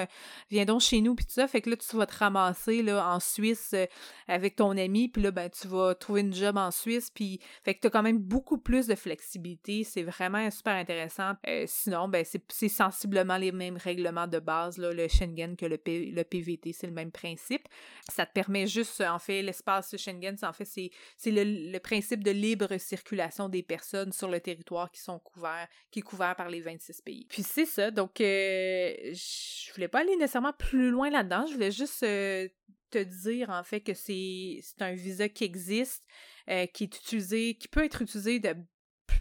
viens 0.51 0.65
donc 0.65 0.81
chez 0.81 1.01
nous, 1.01 1.15
puis 1.15 1.25
tout 1.25 1.33
ça, 1.33 1.49
fait 1.49 1.61
que 1.61 1.71
là, 1.71 1.77
tu 1.77 1.97
vas 1.97 2.07
te 2.07 2.17
ramasser 2.17 2.83
là, 2.83 3.15
en 3.15 3.19
Suisse 3.19 3.75
avec 4.29 4.57
ton 4.57 4.77
ami, 4.77 5.09
puis 5.09 5.23
là, 5.23 5.31
ben, 5.31 5.51
tu 5.51 5.67
vas 5.69 5.95
trouver 5.95 6.21
une 6.21 6.35
job 6.35 6.57
en 6.57 6.71
Suisse, 6.71 7.11
puis 7.11 7.41
fait 7.65 7.75
que 7.75 7.81
tu 7.81 7.87
as 7.89 7.91
quand 7.91 8.03
même 8.03 8.19
beaucoup 8.19 8.59
plus 8.59 8.87
de 8.87 8.95
flexibilité. 8.95 9.85
C'est 9.85 10.03
vraiment 10.03 10.49
super 10.51 10.75
intéressant. 10.75 11.33
sinon, 11.67 12.09
ben, 12.09 12.25
c'est 12.49 12.69
sensiblement 12.69 13.37
les 13.37 13.53
mêmes 13.53 13.77
règlements 13.77 14.27
de 14.27 14.39
base, 14.39 14.52
le 14.79 15.09
Schengen 15.09 15.57
que 15.57 15.67
le, 15.67 15.79
le 15.87 16.23
PVT, 16.23 16.73
c'est 16.73 16.87
le 16.87 16.93
même 16.93 17.13
principe. 17.13 17.69
Ça 18.11 18.27
te 18.27 18.33
permet 18.33 18.67
juste, 18.67 19.01
en 19.01 19.19
fait, 19.19 19.43
l'espace 19.43 19.97
Schengen, 19.97 20.37
en 20.43 20.53
fait, 20.53 20.65
c'est 20.65 20.91
le, 21.27 21.79
principe 21.79 22.23
de 22.23 22.31
libre 22.31 22.79
circulation 22.79 23.49
des 23.49 23.63
personnes 23.63 24.13
sur 24.13 24.29
le 24.29 24.41
territoire 24.41 24.91
qui 24.91 25.01
sont 25.01 25.19
couverts, 25.19 25.69
qui 25.91 26.01
est 26.01 26.03
couvert 26.03 26.37
par 26.37 26.49
les 26.49 26.61
26 26.61 27.03
pays. 27.03 27.27
Puis 27.29 27.43
c'est 27.43 27.67
ça, 27.67 27.91
donc 27.91 28.21
euh, 28.21 28.95
je 29.13 29.73
voulais 29.75 29.89
pas 29.89 30.01
aller 30.01 30.17
nécessairement 30.17 30.53
plus 30.53 30.91
loin 30.91 31.11
là-dedans, 31.11 31.47
je 31.47 31.55
voulais 31.55 31.73
juste 31.73 32.03
euh, 32.03 32.49
te 32.91 32.99
dire 32.99 33.51
en 33.51 33.65
fait 33.65 33.81
que 33.81 33.95
c'est 33.95 34.61
un 34.81 34.93
visa 34.93 35.29
qui 35.29 35.45
existe, 35.45 36.05
euh, 36.49 36.67
qui 36.67 36.85
est 36.85 36.97
utilisé, 36.97 37.55
qui 37.55 37.69
peut 37.69 37.85
être 37.85 38.03
utilisé 38.03 38.39
de 38.39 38.55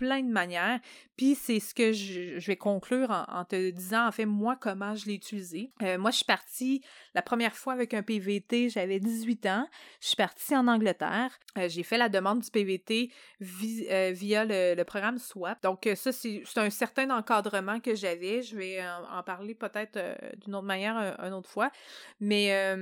plein 0.02 0.24
de 0.24 0.32
manières. 0.32 0.80
Puis 1.16 1.36
c'est 1.36 1.60
ce 1.60 1.76
que 1.76 1.91
je, 1.93 2.43
vais 2.47 2.56
conclure 2.56 3.12
en, 3.12 3.45
te 3.45 3.70
disant, 3.70 4.08
en 4.08 4.12
fait, 4.12 4.26
moi, 4.26 4.58
comment 4.60 4.95
je 4.95 5.06
l'ai 5.06 5.14
utilisé. 5.14 5.72
Euh, 5.84 5.99
moi, 5.99 6.10
je 6.10 6.16
suis 6.16 6.26
partie 6.26 6.84
la 7.14 7.22
première 7.22 7.56
fois 7.56 7.74
avec 7.74 7.93
un 7.93 8.02
PVT, 8.02 8.70
j'avais 8.70 8.99
18 8.99 9.45
ans. 9.45 9.68
Je 9.99 10.08
suis 10.08 10.16
partie 10.16 10.56
en 10.56 10.68
Angleterre. 10.68 11.38
Euh, 11.60 11.70
j'ai 11.70 11.84
fait 11.84 11.99
la 11.99 12.10
demande 12.10 12.39
du 12.39 12.49
PVT 12.49 13.12
euh, 13.39 14.12
via 14.12 14.45
le, 14.45 14.82
programme 14.82 15.20
SWAP. 15.20 15.62
Donc, 15.62 15.88
ça, 15.93 16.12
c'est 16.12 16.41
un 16.56 16.72
certain 16.72 17.12
encadrement 17.12 17.80
que 17.80 17.93
j'avais. 17.93 18.41
Je 18.41 18.58
vais 18.58 18.80
en, 18.84 19.22
parler 19.22 19.54
peut-être 19.54 19.99
d'une 20.43 20.56
autre 20.56 20.66
manière 20.66 21.20
une 21.24 21.34
autre 21.34 21.49
fois. 21.49 21.70
Mais 22.20 22.76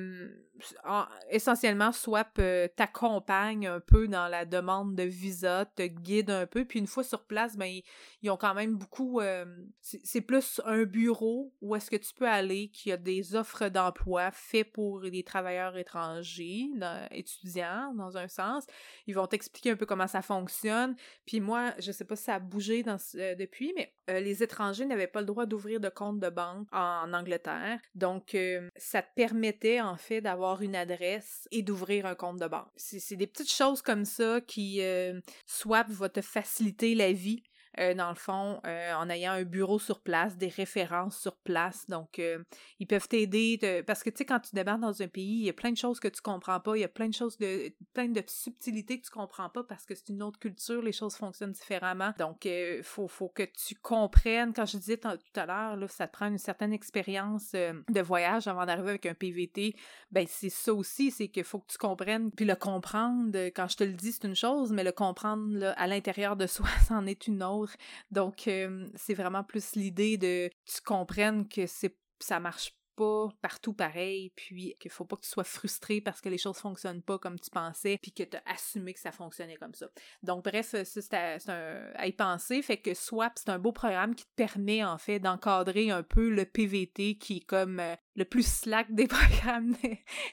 essentiellement, 1.29 1.91
SWAP 1.91 2.41
t'accompagne 2.77 3.67
un 3.67 3.81
peu 3.81 4.07
dans 4.07 4.29
la 4.29 4.45
demande 4.45 4.95
de 4.95 5.03
visa, 5.03 5.65
te 5.65 5.83
guide 5.83 6.29
un 6.29 6.45
peu. 6.45 6.63
Puis 6.63 6.79
une 6.79 6.87
fois 6.87 7.03
sur 7.09 7.25
place, 7.25 7.57
ben, 7.57 7.81
ils, 8.21 8.29
ont 8.29 8.37
quand 8.37 8.53
même 8.53 8.75
beaucoup. 8.75 9.19
Euh, 9.19 9.45
c'est 9.81 10.21
plus 10.21 10.61
un 10.65 10.83
bureau 10.83 11.53
où 11.61 11.75
est-ce 11.75 11.89
que 11.89 11.95
tu 11.95 12.13
peux 12.13 12.27
aller, 12.27 12.69
qui 12.69 12.91
a 12.91 12.97
des 12.97 13.35
offres 13.35 13.69
d'emploi 13.69 14.31
faites 14.31 14.71
pour 14.71 15.01
les 15.01 15.23
travailleurs 15.23 15.75
étrangers, 15.77 16.69
étudiants, 17.11 17.93
dans 17.95 18.17
un 18.17 18.27
sens. 18.27 18.65
Ils 19.07 19.15
vont 19.15 19.27
t'expliquer 19.27 19.71
un 19.71 19.75
peu 19.75 19.85
comment 19.85 20.07
ça 20.07 20.21
fonctionne. 20.21 20.95
Puis 21.25 21.39
moi, 21.39 21.73
je 21.79 21.91
sais 21.91 22.05
pas 22.05 22.15
si 22.15 22.23
ça 22.23 22.35
a 22.35 22.39
bougé 22.39 22.83
euh, 22.87 23.35
depuis, 23.35 23.73
mais 23.75 23.93
euh, 24.09 24.19
les 24.19 24.43
étrangers 24.43 24.85
n'avaient 24.85 25.07
pas 25.07 25.21
le 25.21 25.25
droit 25.25 25.45
d'ouvrir 25.45 25.79
de 25.79 25.89
compte 25.89 26.19
de 26.19 26.29
banque 26.29 26.67
en, 26.71 27.11
Angleterre. 27.13 27.79
Donc, 27.95 28.37
ça 28.75 29.01
te 29.01 29.07
permettait, 29.15 29.81
en 29.81 29.97
fait, 29.97 30.21
d'avoir 30.21 30.61
une 30.61 30.75
adresse 30.75 31.47
et 31.51 31.63
d'ouvrir 31.63 32.05
un 32.05 32.15
compte 32.15 32.39
de 32.39 32.47
banque. 32.47 32.69
C'est 32.75 33.15
des 33.15 33.27
petites 33.27 33.51
choses 33.51 33.81
comme 33.81 34.05
ça 34.05 34.41
qui, 34.41 34.81
Swap 35.45 35.89
va 35.89 36.09
te 36.09 36.21
faciliter 36.21 36.88
la 36.95 37.11
vie 37.11 37.43
euh, 37.77 37.93
dans 37.93 38.09
le 38.09 38.15
fond, 38.15 38.59
euh, 38.65 38.93
en 38.93 39.09
ayant 39.09 39.33
un 39.33 39.43
bureau 39.43 39.77
sur 39.77 39.99
place, 39.99 40.37
des 40.37 40.47
références 40.47 41.19
sur 41.19 41.35
place. 41.37 41.87
Donc, 41.87 42.19
euh, 42.19 42.43
ils 42.79 42.87
peuvent 42.87 43.07
t'aider. 43.07 43.83
Parce 43.85 44.03
que, 44.03 44.09
tu 44.09 44.17
sais, 44.17 44.25
quand 44.25 44.39
tu 44.39 44.55
débarques 44.55 44.81
dans 44.81 45.01
un 45.01 45.07
pays, 45.07 45.39
il 45.39 45.45
y 45.45 45.49
a 45.49 45.53
plein 45.53 45.71
de 45.71 45.77
choses 45.77 45.99
que 45.99 46.07
tu 46.07 46.21
comprends 46.21 46.59
pas. 46.59 46.75
Il 46.75 46.81
y 46.81 46.85
a 46.85 46.89
plein 46.89 47.07
de 47.07 47.13
choses, 47.13 47.37
de 47.37 47.71
plein 47.93 48.07
de 48.07 48.23
subtilités 48.27 48.99
que 48.99 49.05
tu 49.05 49.11
comprends 49.11 49.49
pas 49.49 49.63
parce 49.63 49.85
que 49.85 49.93
c'est 49.93 50.09
une 50.09 50.23
autre 50.23 50.39
culture. 50.39 50.81
Les 50.81 50.91
choses 50.91 51.15
fonctionnent 51.15 51.51
différemment. 51.51 52.13
Donc, 52.17 52.45
il 52.45 52.81
faut, 52.83 53.07
faut 53.07 53.29
que 53.29 53.43
tu 53.43 53.75
comprennes. 53.75 54.53
Quand 54.53 54.65
je 54.65 54.77
disais 54.77 54.97
tout 54.97 55.09
à 55.35 55.45
l'heure, 55.45 55.89
ça 55.89 56.07
te 56.07 56.13
prend 56.13 56.27
une 56.27 56.37
certaine 56.37 56.73
expérience 56.73 57.51
de 57.51 58.01
voyage 58.01 58.47
avant 58.47 58.65
d'arriver 58.65 58.89
avec 58.89 59.05
un 59.05 59.13
PVT. 59.13 59.75
Ben, 60.11 60.25
c'est 60.27 60.49
ça 60.49 60.73
aussi. 60.73 61.11
C'est 61.11 61.27
qu'il 61.27 61.43
faut 61.43 61.59
que 61.59 61.71
tu 61.71 61.77
comprennes. 61.77 62.31
Puis 62.31 62.45
le 62.45 62.55
comprendre, 62.55 63.37
quand 63.55 63.67
je 63.67 63.77
te 63.77 63.83
le 63.83 63.93
dis, 63.93 64.11
c'est 64.11 64.25
une 64.25 64.35
chose, 64.35 64.71
mais 64.71 64.83
le 64.83 64.91
comprendre 64.91 65.73
à 65.77 65.87
l'intérieur 65.87 66.35
de 66.35 66.47
soi, 66.47 66.67
c'en 66.87 67.05
est 67.05 67.27
une 67.27 67.43
autre. 67.43 67.58
Donc, 68.11 68.49
c'est 68.95 69.13
vraiment 69.13 69.43
plus 69.43 69.75
l'idée 69.75 70.17
de 70.17 70.49
tu 70.65 70.81
comprennes 70.81 71.47
que 71.47 71.65
c'est 71.67 71.95
ça 72.21 72.39
marche 72.39 72.73
pas 72.99 73.29
partout 73.41 73.71
pareil, 73.71 74.33
puis 74.35 74.75
qu'il 74.77 74.91
faut 74.91 75.05
pas 75.05 75.15
que 75.15 75.21
tu 75.21 75.29
sois 75.29 75.45
frustré 75.45 76.01
parce 76.01 76.19
que 76.19 76.27
les 76.27 76.37
choses 76.37 76.57
fonctionnent 76.57 77.01
pas 77.01 77.17
comme 77.17 77.39
tu 77.39 77.49
pensais, 77.49 77.97
puis 78.01 78.11
que 78.11 78.23
tu 78.23 78.35
as 78.35 78.43
assumé 78.45 78.93
que 78.93 78.99
ça 78.99 79.13
fonctionnait 79.13 79.55
comme 79.55 79.73
ça. 79.73 79.87
Donc 80.21 80.43
bref, 80.43 80.75
c'est 80.83 81.13
à, 81.13 82.07
y 82.07 82.11
penser, 82.11 82.61
fait 82.61 82.75
que 82.75 82.93
SWAP, 82.93 83.31
c'est 83.37 83.49
un 83.49 83.57
beau 83.57 83.71
programme 83.71 84.15
qui 84.15 84.25
te 84.25 84.35
permet 84.35 84.83
en 84.83 84.97
fait 84.97 85.19
d'encadrer 85.19 85.91
un 85.91 86.03
peu 86.03 86.29
le 86.29 86.43
PVT 86.43 87.17
qui 87.17 87.37
est 87.37 87.45
comme 87.45 87.79
euh, 87.79 87.95
le 88.15 88.25
plus 88.25 88.45
slack 88.45 88.93
des 88.93 89.07
programmes 89.07 89.77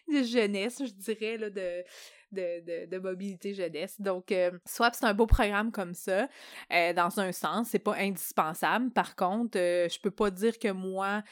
de, 0.09 0.23
jeunesse, 0.25 0.83
je 0.85 0.93
dirais, 0.93 1.37
là, 1.37 1.51
de, 1.51 1.85
de, 2.33 2.87
de, 2.87 2.99
mobilité 2.99 3.55
jeunesse. 3.55 4.01
Donc, 4.01 4.33
euh, 4.33 4.51
Swap, 4.65 4.95
c'est 4.95 5.07
un 5.07 5.15
beau 5.15 5.27
programme 5.27 5.71
comme 5.71 5.95
ça, 5.95 6.29
euh, 6.73 6.93
dans 6.93 7.21
un 7.21 7.33
sens. 7.33 7.69
C'est 7.71 7.79
pas 7.79 7.97
indispensable. 7.97 8.91
Par 8.91 9.17
contre, 9.17 9.59
euh, 9.59 9.89
je 9.89 9.99
peux 10.01 10.11
pas 10.11 10.31
dire 10.31 10.59
que 10.59 10.73
moi, 10.73 11.23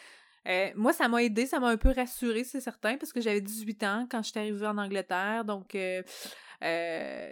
moi, 0.74 0.92
ça 0.92 1.08
m'a 1.08 1.22
aidé, 1.22 1.46
ça 1.46 1.58
m'a 1.58 1.68
un 1.68 1.78
peu 1.78 1.90
rassuré, 1.90 2.44
c'est 2.44 2.60
certain, 2.60 2.98
parce 2.98 3.12
que 3.12 3.20
j'avais 3.20 3.40
18 3.40 3.82
ans 3.82 4.06
quand 4.10 4.22
j'étais 4.22 4.40
arrivée 4.40 4.66
en 4.66 4.76
Angleterre. 4.76 5.44
Donc, 5.44 5.74
euh, 5.74 6.02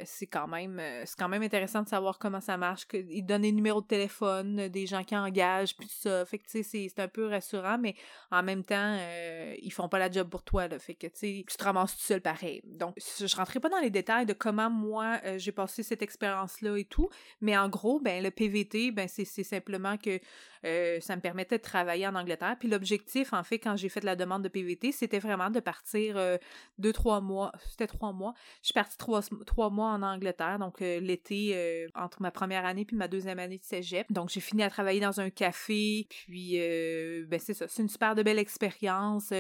c'est 0.05 0.27
quand 0.27 0.47
même 0.47 0.79
euh, 0.79 1.03
c'est 1.07 1.19
quand 1.19 1.29
même 1.29 1.43
intéressant 1.43 1.83
de 1.83 1.89
savoir 1.89 2.19
comment 2.19 2.41
ça 2.41 2.57
marche. 2.57 2.87
Ils 2.93 3.25
donnent 3.25 3.43
des 3.43 3.53
numéros 3.53 3.81
de 3.81 3.87
téléphone 3.87 4.61
euh, 4.61 4.69
des 4.69 4.87
gens 4.87 5.05
qui 5.05 5.17
engagent, 5.17 5.77
puis 5.77 5.89
ça. 5.89 6.25
Fait 6.25 6.39
que 6.39 6.45
tu 6.45 6.63
sais, 6.63 6.89
c'est 6.89 7.01
un 7.01 7.09
peu 7.09 7.27
rassurant, 7.29 7.79
mais 7.79 7.95
en 8.31 8.43
même 8.43 8.65
temps, 8.65 8.99
ils 9.63 9.73
font 9.73 9.89
pas 9.89 9.99
la 9.99 10.11
job 10.11 10.29
pour 10.29 10.43
toi. 10.43 10.69
Là, 10.69 10.79
fait 10.79 10.95
que 10.95 11.07
tu 11.07 11.45
tu 11.45 11.57
te 11.57 11.65
ramasses 11.65 11.97
tout 11.97 12.03
seul 12.03 12.21
pareil. 12.21 12.63
Donc, 12.65 12.97
je 12.99 13.37
rentrerai 13.37 13.61
pas 13.61 13.69
dans 13.69 13.81
les 13.81 13.91
détails 13.91 14.27
de 14.27 14.33
comment 14.33 14.71
moi 14.71 15.21
j'ai 15.37 15.53
passé 15.53 15.83
cette 15.83 16.03
expérience-là 16.03 16.77
et 16.77 16.85
tout, 16.85 17.09
mais 17.41 17.57
en 17.57 17.69
gros, 17.69 18.01
ben 18.01 18.23
le 18.23 18.31
PVT, 18.31 18.91
ben 18.91 19.09
c'est 19.09 19.25
simplement 19.25 19.97
que 19.97 20.21
ça 20.63 21.17
me 21.17 21.21
permettait 21.21 21.59
de 21.59 21.63
travailler 21.63 22.07
en 22.07 22.15
Angleterre. 22.15 22.57
Puis 22.59 22.69
l'objectif, 22.69 23.33
en 23.33 23.43
fait, 23.43 23.59
quand 23.59 23.77
j'ai 23.77 23.89
fait 23.89 24.05
la 24.05 24.17
demande 24.17 24.43
de 24.43 24.49
PVT, 24.49 24.93
c'était 24.93 25.19
vraiment 25.19 25.51
de 25.51 25.61
partir 25.61 26.21
deux, 26.79 26.93
trois 26.93 27.21
mois. 27.21 27.53
C'était 27.69 27.87
trois 27.87 28.13
mois. 28.13 28.35
Je 28.63 28.67
suis 28.67 28.75
partie 28.75 28.97
trois 28.99 29.23
trois, 29.47 29.71
mois 29.71 29.91
en 29.91 30.03
Angleterre, 30.03 30.59
donc 30.59 30.83
euh, 30.83 31.01
l'été 31.01 31.53
euh, 31.55 31.89
entre 31.95 32.23
ma 32.23 32.31
première 32.31 32.65
année 32.65 32.85
puis 32.85 32.97
ma 32.97 33.09
deuxième 33.09 33.39
année 33.39 33.59
de 33.59 33.65
cégep. 33.65 34.11
Donc 34.13 34.31
j'ai 34.31 34.41
fini 34.41 34.63
à 34.63 34.71
travailler 34.71 35.01
dans 35.01 35.21
un 35.21 35.31
café, 35.31 36.07
puis 36.09 36.55
euh, 36.57 37.25
ben 37.29 37.39
c'est 37.39 37.55
ça, 37.55 37.67
c'est 37.69 37.83
une 37.83 37.89
super 37.89 38.15
de 38.15 38.23
belle 38.23 38.39
expérience. 38.39 39.33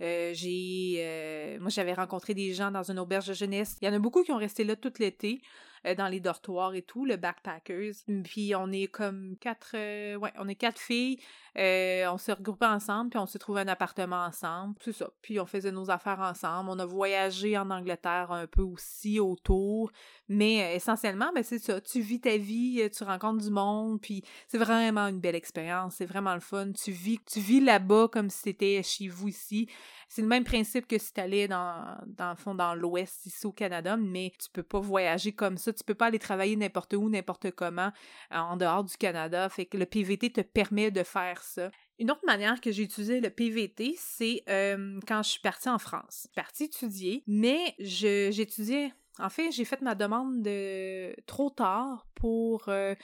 j'ai, 0.00 1.58
moi 1.60 1.70
j'avais 1.70 1.94
rencontré 1.94 2.34
des 2.34 2.52
gens 2.54 2.70
dans 2.70 2.90
une 2.90 2.98
auberge 2.98 3.26
de 3.26 3.34
jeunesse. 3.34 3.76
Il 3.80 3.86
y 3.86 3.90
en 3.90 3.94
a 3.94 3.98
beaucoup 3.98 4.22
qui 4.22 4.32
ont 4.32 4.36
resté 4.36 4.64
là 4.64 4.76
tout 4.76 4.92
l'été. 4.98 5.40
Euh, 5.86 5.94
dans 5.94 6.08
les 6.08 6.20
dortoirs 6.20 6.74
et 6.74 6.82
tout, 6.82 7.04
le 7.04 7.16
backpackers. 7.16 7.94
Puis 8.24 8.54
on 8.54 8.70
est 8.72 8.88
comme 8.88 9.36
quatre, 9.40 9.72
euh, 9.74 10.16
ouais, 10.16 10.32
on 10.38 10.48
est 10.48 10.54
quatre 10.54 10.80
filles. 10.80 11.18
Euh, 11.56 12.06
on 12.12 12.18
s'est 12.18 12.32
regroupées 12.32 12.66
ensemble, 12.66 13.10
puis 13.10 13.18
on 13.18 13.26
s'est 13.26 13.38
trouvé 13.38 13.62
un 13.62 13.68
appartement 13.68 14.24
ensemble. 14.24 14.74
C'est 14.80 14.92
ça. 14.92 15.10
Puis 15.22 15.40
on 15.40 15.46
faisait 15.46 15.72
nos 15.72 15.90
affaires 15.90 16.20
ensemble. 16.20 16.70
On 16.70 16.78
a 16.78 16.86
voyagé 16.86 17.58
en 17.58 17.70
Angleterre 17.70 18.30
un 18.30 18.46
peu 18.46 18.62
aussi 18.62 19.18
autour. 19.18 19.90
Mais 20.28 20.76
essentiellement, 20.76 21.30
ben 21.34 21.42
c'est 21.42 21.58
ça. 21.58 21.80
Tu 21.80 22.00
vis 22.00 22.20
ta 22.20 22.36
vie, 22.36 22.88
tu 22.96 23.02
rencontres 23.02 23.42
du 23.42 23.50
monde, 23.50 24.00
puis 24.00 24.22
c'est 24.46 24.58
vraiment 24.58 25.06
une 25.08 25.20
belle 25.20 25.34
expérience. 25.34 25.96
C'est 25.96 26.06
vraiment 26.06 26.34
le 26.34 26.40
fun. 26.40 26.70
Tu 26.72 26.92
vis, 26.92 27.18
tu 27.24 27.40
vis 27.40 27.60
là-bas 27.60 28.08
comme 28.12 28.30
si 28.30 28.38
c'était 28.38 28.82
chez 28.82 29.08
vous 29.08 29.28
ici. 29.28 29.68
C'est 30.08 30.22
le 30.22 30.28
même 30.28 30.44
principe 30.44 30.86
que 30.86 30.96
si 30.96 31.12
tu 31.12 31.20
allais 31.20 31.48
dans, 31.48 31.98
dans 32.06 32.30
le 32.30 32.36
fond 32.36 32.54
dans 32.54 32.74
l'Ouest 32.74 33.26
ici 33.26 33.46
au 33.46 33.52
Canada, 33.52 33.96
mais 33.98 34.32
tu 34.38 34.48
peux 34.50 34.62
pas 34.62 34.80
voyager 34.80 35.32
comme 35.32 35.58
ça. 35.58 35.72
Tu 35.72 35.84
peux 35.84 35.94
pas 35.94 36.06
aller 36.06 36.18
travailler 36.18 36.56
n'importe 36.56 36.94
où, 36.94 37.10
n'importe 37.10 37.50
comment 37.50 37.92
en 38.30 38.56
dehors 38.56 38.84
du 38.84 38.96
Canada. 38.96 39.48
Fait 39.50 39.66
que 39.66 39.76
le 39.76 39.84
PVT 39.84 40.30
te 40.30 40.40
permet 40.40 40.90
de 40.90 41.02
faire 41.02 41.42
ça. 41.42 41.70
Une 41.98 42.10
autre 42.10 42.24
manière 42.26 42.60
que 42.60 42.72
j'ai 42.72 42.84
utilisé 42.84 43.20
le 43.20 43.28
PVT, 43.28 43.96
c'est 43.98 44.42
euh, 44.48 44.98
quand 45.06 45.22
je 45.22 45.30
suis 45.30 45.40
partie 45.40 45.68
en 45.68 45.78
France. 45.78 46.12
Je 46.12 46.18
suis 46.20 46.34
partie 46.34 46.64
étudier, 46.64 47.22
mais 47.26 47.74
j'étudiais... 47.78 48.92
En 49.20 49.30
fait, 49.30 49.50
j'ai 49.50 49.64
fait 49.64 49.82
ma 49.82 49.96
demande 49.96 50.42
de 50.42 51.12
trop 51.26 51.50
tard 51.50 52.06
pour 52.14 52.68
euh, 52.68 52.94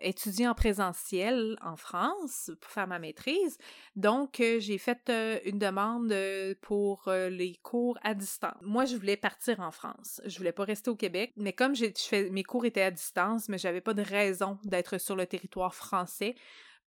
étudier 0.00 0.46
en 0.48 0.54
présentiel 0.54 1.56
en 1.62 1.76
France 1.76 2.50
pour 2.60 2.70
faire 2.70 2.86
ma 2.86 2.98
maîtrise. 2.98 3.58
Donc, 3.94 4.40
euh, 4.40 4.60
j'ai 4.60 4.78
fait 4.78 5.10
une 5.44 5.58
demande 5.58 6.14
pour 6.60 7.10
les 7.30 7.56
cours 7.62 7.98
à 8.02 8.14
distance. 8.14 8.56
Moi, 8.62 8.84
je 8.84 8.96
voulais 8.96 9.16
partir 9.16 9.60
en 9.60 9.70
France. 9.70 10.20
Je 10.24 10.36
voulais 10.38 10.52
pas 10.52 10.64
rester 10.64 10.90
au 10.90 10.96
Québec, 10.96 11.32
mais 11.36 11.52
comme 11.52 11.74
j'ai 11.74 11.92
fait, 11.96 12.30
mes 12.30 12.44
cours 12.44 12.64
étaient 12.64 12.82
à 12.82 12.90
distance, 12.90 13.48
mais 13.48 13.58
j'avais 13.58 13.80
pas 13.80 13.94
de 13.94 14.02
raison 14.02 14.58
d'être 14.64 14.98
sur 14.98 15.16
le 15.16 15.26
territoire 15.26 15.74
français 15.74 16.34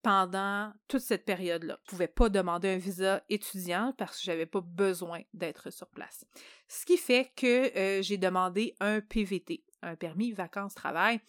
pendant 0.01 0.71
toute 0.87 1.01
cette 1.01 1.25
période-là. 1.25 1.79
Je 1.85 1.89
pouvais 1.89 2.07
pas 2.07 2.29
demander 2.29 2.69
un 2.69 2.77
visa 2.77 3.23
étudiant 3.29 3.93
parce 3.97 4.17
que 4.17 4.23
j'avais 4.23 4.45
pas 4.45 4.61
besoin 4.61 5.21
d'être 5.33 5.71
sur 5.71 5.87
place. 5.87 6.25
Ce 6.67 6.85
qui 6.85 6.97
fait 6.97 7.31
que 7.35 7.75
euh, 7.77 8.01
j'ai 8.01 8.17
demandé 8.17 8.75
un 8.79 9.01
PVT, 9.01 9.63
un 9.81 9.95
permis 9.95 10.31
vacances-travail. 10.31 11.19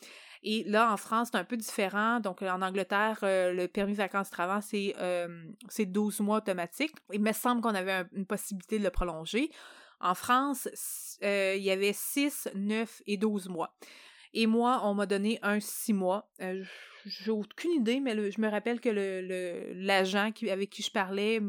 Et 0.42 0.64
là, 0.64 0.92
en 0.92 0.96
France, 0.96 1.28
c'est 1.32 1.38
un 1.38 1.44
peu 1.44 1.56
différent. 1.56 2.20
Donc, 2.20 2.42
en 2.42 2.62
Angleterre, 2.62 3.18
euh, 3.22 3.52
le 3.52 3.68
permis 3.68 3.94
vacances-travail, 3.94 4.62
c'est, 4.62 4.94
euh, 4.98 5.28
12 5.78 6.20
mois 6.20 6.38
automatique. 6.38 6.94
Il 7.12 7.20
me 7.20 7.32
semble 7.32 7.60
qu'on 7.60 7.74
avait 7.74 8.04
une 8.14 8.26
possibilité 8.26 8.78
de 8.78 8.84
le 8.84 8.90
prolonger. 8.90 9.50
En 10.00 10.14
France, 10.14 10.66
euh, 11.22 11.54
il 11.56 11.62
y 11.62 11.70
avait 11.70 11.92
6, 11.92 12.48
9 12.54 13.02
et 13.06 13.18
12 13.18 13.48
mois. 13.48 13.76
Et 14.32 14.46
moi, 14.46 14.80
on 14.84 14.94
m'a 14.94 15.06
donné 15.06 15.38
un 15.42 15.60
6 15.60 15.92
mois 15.92 16.30
j'ai 17.06 17.30
aucune 17.30 17.72
idée, 17.72 18.00
mais 18.00 18.30
je 18.30 18.40
me 18.40 18.48
rappelle 18.48 18.80
que 18.80 18.88
le, 18.88 19.72
l'agent 19.74 20.30
avec 20.50 20.70
qui 20.70 20.82
je 20.82 20.90
parlais 20.90 21.40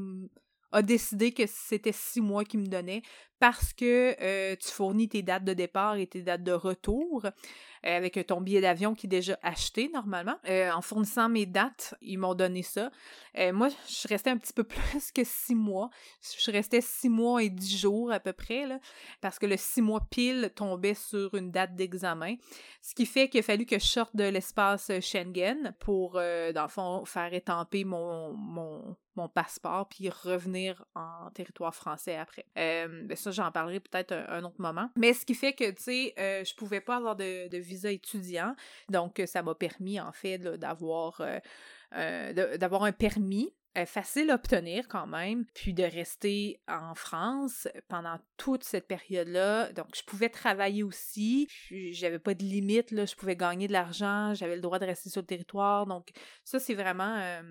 a 0.72 0.82
décidé 0.82 1.34
que 1.34 1.44
c'était 1.48 1.92
six 1.92 2.22
mois 2.22 2.46
qu'il 2.46 2.62
me 2.62 2.68
donnait 2.68 3.02
parce 3.42 3.74
que 3.74 4.16
euh, 4.22 4.56
tu 4.56 4.70
fournis 4.70 5.10
tes 5.10 5.24
dates 5.24 5.44
de 5.44 5.54
départ 5.54 5.96
et 5.96 6.06
tes 6.06 6.22
dates 6.22 6.44
de 6.44 6.52
retour. 6.52 7.26
Euh, 7.86 7.98
avec 7.98 8.28
ton 8.28 8.42
billet 8.42 8.62
d'avion 8.62 8.94
qui 8.94 9.08
est 9.08 9.10
déjà 9.10 9.40
acheté 9.42 9.90
normalement. 9.92 10.38
Euh, 10.48 10.72
en 10.72 10.82
fournissant 10.82 11.30
mes 11.30 11.48
dates, 11.48 11.96
ils 12.02 12.18
m'ont 12.18 12.36
donné 12.36 12.62
ça. 12.62 12.92
Euh, 13.40 13.52
moi, 13.54 13.70
je 13.70 14.08
restais 14.08 14.30
un 14.30 14.38
petit 14.38 14.54
peu 14.54 14.64
plus 14.92 15.12
que 15.12 15.24
six 15.24 15.56
mois. 15.56 15.90
Je 16.22 16.52
restais 16.52 16.82
six 16.82 17.10
mois 17.10 17.42
et 17.42 17.50
dix 17.50 17.80
jours 17.80 18.12
à 18.12 18.20
peu 18.20 18.34
près, 18.34 18.68
parce 19.20 19.40
que 19.40 19.48
le 19.48 19.58
six 19.58 19.82
mois 19.82 20.02
pile 20.12 20.52
tombait 20.56 20.94
sur 20.94 21.34
une 21.34 21.50
date 21.50 21.76
d'examen. 21.76 22.36
Ce 22.82 22.94
qui 22.94 23.08
fait 23.08 23.30
qu'il 23.30 23.40
a 23.40 23.44
fallu 23.44 23.66
que 23.66 23.80
je 23.80 23.86
sorte 23.86 24.16
de 24.16 24.26
l'espace 24.26 24.92
Schengen 25.02 25.74
pour, 25.80 26.14
dans 26.14 26.64
le 26.64 26.68
fond, 26.68 27.04
faire 27.06 27.34
étamper 27.34 27.84
mon, 27.84 28.96
passeport 29.34 29.88
puis 29.88 30.10
revenir 30.10 30.84
en 30.96 31.30
territoire 31.32 31.76
français 31.76 32.18
après. 32.18 32.46
Ben 32.56 33.16
j'en 33.32 33.52
parlerai 33.52 33.80
peut-être 33.80 34.14
un, 34.14 34.44
autre 34.44 34.60
moment. 34.60 34.90
Mais 34.96 35.14
ce 35.14 35.26
qui 35.26 35.34
fait 35.34 35.54
que, 35.54 35.70
tu 35.72 35.84
sais, 35.84 36.14
je 36.18 36.56
pouvais 36.56 36.82
pas 36.82 36.98
avoir 36.98 37.16
de, 37.16 37.58
visa 37.58 37.92
étudiant. 37.92 38.56
Donc, 38.90 39.22
ça 39.26 39.44
m'a 39.44 39.56
permis, 39.56 40.00
en 40.00 40.12
fait, 40.12 40.46
euh, 40.46 41.40
euh, 41.94 42.58
d'avoir 42.58 42.84
un 42.84 42.92
permis 42.92 43.54
facile 43.86 44.30
à 44.32 44.36
obtenir 44.36 44.88
quand 44.88 45.08
même, 45.08 45.46
puis 45.54 45.74
de 45.74 45.84
rester 45.84 46.62
en 46.68 46.94
France 46.96 47.68
pendant 47.88 48.18
toute 48.38 48.64
cette 48.64 48.88
période-là. 48.88 49.72
Donc, 49.74 49.88
je 49.96 50.04
pouvais 50.04 50.30
travailler 50.30 50.84
aussi, 50.84 51.48
j'avais 51.92 52.20
pas 52.20 52.34
de 52.34 52.44
limite, 52.44 52.92
là, 52.92 53.06
je 53.06 53.16
pouvais 53.16 53.36
gagner 53.36 53.68
de 53.68 53.74
l'argent, 53.74 54.34
j'avais 54.34 54.56
le 54.56 54.62
droit 54.62 54.80
de 54.80 54.86
rester 54.86 55.10
sur 55.10 55.22
le 55.22 55.28
territoire. 55.28 55.86
Donc, 55.86 56.10
ça, 56.44 56.60
c'est 56.60 56.74
vraiment, 56.74 57.16
euh, 57.18 57.42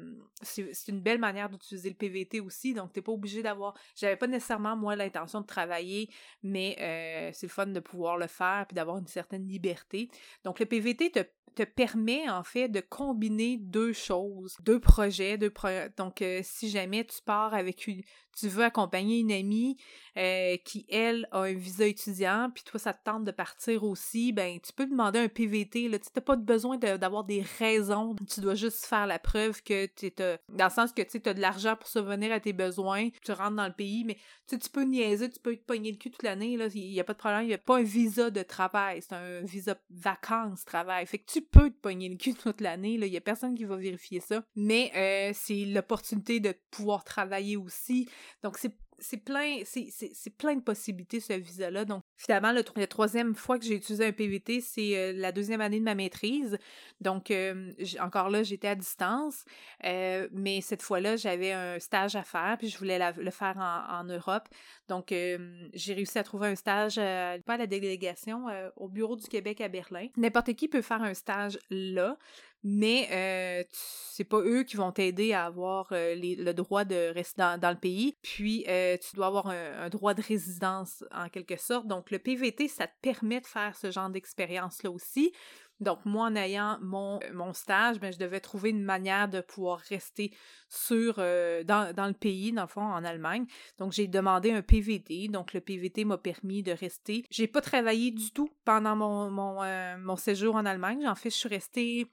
c'est 0.42 0.88
une 0.88 1.00
belle 1.00 1.18
manière 1.18 1.48
d'utiliser 1.48 1.88
le 1.88 1.96
PVT 1.96 2.40
aussi. 2.40 2.74
Donc, 2.74 2.92
t'es 2.92 3.02
pas 3.02 3.12
obligé 3.12 3.42
d'avoir, 3.42 3.74
j'avais 3.94 4.16
pas 4.16 4.26
nécessairement, 4.26 4.76
moi, 4.76 4.96
l'intention 4.96 5.40
de 5.40 5.46
travailler, 5.46 6.10
mais 6.42 6.76
euh, 6.80 7.30
c'est 7.32 7.46
le 7.46 7.52
fun 7.52 7.66
de 7.66 7.80
pouvoir 7.80 8.18
le 8.18 8.26
faire, 8.26 8.66
puis 8.68 8.74
d'avoir 8.74 8.98
une 8.98 9.06
certaine 9.06 9.46
liberté. 9.46 10.10
Donc, 10.44 10.60
le 10.60 10.66
PVT 10.66 11.10
te 11.10 11.20
te 11.54 11.62
permet 11.62 12.28
en 12.28 12.44
fait 12.44 12.68
de 12.68 12.80
combiner 12.80 13.56
deux 13.56 13.92
choses, 13.92 14.56
deux 14.62 14.80
projets, 14.80 15.38
deux 15.38 15.52
donc 15.96 16.22
euh, 16.22 16.40
si 16.42 16.70
jamais 16.70 17.04
tu 17.04 17.20
pars 17.24 17.54
avec 17.54 17.86
une 17.86 18.02
tu 18.38 18.48
veux 18.48 18.64
accompagner 18.64 19.18
une 19.18 19.32
amie 19.32 19.76
euh, 20.16 20.56
qui, 20.64 20.86
elle, 20.88 21.28
a 21.30 21.42
un 21.42 21.52
visa 21.52 21.86
étudiant, 21.86 22.50
puis 22.54 22.64
toi, 22.64 22.80
ça 22.80 22.92
te 22.92 23.04
tente 23.04 23.24
de 23.24 23.30
partir 23.30 23.84
aussi, 23.84 24.32
ben, 24.32 24.58
tu 24.60 24.72
peux 24.72 24.86
demander 24.86 25.18
un 25.18 25.28
PVT. 25.28 25.88
Là. 25.88 25.98
Tu 25.98 26.08
n'as 26.14 26.22
pas 26.22 26.36
besoin 26.36 26.76
d'avoir 26.76 27.24
des 27.24 27.42
raisons. 27.58 28.16
Tu 28.32 28.40
dois 28.40 28.54
juste 28.54 28.86
faire 28.86 29.06
la 29.06 29.18
preuve 29.18 29.62
que 29.62 29.86
tu 29.86 30.10
dans 30.48 30.64
le 30.64 30.70
sens 30.70 30.92
que 30.92 31.02
tu 31.02 31.20
as 31.28 31.34
de 31.34 31.40
l'argent 31.40 31.76
pour 31.76 31.88
subvenir 31.88 32.32
à 32.32 32.40
tes 32.40 32.52
besoins, 32.52 33.08
tu 33.24 33.32
rentres 33.32 33.56
dans 33.56 33.66
le 33.66 33.72
pays, 33.72 34.04
mais 34.04 34.16
tu 34.48 34.58
peux 34.70 34.82
niaiser, 34.82 35.30
tu 35.30 35.38
peux 35.38 35.56
te 35.56 35.64
pogner 35.64 35.92
le 35.92 35.96
cul 35.96 36.10
toute 36.10 36.22
l'année. 36.22 36.52
Il 36.74 36.90
n'y 36.90 37.00
a 37.00 37.04
pas 37.04 37.12
de 37.12 37.18
problème. 37.18 37.42
Il 37.44 37.48
n'y 37.48 37.54
a 37.54 37.58
pas 37.58 37.78
un 37.78 37.82
visa 37.82 38.30
de 38.30 38.42
travail. 38.42 39.00
C'est 39.02 39.14
un 39.14 39.40
visa 39.42 39.76
vacances-travail. 39.90 41.06
Fait 41.06 41.18
que 41.18 41.30
tu 41.30 41.42
peux 41.42 41.70
te 41.70 41.78
pogner 41.80 42.08
le 42.08 42.16
cul 42.16 42.34
toute 42.34 42.60
l'année. 42.60 42.94
Il 42.94 43.10
n'y 43.10 43.16
a 43.16 43.20
personne 43.20 43.54
qui 43.54 43.64
va 43.64 43.76
vérifier 43.76 44.20
ça. 44.20 44.42
Mais 44.56 44.90
euh, 44.96 45.32
c'est 45.34 45.64
l'opportunité 45.66 46.40
de 46.40 46.54
pouvoir 46.70 47.04
travailler 47.04 47.56
aussi. 47.56 48.08
Donc, 48.42 48.58
c'est 49.00 49.16
plein, 49.16 49.62
c'est 49.64 50.36
plein 50.36 50.54
de 50.54 50.60
possibilités, 50.60 51.20
ce 51.20 51.32
visa-là. 51.32 51.84
Donc, 51.84 52.02
finalement, 52.16 52.52
le, 52.52 52.62
la 52.76 52.86
troisième 52.86 53.34
fois 53.34 53.58
que 53.58 53.64
j'ai 53.64 53.74
utilisé 53.74 54.06
un 54.06 54.12
PVT, 54.12 54.60
c'est 54.60 54.96
euh, 54.96 55.12
la 55.14 55.32
deuxième 55.32 55.60
année 55.60 55.78
de 55.78 55.84
ma 55.84 55.94
maîtrise. 55.94 56.58
Donc, 57.00 57.30
euh, 57.30 57.72
encore 58.00 58.28
là, 58.28 58.42
j'étais 58.42 58.68
à 58.68 58.74
distance, 58.74 59.44
euh, 59.84 60.28
mais 60.32 60.60
cette 60.60 60.82
fois-là, 60.82 61.16
j'avais 61.16 61.52
un 61.52 61.78
stage 61.78 62.16
à 62.16 62.22
faire, 62.22 62.56
puis 62.58 62.68
je 62.68 62.78
voulais 62.78 62.98
le 63.16 63.30
faire 63.30 63.56
en, 63.56 64.00
en, 64.00 64.04
Europe. 64.04 64.48
Donc, 64.88 65.08
j'ai 65.10 65.94
réussi 65.94 66.18
à 66.18 66.22
trouver 66.22 66.48
un 66.48 66.54
stage, 66.56 66.96
pas 66.96 67.54
à 67.54 67.56
la 67.56 67.66
délégation, 67.66 68.46
au 68.76 68.88
bureau 68.88 69.16
du 69.16 69.26
Québec 69.28 69.60
à 69.60 69.68
Berlin. 69.68 70.08
N'importe 70.16 70.54
qui 70.54 70.68
peut 70.68 70.82
faire 70.82 71.02
un 71.02 71.14
stage 71.14 71.58
là 71.70 72.18
mais 72.62 73.08
euh, 73.10 73.64
c'est 73.72 74.24
pas 74.24 74.40
eux 74.40 74.64
qui 74.64 74.76
vont 74.76 74.92
t'aider 74.92 75.32
à 75.32 75.46
avoir 75.46 75.88
euh, 75.92 76.14
le 76.14 76.52
droit 76.52 76.84
de 76.84 77.12
rester 77.12 77.42
dans, 77.58 77.70
le 77.70 77.78
pays. 77.78 78.18
Puis, 78.22 78.64
euh, 78.68 78.96
tu 78.98 79.16
dois 79.16 79.28
avoir 79.28 79.46
un, 79.48 79.88
droit 79.88 80.12
de 80.12 80.22
résidence 80.22 81.04
en 81.10 81.28
quelque 81.28 81.56
sorte. 81.56 81.86
Donc, 81.86 82.10
le 82.10 82.18
PVT, 82.18 82.68
ça 82.68 82.86
te 82.86 82.92
permet 83.00 83.40
de 83.40 83.46
faire 83.46 83.74
ce 83.76 83.90
genre 83.90 84.10
d'expérience-là 84.10 84.90
aussi. 84.90 85.32
Donc, 85.80 86.00
moi, 86.04 86.26
en 86.26 86.36
ayant 86.36 86.78
mon, 86.82 87.20
mon 87.32 87.54
stage, 87.54 87.98
ben, 87.98 88.12
je 88.12 88.18
devais 88.18 88.40
trouver 88.40 88.68
une 88.68 88.82
manière 88.82 89.30
de 89.30 89.40
pouvoir 89.40 89.78
rester 89.78 90.30
sur, 90.68 91.14
dans, 91.16 91.94
dans, 91.94 92.06
le 92.06 92.12
pays, 92.12 92.52
dans 92.52 92.62
le 92.62 92.68
fond, 92.68 92.82
en 92.82 93.02
Allemagne. 93.02 93.46
Donc, 93.78 93.92
j'ai 93.92 94.06
demandé 94.06 94.52
un 94.52 94.60
PVT. 94.60 95.28
Donc, 95.28 95.54
le 95.54 95.62
PVT 95.62 96.04
m'a 96.04 96.18
permis 96.18 96.62
de 96.62 96.72
rester. 96.72 97.24
J'ai 97.30 97.46
pas 97.46 97.62
travaillé 97.62 98.10
du 98.10 98.30
tout 98.30 98.50
pendant 98.66 98.94
mon, 98.94 99.30
mon, 99.30 99.96
mon 99.96 100.16
séjour 100.16 100.56
en 100.56 100.66
Allemagne. 100.66 101.08
En 101.08 101.14
fait, 101.14 101.30
je 101.30 101.36
suis 101.36 101.48
restée 101.48 102.06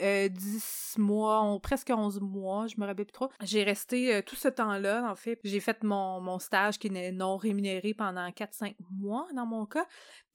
euh, 0.00 0.28
10 0.28 0.96
mois, 0.98 1.58
presque 1.62 1.90
11 1.90 2.20
mois, 2.20 2.66
je 2.66 2.80
me 2.80 2.86
rappelle 2.86 3.06
plus 3.06 3.12
trop. 3.12 3.30
J'ai 3.42 3.62
resté 3.62 4.14
euh, 4.14 4.22
tout 4.22 4.36
ce 4.36 4.48
temps-là, 4.48 5.10
en 5.10 5.14
fait. 5.14 5.38
J'ai 5.44 5.60
fait 5.60 5.82
mon, 5.82 6.20
mon 6.20 6.38
stage 6.38 6.78
qui 6.78 6.90
n'est 6.90 7.12
non 7.12 7.36
rémunéré 7.36 7.94
pendant 7.94 8.28
4-5 8.28 8.74
mois 8.90 9.26
dans 9.34 9.46
mon 9.46 9.66
cas. 9.66 9.86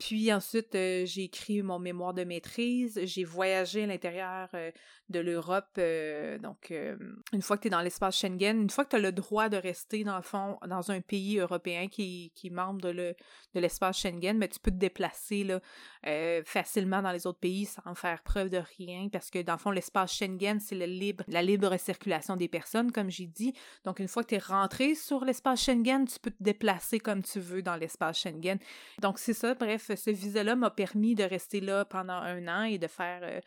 Puis 0.06 0.34
ensuite, 0.34 0.76
euh, 0.76 1.06
j'ai 1.06 1.24
écrit 1.24 1.62
mon 1.62 1.80
mémoire 1.80 2.14
de 2.14 2.26
maîtrise. 2.26 3.00
J'ai 3.06 3.24
voyagé 3.24 3.84
à 3.84 3.88
l'intérieur 3.88 4.50
euh, 4.54 4.70
de 5.08 5.20
l'Europe. 5.20 5.80
donc, 6.42 6.74
une 7.32 7.42
fois 7.42 7.56
que 7.56 7.62
tu 7.62 7.68
es 7.68 7.72
dans 7.72 7.82
l'espace 7.82 8.18
Schengen, 8.18 8.62
une 8.64 8.70
fois 8.70 8.84
que 8.84 8.90
tu 8.90 8.96
as 8.98 9.00
le 9.00 9.14
droit 9.14 9.48
de 9.48 9.56
rester, 9.56 10.04
dans 10.04 10.18
le 10.18 10.24
fond, 10.24 10.58
dans 10.68 10.92
un 10.92 11.00
pays 11.00 11.40
européen 11.40 11.88
qui, 11.88 12.34
qui 12.36 12.48
est 12.48 12.50
membre 12.50 12.82
de, 12.82 12.90
le, 12.90 13.16
de 13.54 13.60
l'espace 13.62 14.00
Schengen, 14.00 14.38
mais 14.38 14.50
tu 14.50 14.60
peux 14.60 14.72
te 14.72 14.78
déplacer 14.78 15.44
là, 15.44 15.62
facilement 16.46 17.02
dans 17.02 17.12
les 17.12 17.26
autres 17.26 17.40
pays 17.40 17.66
sans 17.66 17.96
faire 17.96 18.24
preuve 18.24 18.50
de 18.50 18.62
rien 18.78 19.08
parce 19.10 19.30
que 19.30 19.42
dans 19.42 19.54
le 19.54 19.60
fond, 19.60 19.72
l'espace 19.72 20.14
Schengen, 20.14 20.60
c'est 20.60 20.76
le 20.76 20.86
libre, 20.86 21.24
la 21.28 21.42
libre 21.42 21.78
circulation 21.78 22.36
des 22.36 22.48
personnes, 22.48 22.92
comme 22.92 23.10
j'ai 23.10 23.28
dit. 23.28 23.54
Donc, 23.86 24.00
une 24.00 24.08
fois 24.08 24.24
que 24.24 24.30
tu 24.30 24.36
es 24.36 24.40
rentré 24.40 24.96
sur 24.96 25.24
l'espace 25.24 25.64
Schengen, 25.64 26.06
tu 26.06 26.20
peux 26.20 26.32
te 26.32 26.44
déplacer 26.44 27.00
comme 27.00 27.22
tu 27.22 27.40
veux 27.40 27.62
dans 27.62 27.76
l'espace 27.76 28.20
Schengen. 28.20 28.58
Donc, 29.02 29.20
c'est 29.20 29.34
ça. 29.34 29.54
Bref, 29.54 29.93
ce 29.96 30.10
visa-là 30.10 30.56
m'a 30.56 30.70
permis 30.70 31.16
de 31.16 31.24
rester 31.24 31.62
là 31.62 31.86
pendant 31.86 32.14
un 32.14 32.48
an 32.48 32.64
et 32.64 32.78
de 32.78 32.88
faire 32.88 33.22
euh, 33.24 33.40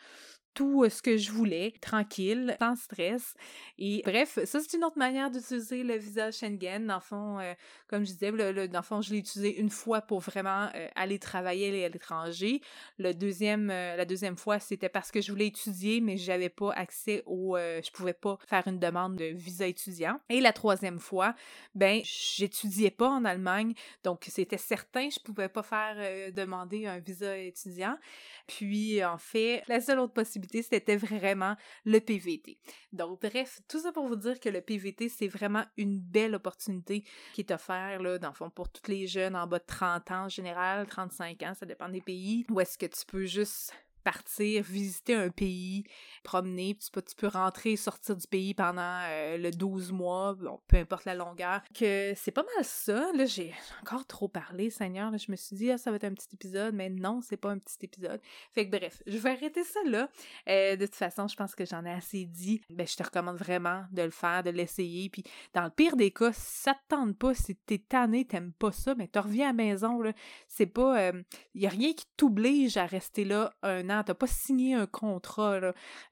tout 0.56 0.82
euh, 0.82 0.88
ce 0.88 1.02
que 1.02 1.16
je 1.18 1.30
voulais, 1.30 1.74
tranquille, 1.80 2.56
sans 2.58 2.74
stress. 2.74 3.34
Et 3.78 4.02
bref, 4.04 4.38
ça 4.44 4.58
c'est 4.58 4.76
une 4.76 4.84
autre 4.84 4.98
manière 4.98 5.30
d'utiliser 5.30 5.84
le 5.84 5.96
visa 5.96 6.32
Schengen. 6.32 6.86
Dans 6.86 6.94
le 6.94 7.00
fond, 7.00 7.38
euh, 7.38 7.52
comme 7.86 8.04
je 8.04 8.12
disais, 8.12 8.30
le, 8.30 8.66
dans 8.66 8.78
le 8.78 8.84
fond, 8.84 9.02
je 9.02 9.12
l'ai 9.12 9.18
utilisé 9.18 9.60
une 9.60 9.68
fois 9.68 10.00
pour 10.00 10.20
vraiment 10.20 10.70
euh, 10.74 10.88
aller 10.96 11.18
travailler 11.18 11.84
à 11.84 11.88
l'étranger. 11.90 12.62
Le 12.98 13.12
deuxième, 13.12 13.68
la 13.68 14.04
deuxième 14.06 14.36
fois, 14.36 14.58
c'était 14.58 14.88
parce 14.88 15.12
que 15.12 15.20
je 15.20 15.30
voulais 15.30 15.48
étudier, 15.48 16.00
mais 16.00 16.16
j'avais 16.16 16.48
pas 16.48 16.72
accès 16.72 17.22
au, 17.26 17.56
je 17.58 17.90
pouvais 17.90 18.14
pas 18.14 18.38
faire 18.46 18.66
une 18.66 18.78
demande 18.78 19.16
de 19.16 19.26
visa 19.26 19.66
étudiant. 19.66 20.18
Et 20.30 20.40
la 20.40 20.54
troisième 20.54 20.98
fois, 20.98 21.34
ben, 21.74 22.00
j'étudiais 22.04 22.90
pas 22.90 23.08
en 23.08 23.26
Allemagne, 23.26 23.74
donc 24.04 24.24
c'était 24.26 24.56
certain, 24.56 25.10
je 25.10 25.20
pouvais 25.20 25.50
pas 25.50 25.62
faire 25.62 26.32
demander 26.32 26.86
un 26.86 26.98
visa 26.98 27.36
étudiant. 27.36 27.98
Puis 28.46 29.04
en 29.04 29.18
fait, 29.18 29.62
la 29.68 29.80
seule 29.80 29.98
autre 29.98 30.14
possibilité 30.14 30.45
c'était 30.50 30.96
vraiment 30.96 31.56
le 31.84 32.00
PVT. 32.00 32.58
Donc, 32.92 33.20
bref, 33.20 33.60
tout 33.68 33.80
ça 33.80 33.92
pour 33.92 34.06
vous 34.06 34.16
dire 34.16 34.40
que 34.40 34.48
le 34.48 34.60
PVT, 34.60 35.08
c'est 35.08 35.28
vraiment 35.28 35.64
une 35.76 36.00
belle 36.00 36.34
opportunité 36.34 37.04
qui 37.34 37.40
est 37.42 37.50
offerte, 37.50 38.00
là, 38.00 38.18
dans 38.18 38.28
le 38.28 38.34
fond, 38.34 38.50
pour 38.50 38.68
tous 38.68 38.90
les 38.90 39.06
jeunes 39.06 39.36
en 39.36 39.46
bas 39.46 39.58
de 39.58 39.64
30 39.66 40.10
ans 40.10 40.24
en 40.24 40.28
général, 40.28 40.86
35 40.86 41.42
ans, 41.42 41.54
ça 41.54 41.66
dépend 41.66 41.88
des 41.88 42.00
pays, 42.00 42.46
où 42.50 42.60
est-ce 42.60 42.78
que 42.78 42.86
tu 42.86 43.04
peux 43.06 43.24
juste 43.24 43.72
partir, 44.06 44.62
visiter 44.62 45.16
un 45.16 45.30
pays, 45.30 45.82
promener, 46.22 46.78
peux, 46.92 47.02
tu 47.02 47.16
peux 47.16 47.26
rentrer 47.26 47.72
et 47.72 47.76
sortir 47.76 48.14
du 48.14 48.28
pays 48.28 48.54
pendant 48.54 49.00
euh, 49.08 49.36
le 49.36 49.50
12 49.50 49.90
mois, 49.90 50.36
peu 50.68 50.76
importe 50.76 51.06
la 51.06 51.16
longueur, 51.16 51.60
que 51.74 52.12
c'est 52.14 52.30
pas 52.30 52.44
mal 52.54 52.64
ça. 52.64 53.10
Là, 53.14 53.24
j'ai 53.24 53.52
encore 53.82 54.06
trop 54.06 54.28
parlé, 54.28 54.70
Seigneur. 54.70 55.10
je 55.18 55.28
me 55.28 55.34
suis 55.34 55.56
dit, 55.56 55.72
ah, 55.72 55.78
ça 55.78 55.90
va 55.90 55.96
être 55.96 56.04
un 56.04 56.14
petit 56.14 56.28
épisode, 56.32 56.72
mais 56.72 56.88
non, 56.88 57.20
c'est 57.20 57.36
pas 57.36 57.50
un 57.50 57.58
petit 57.58 57.78
épisode. 57.82 58.20
Fait 58.52 58.68
que 58.68 58.76
bref, 58.76 59.02
je 59.08 59.18
vais 59.18 59.30
arrêter 59.30 59.64
ça 59.64 59.80
là. 59.84 60.08
Euh, 60.48 60.76
de 60.76 60.86
toute 60.86 60.94
façon, 60.94 61.26
je 61.26 61.34
pense 61.34 61.56
que 61.56 61.64
j'en 61.64 61.84
ai 61.84 61.90
assez 61.90 62.26
dit. 62.26 62.60
Ben, 62.70 62.86
je 62.86 62.94
te 62.94 63.02
recommande 63.02 63.38
vraiment 63.38 63.86
de 63.90 64.02
le 64.02 64.10
faire, 64.10 64.44
de 64.44 64.50
l'essayer. 64.50 65.10
Puis, 65.10 65.24
dans 65.52 65.64
le 65.64 65.70
pire 65.70 65.96
des 65.96 66.12
cas, 66.12 66.32
ça 66.32 66.74
te 66.74 66.94
tente 66.94 67.18
pas, 67.18 67.34
si 67.34 67.56
t'es 67.56 67.78
tanné, 67.78 68.24
t'aimes 68.24 68.52
pas 68.52 68.70
ça, 68.70 68.94
mais 68.94 69.06
ben, 69.06 69.10
tu 69.12 69.18
reviens 69.18 69.46
à 69.46 69.48
la 69.48 69.64
maison, 69.64 70.00
là. 70.00 70.12
C'est 70.46 70.66
pas... 70.66 71.10
Il 71.10 71.16
euh, 71.16 71.22
y 71.56 71.66
a 71.66 71.70
rien 71.70 71.92
qui 71.92 72.06
t'oblige 72.16 72.76
à 72.76 72.86
rester 72.86 73.24
là 73.24 73.52
un 73.64 73.90
an 73.90 73.95
t'as 74.04 74.14
pas 74.14 74.26
signé 74.26 74.74
un 74.74 74.86
contrat. 74.86 75.60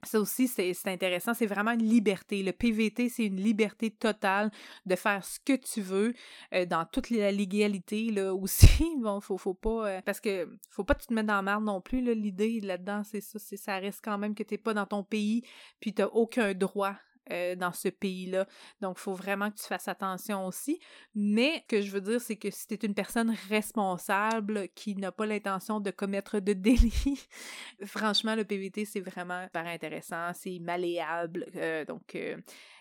Ça 0.03 0.21
aussi, 0.21 0.49
c'est 0.49 0.75
intéressant. 0.87 1.35
C'est 1.35 1.47
vraiment 1.47 1.73
une 1.73 1.89
liberté. 1.89 2.43
Le 2.43 2.53
PVT, 2.53 3.09
c'est 3.09 3.27
une 3.27 3.41
liberté 3.41 3.91
totale 3.91 4.51
de 4.87 4.97
faire 4.97 5.25
ce 5.25 5.39
que 5.41 5.55
tu 5.55 5.81
veux 5.81 6.15
euh, 6.53 6.67
dans 6.67 6.85
toute 6.85 7.11
la 7.11 7.31
légalité 7.33 8.11
là, 8.11 8.35
aussi. 8.35 8.97
Bon, 8.99 9.21
faut, 9.21 9.39
faut 9.39 9.55
pas. 9.55 9.89
Euh, 9.89 10.01
parce 10.05 10.21
que 10.21 10.49
faut 10.71 10.85
pas 10.85 10.95
te 10.95 11.13
mettre 11.13 11.29
dans 11.29 11.35
la 11.35 11.43
merde 11.43 11.65
non 11.65 11.81
plus. 11.81 12.01
L'idée 12.15 12.61
là-dedans, 12.61 13.03
c'est 13.05 13.21
ça. 13.21 13.39
Ça 13.39 13.79
reste 13.79 14.01
quand 14.05 14.19
même 14.19 14.35
que 14.35 14.43
t'es 14.43 14.59
pas 14.59 14.75
dans 14.75 14.87
ton 14.87 15.03
pays, 15.03 15.43
puis 15.81 15.93
t'as 15.95 16.07
aucun 16.07 16.55
droit 16.55 16.97
euh, 17.31 17.55
dans 17.57 17.73
ce 17.73 17.89
pays-là. 17.89 18.47
Donc, 18.81 18.97
il 18.99 19.03
faut 19.03 19.15
vraiment 19.15 19.51
que 19.51 19.57
tu 19.57 19.65
fasses 19.65 19.89
attention 19.89 20.47
aussi. 20.47 20.79
Mais 21.15 21.63
ce 21.63 21.77
que 21.77 21.83
je 21.83 21.91
veux 21.91 22.01
dire, 22.01 22.21
c'est 22.21 22.37
que 22.37 22.51
si 22.51 22.67
tu 22.67 22.75
es 22.75 22.87
une 22.87 22.95
personne 22.95 23.35
responsable 23.49 24.69
qui 24.75 24.95
n'a 24.97 25.13
pas 25.13 25.27
l'intention 25.27 25.81
de 25.81 25.91
commettre 25.91 26.41
de 26.41 26.53
délit, 26.53 27.27
franchement, 27.85 28.35
le 28.35 28.45
PVT, 28.45 28.85
c'est 28.85 29.01
vraiment 29.01 29.47
pas 29.53 29.61
intéressant, 29.61 30.33
c'est 30.35 30.59
malléable. 30.59 31.47
Euh, 31.57 31.85
donc, 31.85 32.15
euh, 32.15 32.37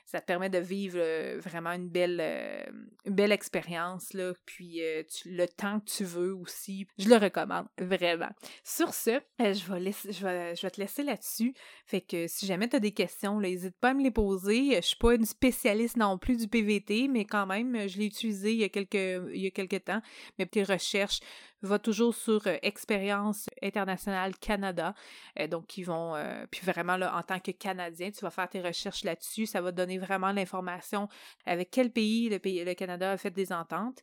ça 0.06 0.22
te 0.22 0.26
permet 0.26 0.50
de 0.50 0.60
vivre 0.60 0.98
euh, 1.00 1.40
vraiment 1.40 1.72
une 1.72 1.90
belle, 1.90 2.20
euh, 2.22 2.64
une 3.06 3.16
belle 3.16 3.32
expérience, 3.32 4.14
là, 4.14 4.34
puis 4.46 4.82
euh, 4.84 5.04
le 5.26 5.46
temps 5.48 5.80
que 5.80 5.90
tu 5.90 6.04
veux 6.04 6.36
aussi. 6.36 6.86
Je 6.98 7.10
le 7.10 7.16
recommande, 7.16 7.68
vraiment. 7.80 8.30
Sur 8.64 8.94
ce, 8.94 9.22
je, 9.40 10.62
vais 10.62 10.72
te 10.72 10.80
laisser 10.80 11.04
là-dessus. 11.04 11.54
Fait 11.86 12.02
que 12.02 12.28
si 12.28 12.46
jamais 12.46 12.68
tu 12.68 12.76
as 12.76 12.80
des 12.80 12.92
questions, 12.92 13.40
n'hésite 13.40 13.78
pas 13.80 13.90
à 13.90 13.94
me 13.94 14.04
les 14.04 14.12
poser. 14.12 14.76
Je 14.76 14.82
suis 14.82 14.98
pas 14.98 15.16
une 15.16 15.26
spécialiste 15.26 15.98
non 15.98 16.18
plus 16.18 16.38
du 16.38 16.48
PVT, 16.48 17.08
mais 17.08 17.26
quand 17.26 17.46
même, 17.46 17.88
je 17.88 17.98
l'ai 17.98 18.06
utilisé 18.06 18.52
il 18.52 18.60
y 18.60 18.64
a 18.64 18.70
quelques, 18.70 18.94
il 19.34 19.42
y 19.42 19.48
a 19.48 19.52
quelques 19.52 19.86
temps. 19.86 20.02
Mes 20.38 20.46
petites 20.46 20.68
recherches, 20.68 21.20
va 21.64 21.80
toujours 21.80 22.14
sur 22.14 22.46
euh, 22.48 22.58
Expérience 22.62 23.50
internationale 23.62 24.36
Canada. 24.38 24.94
Euh, 25.40 25.48
donc, 25.48 25.78
ils 25.78 25.84
vont, 25.84 26.16
euh, 26.16 26.46
puis 26.52 26.62
vraiment, 26.66 26.98
là, 26.98 27.16
en 27.16 27.24
tant 27.24 27.40
que 27.40 27.52
Canadien, 27.52 28.12
tu 28.12 28.22
vas 28.22 28.30
faire 28.30 28.50
tes 28.50 28.62
recherches 28.62 29.04
là-dessus. 29.04 29.46
Ça 29.46 29.62
va 29.62 29.72
donner 29.72 29.98
vraiment 29.98 30.32
l'information 30.32 31.08
avec 31.46 31.72
quel 31.72 31.90
pays 31.92 32.30
le, 32.30 32.40
pays, 32.40 32.64
le 32.64 32.74
Canada 32.74 33.12
a 33.12 33.18
fait 33.18 33.32
des 33.32 33.52
ententes. 33.52 34.02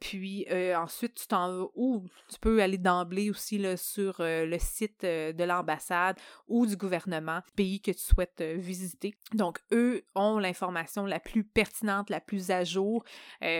puis 0.00 0.46
ensuite, 0.74 1.14
tu 1.14 1.26
t'en 1.26 1.70
ou 1.74 2.04
tu 2.28 2.38
peux 2.40 2.62
aller 2.62 2.78
d'emblée 2.78 3.30
aussi 3.30 3.58
là, 3.58 3.76
sur 3.76 4.16
le 4.18 4.58
site 4.58 5.02
de 5.02 5.44
l'ambassade 5.44 6.16
ou 6.46 6.66
du 6.66 6.76
gouvernement, 6.76 7.40
pays 7.56 7.80
que 7.80 7.90
tu 7.90 8.00
souhaites 8.00 8.42
visiter. 8.42 9.14
Donc, 9.34 9.60
eux 9.72 10.04
ont 10.14 10.38
l'information 10.38 11.06
la 11.06 11.20
plus 11.20 11.44
pertinente, 11.44 12.10
la 12.10 12.20
plus 12.20 12.50
à 12.50 12.64
jour, 12.64 13.04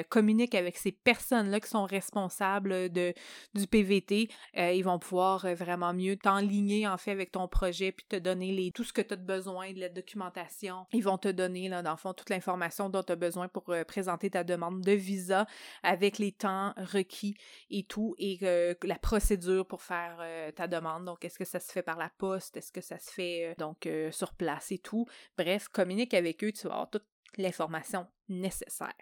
communiquent 0.08 0.54
avec 0.54 0.76
ces 0.76 0.92
personnes-là 0.92 1.60
qui 1.60 1.68
sont 1.68 1.84
responsables 1.84 2.90
de, 2.90 3.14
du 3.54 3.66
PVT, 3.66 4.28
euh, 4.56 4.72
ils 4.72 4.82
vont 4.82 4.98
pouvoir 4.98 5.44
euh, 5.44 5.54
vraiment 5.54 5.92
mieux 5.94 6.16
t'enligner 6.16 6.86
en 6.86 6.96
fait 6.96 7.10
avec 7.10 7.32
ton 7.32 7.48
projet 7.48 7.92
puis 7.92 8.06
te 8.08 8.16
donner 8.16 8.52
les, 8.52 8.72
tout 8.72 8.84
ce 8.84 8.92
que 8.92 9.02
tu 9.02 9.14
as 9.14 9.16
besoin 9.16 9.72
de 9.72 9.80
la 9.80 9.88
documentation. 9.88 10.86
Ils 10.92 11.02
vont 11.04 11.18
te 11.18 11.28
donner 11.28 11.68
là 11.68 11.82
dans 11.82 11.92
le 11.92 11.96
fond 11.96 12.12
toute 12.12 12.30
l'information 12.30 12.88
dont 12.88 13.02
tu 13.02 13.12
as 13.12 13.16
besoin 13.16 13.48
pour 13.48 13.68
euh, 13.70 13.84
présenter 13.84 14.30
ta 14.30 14.44
demande 14.44 14.82
de 14.82 14.92
visa 14.92 15.46
avec 15.82 16.18
les 16.18 16.32
temps 16.32 16.74
requis 16.76 17.36
et 17.70 17.84
tout 17.84 18.14
et 18.18 18.38
la 18.82 18.98
procédure 18.98 19.66
pour 19.66 19.82
faire 19.82 20.22
ta 20.54 20.66
demande. 20.66 21.04
Donc 21.04 21.24
est-ce 21.24 21.38
que 21.38 21.44
ça 21.44 21.60
se 21.60 21.72
fait 21.72 21.82
par 21.82 21.96
la 21.96 22.10
poste, 22.18 22.56
est-ce 22.56 22.72
que 22.72 22.80
ça 22.80 22.98
se 22.98 23.10
fait 23.10 23.54
donc 23.58 23.88
sur 24.10 24.34
place 24.34 24.72
et 24.72 24.78
tout? 24.78 25.06
Bref, 25.36 25.68
communique 25.68 26.14
avec 26.14 26.42
eux, 26.44 26.52
tu 26.52 26.66
vas 26.66 26.74
avoir 26.74 26.90
toute 26.90 27.06
l'information 27.36 28.06
nécessaire. 28.28 28.94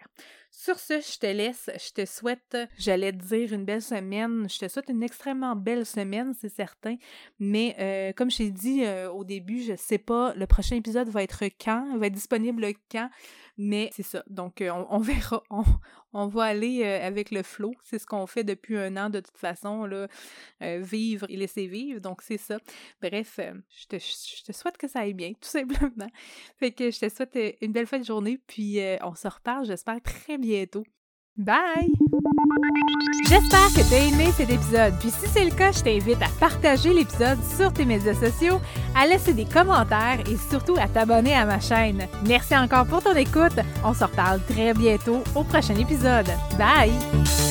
Sur 0.51 0.79
ce, 0.79 1.01
je 1.01 1.19
te 1.19 1.27
laisse. 1.27 1.69
Je 1.75 1.91
te 1.93 2.05
souhaite, 2.05 2.57
j'allais 2.77 3.11
te 3.11 3.23
dire 3.23 3.53
une 3.53 3.65
belle 3.65 3.81
semaine. 3.81 4.47
Je 4.49 4.59
te 4.59 4.67
souhaite 4.67 4.89
une 4.89 5.03
extrêmement 5.03 5.55
belle 5.55 5.85
semaine, 5.85 6.33
c'est 6.39 6.49
certain. 6.49 6.95
Mais 7.39 7.75
euh, 7.79 8.13
comme 8.13 8.31
je 8.31 8.37
t'ai 8.37 8.51
dit 8.51 8.83
euh, 8.83 9.11
au 9.11 9.23
début, 9.23 9.61
je 9.61 9.75
sais 9.75 9.97
pas, 9.97 10.33
le 10.35 10.47
prochain 10.47 10.75
épisode 10.75 11.09
va 11.09 11.23
être 11.23 11.43
quand, 11.59 11.97
va 11.97 12.07
être 12.07 12.13
disponible 12.13 12.65
quand. 12.89 13.09
Mais 13.59 13.89
c'est 13.91 14.03
ça. 14.03 14.23
Donc, 14.27 14.61
euh, 14.61 14.71
on, 14.89 14.99
verra. 14.99 15.43
On, 16.13 16.27
va 16.27 16.43
aller 16.43 16.83
avec 16.83 17.31
le 17.31 17.43
flow. 17.43 17.73
C'est 17.83 17.99
ce 17.99 18.05
qu'on 18.05 18.25
fait 18.27 18.43
depuis 18.43 18.77
un 18.77 18.95
an 18.97 19.09
de 19.09 19.19
toute 19.19 19.37
façon, 19.37 19.85
là. 19.85 20.07
vivre 20.61 21.25
et 21.29 21.35
laisser 21.35 21.67
vivre. 21.67 21.99
Donc, 21.99 22.21
c'est 22.21 22.37
ça. 22.37 22.57
Bref, 23.01 23.39
je 23.39 23.85
te, 23.87 23.97
je, 23.99 24.43
te, 24.43 24.51
souhaite 24.51 24.77
que 24.77 24.87
ça 24.87 25.01
aille 25.01 25.13
bien, 25.13 25.33
tout 25.33 25.37
simplement. 25.49 26.09
Fait 26.57 26.71
que 26.71 26.89
je 26.91 26.99
te 26.99 27.09
souhaite 27.09 27.37
une 27.61 27.71
belle 27.71 27.87
fin 27.87 27.99
de 27.99 28.05
journée. 28.05 28.39
Puis, 28.47 28.79
on 29.01 29.15
se 29.17 29.27
reparle, 29.27 29.65
j'espère, 29.65 30.01
très 30.01 30.37
bientôt. 30.37 30.83
Bye! 31.35 31.91
J'espère 33.29 33.67
que 33.67 33.87
tu 33.87 33.93
as 33.93 34.07
aimé 34.07 34.31
cet 34.35 34.49
épisode. 34.49 34.93
Puis 34.99 35.11
si 35.11 35.27
c'est 35.27 35.45
le 35.45 35.51
cas, 35.51 35.71
je 35.71 35.81
t'invite 35.81 36.21
à 36.21 36.29
partager 36.39 36.93
l'épisode 36.93 37.37
sur 37.55 37.71
tes 37.71 37.85
médias 37.85 38.15
sociaux, 38.15 38.59
à 38.95 39.05
laisser 39.05 39.33
des 39.33 39.45
commentaires 39.45 40.19
et 40.27 40.37
surtout 40.49 40.75
à 40.79 40.87
t'abonner 40.87 41.35
à 41.35 41.45
ma 41.45 41.59
chaîne. 41.59 42.07
Merci 42.25 42.57
encore 42.57 42.87
pour 42.87 43.03
ton 43.03 43.15
écoute. 43.15 43.59
On 43.83 43.93
se 43.93 44.03
reparle 44.03 44.41
très 44.47 44.73
bientôt 44.73 45.21
au 45.35 45.43
prochain 45.43 45.75
épisode. 45.75 46.29
Bye! 46.57 47.46